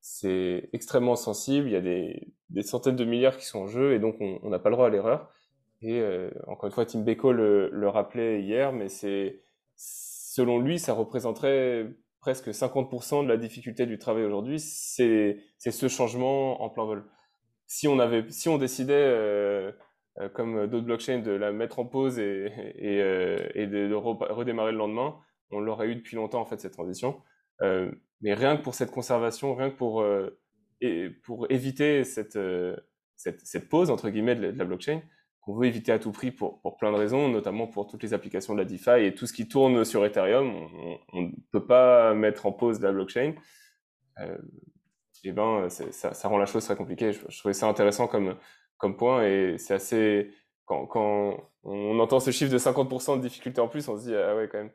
C'est 0.00 0.68
extrêmement 0.72 1.16
sensible. 1.16 1.68
Il 1.68 1.72
y 1.72 1.76
a 1.76 1.80
des, 1.80 2.62
centaines 2.62 2.96
de 2.96 3.04
milliards 3.04 3.36
qui 3.36 3.46
sont 3.46 3.60
en 3.60 3.66
jeu. 3.66 3.94
Et 3.94 3.98
donc, 3.98 4.16
on 4.20 4.48
n'a 4.48 4.58
pas 4.58 4.70
le 4.70 4.76
droit 4.76 4.86
à 4.86 4.90
l'erreur. 4.90 5.30
Et 5.82 6.00
euh, 6.00 6.30
encore 6.46 6.66
une 6.66 6.72
fois, 6.72 6.86
Tim 6.86 7.00
Beko 7.00 7.32
le, 7.32 7.88
rappelait 7.88 8.40
hier, 8.42 8.72
mais 8.72 8.88
c'est 8.88 9.40
selon 9.76 10.58
lui, 10.58 10.78
ça 10.78 10.92
représenterait 10.92 11.86
presque 12.20 12.48
50% 12.48 13.24
de 13.24 13.28
la 13.28 13.36
difficulté 13.36 13.86
du 13.86 13.98
travail 13.98 14.24
aujourd'hui, 14.24 14.58
c'est 14.58 15.38
ce 15.58 15.88
changement 15.88 16.62
en 16.62 16.70
plein 16.70 16.84
vol. 16.84 17.04
Si 17.66 17.88
on, 17.88 17.98
avait, 17.98 18.28
si 18.30 18.48
on 18.48 18.58
décidait, 18.58 18.94
euh, 18.94 19.72
euh, 20.18 20.28
comme 20.28 20.66
d'autres 20.66 20.86
blockchains, 20.86 21.18
de 21.18 21.32
la 21.32 21.52
mettre 21.52 21.78
en 21.78 21.84
pause 21.84 22.18
et, 22.18 22.52
et 22.76 23.66
de, 23.66 23.94
redémarrer 23.94 24.72
le 24.72 24.78
lendemain, 24.78 25.16
on 25.50 25.60
l'aurait 25.60 25.88
eu 25.88 25.96
depuis 25.96 26.16
longtemps, 26.16 26.40
en 26.40 26.46
fait, 26.46 26.60
cette 26.60 26.72
transition. 26.72 27.20
Mais 27.60 28.34
rien 28.34 28.56
que 28.56 28.62
pour 28.62 28.74
cette 28.74 28.90
conservation, 28.90 29.54
rien 29.54 29.70
que 29.70 29.76
pour, 29.76 30.04
et 30.80 31.10
pour 31.24 31.46
éviter 31.50 32.04
cette, 32.04 32.38
cette, 33.16 33.40
cette, 33.46 33.68
pause, 33.68 33.90
entre 33.90 34.10
guillemets, 34.10 34.34
de 34.34 34.58
la 34.58 34.64
blockchain, 34.64 35.00
qu'on 35.46 35.54
veut 35.54 35.66
éviter 35.66 35.92
à 35.92 35.98
tout 35.98 36.10
prix 36.10 36.32
pour, 36.32 36.60
pour, 36.60 36.76
plein 36.76 36.90
de 36.90 36.96
raisons, 36.96 37.28
notamment 37.28 37.68
pour 37.68 37.86
toutes 37.86 38.02
les 38.02 38.12
applications 38.14 38.54
de 38.54 38.58
la 38.58 38.64
DeFi 38.64 39.04
et 39.04 39.14
tout 39.14 39.26
ce 39.26 39.32
qui 39.32 39.46
tourne 39.46 39.84
sur 39.84 40.04
Ethereum. 40.04 40.52
On 41.12 41.22
ne 41.22 41.30
peut 41.52 41.64
pas 41.64 42.14
mettre 42.14 42.46
en 42.46 42.52
pause 42.52 42.80
la 42.80 42.92
blockchain. 42.92 43.34
Euh, 44.18 44.36
et 45.24 45.32
ben, 45.32 45.68
ça, 45.68 46.28
rend 46.28 46.38
la 46.38 46.46
chose 46.46 46.64
très 46.64 46.76
compliquée. 46.76 47.12
Je, 47.12 47.38
trouvais 47.38 47.54
ça 47.54 47.68
intéressant 47.68 48.08
comme, 48.08 48.36
comme 48.76 48.96
point 48.96 49.24
et 49.24 49.56
c'est 49.58 49.74
assez. 49.74 50.30
Quand, 50.64 50.86
quand, 50.86 51.50
on 51.62 51.98
entend 52.00 52.18
ce 52.18 52.32
chiffre 52.32 52.52
de 52.52 52.58
50% 52.58 53.18
de 53.18 53.22
difficulté 53.22 53.60
en 53.60 53.68
plus, 53.68 53.88
on 53.88 53.96
se 53.96 54.04
dit, 54.04 54.14
ah 54.16 54.34
ouais, 54.34 54.48
quand 54.50 54.58
même, 54.58 54.72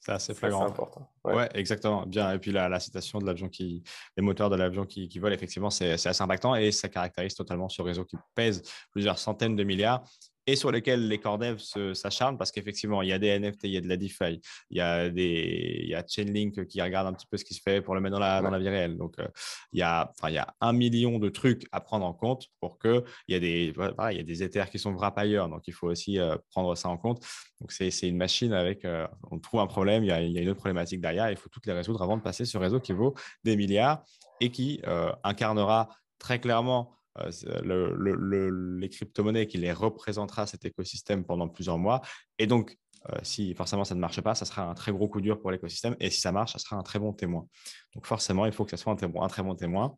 c'est 0.00 0.12
assez 0.12 0.34
flagrant. 0.34 0.66
C'est 0.66 0.72
important. 0.72 1.10
Ouais. 1.24 1.48
exactement. 1.54 2.06
Bien. 2.06 2.32
Et 2.32 2.38
puis 2.38 2.52
la, 2.52 2.68
la 2.68 2.80
citation 2.80 3.18
de 3.18 3.26
l'avion 3.26 3.48
qui, 3.48 3.82
les 4.16 4.22
moteurs 4.22 4.50
de 4.50 4.56
l'avion 4.56 4.84
qui, 4.84 5.08
qui 5.08 5.18
volent, 5.18 5.34
effectivement, 5.34 5.70
c'est 5.70 5.92
assez 5.92 6.22
impactant 6.22 6.54
et 6.54 6.72
ça 6.72 6.88
caractérise 6.88 7.34
totalement 7.34 7.68
ce 7.68 7.82
réseau 7.82 8.04
qui 8.04 8.16
pèse 8.34 8.62
plusieurs 8.90 9.18
centaines 9.18 9.56
de 9.56 9.64
milliards 9.64 10.04
et 10.48 10.56
sur 10.56 10.72
lesquels 10.72 11.06
les 11.08 11.18
core 11.18 11.36
devs 11.36 11.92
s'acharnent 11.92 12.38
parce 12.38 12.50
qu'effectivement, 12.50 13.02
il 13.02 13.10
y 13.10 13.12
a 13.12 13.18
des 13.18 13.38
NFT, 13.38 13.64
il 13.64 13.70
y 13.72 13.76
a 13.76 13.82
de 13.82 13.86
la 13.86 13.98
DeFi, 13.98 14.40
il 14.70 14.78
y 14.78 14.80
a, 14.80 15.10
des, 15.10 15.80
il 15.82 15.90
y 15.90 15.94
a 15.94 16.02
Chainlink 16.02 16.66
qui 16.66 16.80
regarde 16.80 17.06
un 17.06 17.12
petit 17.12 17.26
peu 17.26 17.36
ce 17.36 17.44
qui 17.44 17.52
se 17.52 17.60
fait 17.60 17.82
pour 17.82 17.94
le 17.94 18.00
mettre 18.00 18.14
dans 18.14 18.18
la, 18.18 18.40
dans 18.40 18.48
la 18.48 18.58
vie 18.58 18.70
réelle. 18.70 18.96
Donc, 18.96 19.18
euh, 19.18 19.28
il, 19.74 19.80
y 19.80 19.82
a, 19.82 20.10
enfin, 20.16 20.30
il 20.30 20.36
y 20.36 20.38
a 20.38 20.54
un 20.62 20.72
million 20.72 21.18
de 21.18 21.28
trucs 21.28 21.66
à 21.70 21.82
prendre 21.82 22.06
en 22.06 22.14
compte 22.14 22.46
pour 22.60 22.78
que 22.78 23.04
il 23.28 23.34
y 23.34 23.36
a 23.36 23.40
des, 23.40 23.74
il 24.10 24.16
y 24.16 24.20
a 24.20 24.22
des 24.22 24.42
Ethers 24.42 24.70
qui 24.70 24.78
sont 24.78 24.94
wrappers, 24.94 25.50
donc 25.50 25.68
il 25.68 25.74
faut 25.74 25.88
aussi 25.88 26.18
euh, 26.18 26.36
prendre 26.50 26.74
ça 26.76 26.88
en 26.88 26.96
compte. 26.96 27.22
Donc, 27.60 27.70
c'est 27.70 27.90
une 28.08 28.16
machine 28.16 28.54
avec, 28.54 28.86
euh, 28.86 29.06
on 29.30 29.38
trouve 29.38 29.60
un 29.60 29.66
problème, 29.66 30.02
il 30.02 30.06
y, 30.06 30.12
a, 30.12 30.22
il 30.22 30.32
y, 30.32 30.38
a, 30.38 30.40
une 30.40 30.48
autre 30.48 30.60
problématique 30.60 31.02
derrière, 31.02 31.30
il 31.30 31.36
faut 31.36 31.50
toutes 31.50 31.66
les 31.66 31.74
résoudre 31.74 32.00
avant 32.00 32.16
de 32.16 32.22
passer 32.22 32.46
sur 32.46 32.58
un 32.60 32.62
réseau 32.62 32.80
qui 32.80 32.94
vaut 32.94 33.14
des 33.44 33.54
milliards 33.54 34.02
et 34.40 34.50
qui 34.50 34.80
incarnera 35.24 35.88
très 36.18 36.40
clairement 36.40 36.97
euh, 37.26 38.76
les 38.78 38.88
crypto-monnaies 38.88 39.46
qui 39.46 39.58
les 39.58 39.72
représentera 39.72 40.46
cet 40.46 40.64
écosystème 40.64 41.24
pendant 41.24 41.48
plusieurs 41.48 41.78
mois. 41.78 42.00
Et 42.38 42.46
donc, 42.46 42.76
euh, 43.10 43.18
si 43.22 43.54
forcément 43.54 43.84
ça 43.84 43.94
ne 43.94 44.00
marche 44.00 44.20
pas, 44.20 44.34
ça 44.34 44.44
sera 44.44 44.62
un 44.62 44.74
très 44.74 44.92
gros 44.92 45.08
coup 45.08 45.20
dur 45.20 45.40
pour 45.40 45.50
l'écosystème. 45.50 45.96
Et 46.00 46.10
si 46.10 46.20
ça 46.20 46.32
marche, 46.32 46.52
ça 46.52 46.58
sera 46.58 46.76
un 46.76 46.82
très 46.82 46.98
bon 46.98 47.12
témoin. 47.12 47.46
Donc 47.94 48.06
forcément, 48.06 48.46
il 48.46 48.52
faut 48.52 48.64
que 48.64 48.70
ça 48.70 48.76
soit 48.76 48.92
un 48.92 49.28
très 49.28 49.42
bon 49.42 49.54
témoin. 49.54 49.96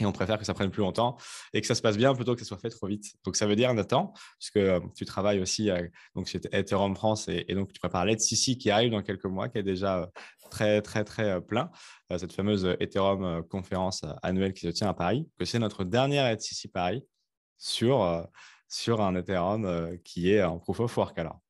Et 0.00 0.06
on 0.06 0.12
préfère 0.12 0.38
que 0.38 0.44
ça 0.44 0.54
prenne 0.54 0.70
plus 0.70 0.82
longtemps 0.82 1.16
et 1.52 1.60
que 1.60 1.66
ça 1.66 1.74
se 1.74 1.82
passe 1.82 1.96
bien 1.96 2.14
plutôt 2.14 2.34
que 2.34 2.40
ça 2.40 2.46
soit 2.46 2.58
fait 2.58 2.70
trop 2.70 2.86
vite. 2.86 3.14
Donc 3.24 3.36
ça 3.36 3.46
veut 3.46 3.56
dire, 3.56 3.72
Nathan, 3.74 4.12
puisque 4.38 4.56
euh, 4.56 4.80
tu 4.96 5.04
travailles 5.04 5.40
aussi 5.40 5.70
donc 6.14 6.26
chez 6.26 6.40
Ethereum 6.52 6.94
France 6.96 7.28
et, 7.28 7.54
donc 7.54 7.72
tu 7.72 7.80
prépares 7.80 8.06
Sissi 8.18 8.58
qui 8.58 8.70
arrive 8.70 8.90
dans 8.90 9.02
quelques 9.02 9.26
mois, 9.26 9.48
qui 9.48 9.58
est 9.58 9.62
déjà 9.62 10.10
très, 10.50 10.82
très, 10.82 11.04
très 11.04 11.30
euh, 11.30 11.40
plein, 11.40 11.70
euh, 12.12 12.18
cette 12.18 12.32
fameuse 12.32 12.76
Ethereum 12.80 13.24
euh, 13.24 13.42
conférence 13.42 14.04
annuelle 14.22 14.52
qui 14.52 14.60
se 14.60 14.68
tient 14.68 14.88
à 14.88 14.94
Paris, 14.94 15.28
que 15.38 15.44
c'est 15.44 15.58
notre 15.58 15.84
dernière 15.84 16.30
ici 16.32 16.68
Paris 16.68 17.06
sur, 17.56 18.26
sur 18.68 19.00
un 19.00 19.14
Ethereum 19.14 19.98
qui 20.02 20.32
est 20.32 20.42
en 20.42 20.58
proof 20.58 20.80
of 20.80 20.96
work 20.96 21.18
alors. 21.18 21.40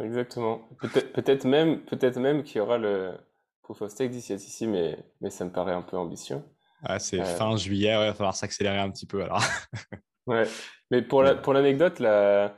Exactement. 0.00 0.68
Peut-être 0.80 1.42
peut 1.42 1.48
même, 1.48 1.84
peut 1.84 2.20
même 2.20 2.42
qu'il 2.42 2.58
y 2.58 2.60
aura 2.60 2.78
le 2.78 3.16
proof 3.62 3.82
of 3.82 3.90
stake 3.90 4.10
d'ici 4.10 4.34
ici, 4.34 4.66
mais, 4.66 4.98
mais 5.20 5.30
ça 5.30 5.44
me 5.44 5.50
paraît 5.50 5.72
un 5.72 5.82
peu 5.82 5.96
ambitieux. 5.96 6.42
Ah, 6.82 6.98
c'est 6.98 7.22
fin 7.24 7.56
juillet, 7.56 7.92
il 7.92 7.98
va 7.98 8.14
falloir 8.14 8.34
s'accélérer 8.34 8.78
un 8.78 8.90
petit 8.90 9.06
peu 9.06 9.22
alors. 9.22 9.42
ouais, 10.26 10.44
mais 10.90 11.02
pour 11.02 11.22
l'anecdote, 11.22 11.98
la, 11.98 12.56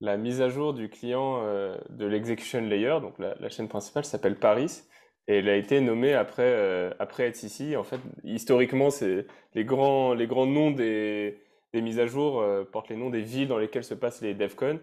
la, 0.00 0.16
mise 0.16 0.40
à 0.40 0.48
jour 0.48 0.72
du 0.74 0.88
client 0.88 1.42
de 1.88 2.06
l'execution 2.06 2.60
layer, 2.60 3.00
donc 3.00 3.18
la, 3.18 3.34
la 3.40 3.48
chaîne 3.48 3.68
principale, 3.68 4.04
s'appelle 4.04 4.36
Paris. 4.36 4.82
Et 5.28 5.38
elle 5.38 5.48
a 5.48 5.56
été 5.56 5.80
nommée 5.80 6.14
après, 6.14 6.44
euh, 6.44 6.90
après 6.98 7.30
ici. 7.30 7.76
En 7.76 7.82
fait, 7.82 8.00
historiquement, 8.24 8.90
c'est 8.90 9.26
les 9.54 9.64
grands, 9.64 10.14
les 10.14 10.26
grands 10.26 10.46
noms 10.46 10.70
des, 10.70 11.40
des 11.72 11.82
mises 11.82 11.98
à 11.98 12.06
jour 12.06 12.40
euh, 12.40 12.64
portent 12.64 12.90
les 12.90 12.96
noms 12.96 13.10
des 13.10 13.22
villes 13.22 13.48
dans 13.48 13.58
lesquelles 13.58 13.84
se 13.84 13.94
passent 13.94 14.22
les 14.22 14.34
DevCon. 14.34 14.78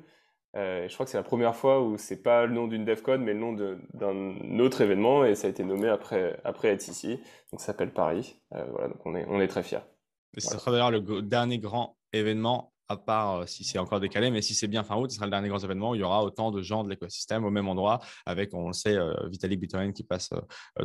Euh, 0.55 0.87
je 0.87 0.93
crois 0.93 1.05
que 1.05 1.11
c'est 1.11 1.17
la 1.17 1.23
première 1.23 1.55
fois 1.55 1.81
où 1.81 1.97
c'est 1.97 2.21
pas 2.21 2.45
le 2.45 2.53
nom 2.53 2.67
d'une 2.67 2.85
DevCon, 2.85 3.17
mais 3.19 3.33
le 3.33 3.39
nom 3.39 3.53
d'un 3.93 4.59
autre 4.59 4.81
événement, 4.81 5.25
et 5.25 5.35
ça 5.35 5.47
a 5.47 5.49
été 5.49 5.63
nommé 5.63 5.89
après, 5.89 6.39
après 6.43 6.75
ici. 6.75 7.19
Donc, 7.51 7.59
ça 7.59 7.67
s'appelle 7.67 7.91
Paris. 7.91 8.39
Euh, 8.53 8.63
voilà, 8.69 8.89
donc 8.89 8.99
on 9.05 9.15
est, 9.15 9.25
on 9.27 9.41
est 9.41 9.47
très 9.47 9.63
fiers. 9.63 9.79
Ce 10.37 10.57
sera 10.57 10.71
d'ailleurs 10.71 10.91
le 10.91 11.21
dernier 11.21 11.59
grand 11.59 11.97
événement 12.11 12.71
à 12.89 12.97
part 12.97 13.35
euh, 13.35 13.45
si 13.47 13.63
c'est 13.63 13.79
encore 13.79 13.99
décalé, 13.99 14.29
mais 14.29 14.41
si 14.41 14.53
c'est 14.53 14.67
bien 14.67 14.83
fin 14.83 14.95
août, 14.97 15.09
ce 15.09 15.15
sera 15.15 15.25
le 15.25 15.31
dernier 15.31 15.47
grand 15.47 15.59
événement 15.59 15.91
où 15.91 15.95
il 15.95 16.01
y 16.01 16.03
aura 16.03 16.23
autant 16.23 16.51
de 16.51 16.61
gens 16.61 16.83
de 16.83 16.89
l'écosystème 16.89 17.45
au 17.45 17.49
même 17.49 17.67
endroit, 17.67 17.99
avec, 18.25 18.53
on 18.53 18.67
le 18.67 18.73
sait, 18.73 18.97
Vitalik 19.29 19.59
Buterin 19.59 19.91
qui 19.91 20.03
passe 20.03 20.31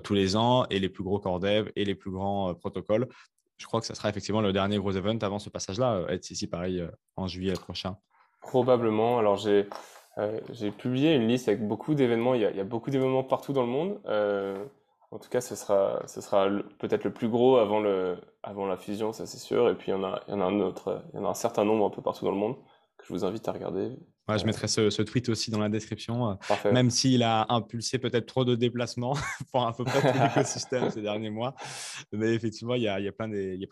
tous 0.04 0.14
les 0.14 0.36
ans, 0.36 0.64
et 0.70 0.78
les 0.78 0.88
plus 0.88 1.02
gros 1.02 1.18
core 1.18 1.40
dev 1.40 1.68
et 1.74 1.84
les 1.84 1.94
plus 1.94 2.10
grands 2.10 2.54
protocoles. 2.54 3.08
Je 3.56 3.66
crois 3.66 3.80
que 3.80 3.86
ce 3.86 3.94
sera 3.94 4.08
effectivement 4.08 4.40
le 4.40 4.52
dernier 4.52 4.78
gros 4.78 4.92
event 4.92 5.18
avant 5.20 5.40
ce 5.40 5.50
passage-là, 5.50 6.06
être 6.08 6.30
ici 6.30 6.46
pareil 6.46 6.86
en 7.16 7.26
juillet 7.26 7.54
prochain. 7.54 7.96
Probablement. 8.40 9.18
Alors, 9.18 9.36
j'ai 9.36 9.68
j'ai 10.50 10.72
publié 10.72 11.14
une 11.14 11.28
liste 11.28 11.46
avec 11.46 11.64
beaucoup 11.64 11.94
d'événements. 11.94 12.34
Il, 12.34 12.42
il, 12.42 12.56
y 12.56 12.60
a 12.60 12.64
beaucoup 12.64 12.90
d'événements 12.90 13.22
partout 13.22 13.52
dans 13.52 13.62
le 13.62 13.68
monde. 13.68 14.00
En 15.10 15.18
tout 15.18 15.30
cas, 15.30 15.40
ce 15.40 15.54
sera, 15.54 16.02
ce 16.06 16.20
sera 16.20 16.48
peut-être 16.78 17.04
le 17.04 17.12
plus 17.12 17.28
gros 17.28 17.56
avant, 17.56 17.80
le, 17.80 18.18
avant 18.42 18.66
la 18.66 18.76
fusion, 18.76 19.12
ça 19.12 19.24
c'est 19.24 19.38
sûr. 19.38 19.70
Et 19.70 19.74
puis 19.74 19.90
il 19.90 19.94
y, 19.94 19.94
en 19.94 20.04
a, 20.04 20.20
il 20.28 20.32
y 20.32 20.34
en 20.34 20.40
a 20.40 20.44
un 20.44 20.60
autre, 20.60 21.02
il 21.12 21.16
y 21.16 21.22
en 21.22 21.24
a 21.24 21.30
un 21.30 21.34
certain 21.34 21.64
nombre 21.64 21.86
un 21.86 21.90
peu 21.90 22.02
partout 22.02 22.26
dans 22.26 22.30
le 22.30 22.36
monde 22.36 22.56
que 22.98 23.06
je 23.06 23.12
vous 23.12 23.24
invite 23.24 23.48
à 23.48 23.52
regarder. 23.52 23.96
je 24.28 24.44
mettrai 24.44 24.68
ce, 24.68 25.02
tweet 25.02 25.30
aussi 25.30 25.50
dans 25.50 25.60
la 25.60 25.70
description, 25.70 26.32
euh, 26.32 26.72
même 26.72 26.90
s'il 26.90 27.22
a 27.22 27.46
impulsé 27.48 27.98
peut-être 27.98 28.26
trop 28.26 28.44
de 28.44 28.54
déplacements 28.54 29.14
pour 29.52 29.64
à 29.64 29.72
peu 29.72 29.84
près 29.84 30.12
tout 30.12 30.18
l'écosystème 30.20 30.90
ces 30.90 31.00
derniers 31.00 31.30
mois. 31.30 31.54
Mais 32.12 32.34
effectivement, 32.34 32.74
il 32.74 32.82
y 32.82 32.88
a, 32.88 32.98
il 32.98 33.04
y 33.04 33.08
a 33.08 33.12
plein 33.12 33.28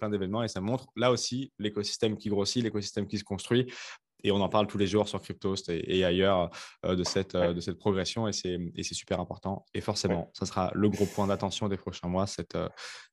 d'événements 0.08 0.42
et 0.42 0.48
ça 0.48 0.62
montre 0.62 0.86
là 0.96 1.10
aussi 1.10 1.52
l'écosystème 1.58 2.16
qui 2.16 2.30
grossit, 2.30 2.62
l'écosystème 2.62 3.06
qui 3.06 3.18
se 3.18 3.24
construit 3.24 3.66
et 4.26 4.32
on 4.32 4.40
en 4.40 4.48
parle 4.48 4.66
tous 4.66 4.76
les 4.76 4.88
jours 4.88 5.08
sur 5.08 5.22
Cryptost 5.22 5.68
et, 5.68 6.04
ailleurs 6.04 6.50
euh, 6.84 6.96
de, 6.96 7.04
cette, 7.04 7.36
euh, 7.36 7.54
de 7.54 7.60
cette 7.60 7.78
progression 7.78 8.26
et 8.26 8.32
c'est 8.32 8.82
super 8.82 9.20
important. 9.20 9.64
Et 9.72 9.80
forcément, 9.80 10.30
ça 10.34 10.46
sera 10.46 10.72
le 10.74 10.88
gros 10.88 11.06
point 11.06 11.28
d'attention 11.28 11.68
des 11.68 11.76
prochains 11.76 12.08
mois, 12.08 12.26
cette, 12.26 12.56
euh, 12.56 12.68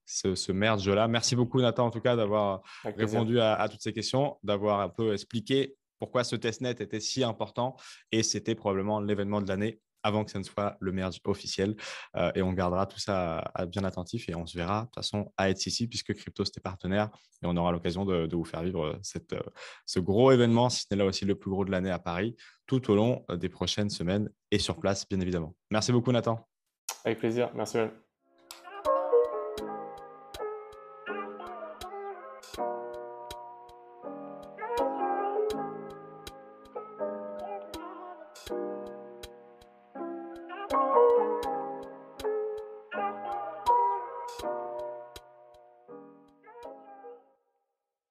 ce, 0.06 0.34
ce 0.34 0.52
merge-là. 0.52 1.08
Merci 1.08 1.36
beaucoup, 1.36 1.62
Nathan, 1.62 1.86
en 1.86 1.92
tout 1.92 2.02
cas, 2.02 2.16
d'avoir 2.16 2.64
répondu 2.84 3.40
à, 3.40 3.68
toutes 3.70 3.82
ces 3.82 3.94
questions, 3.94 4.38
d'avoir 4.42 4.80
un 4.80 4.90
peu 4.90 5.14
expliqué 5.14 5.76
pourquoi 6.00 6.24
ce 6.24 6.36
testnet 6.36 6.72
était 6.72 7.00
si 7.00 7.24
important 7.24 7.76
et 8.12 8.24
c'était 8.24 8.56
probablement 8.56 9.00
l'événement 9.00 9.42
de 9.42 9.48
l'année 9.48 9.80
avant 10.04 10.24
que 10.24 10.32
ça 10.32 10.40
ne 10.40 10.44
soit 10.44 10.78
le 10.80 10.92
merge 10.92 11.20
officiel. 11.26 11.76
et 12.36 12.42
on 12.42 12.54
gardera 12.54 12.86
tout 12.86 13.00
ça 13.00 13.52
bien 13.68 13.84
attentif 13.84 14.30
et 14.30 14.36
on 14.36 14.46
se 14.46 14.58
verra 14.58 14.82
de 14.82 14.86
toute 14.86 14.96
façon 14.96 15.32
à 15.38 15.50
ici 15.50 15.88
puisque 15.88 16.14
Crypto 16.14 16.46
c'était 16.46 16.62
partenaire 16.62 17.10
et 17.42 17.46
on 17.46 17.56
aura 17.58 17.72
l'occasion 17.72 18.06
de, 18.06 18.36
vous 18.36 18.46
faire 18.46 18.64
vivre 18.64 19.00
cette, 19.02 19.36
ce 19.86 20.00
gros 20.00 20.32
événement, 20.32 20.70
si 20.70 20.82
ce 20.82 20.88
n'est 20.92 20.98
là 20.98 21.06
aussi 21.06 21.26
le 21.26 21.36
plus 21.36 21.52
gros 21.52 21.66
de 21.66 21.72
l'année 21.72 21.92
à 21.92 22.00
Paris, 22.00 22.36
tout 22.68 22.92
au 22.92 22.96
long 22.96 23.26
des 23.30 23.50
prochaines 23.50 23.90
semaines 23.90 24.30
et 24.52 24.60
sur 24.60 24.80
place, 24.80 25.08
bien 25.08 25.20
évidemment. 25.20 25.56
Merci 25.72 25.92
beaucoup, 25.92 26.12
Nathan. 26.12 26.48
Avec 27.06 27.20
plaisir. 27.20 27.52
Merci. 27.56 27.80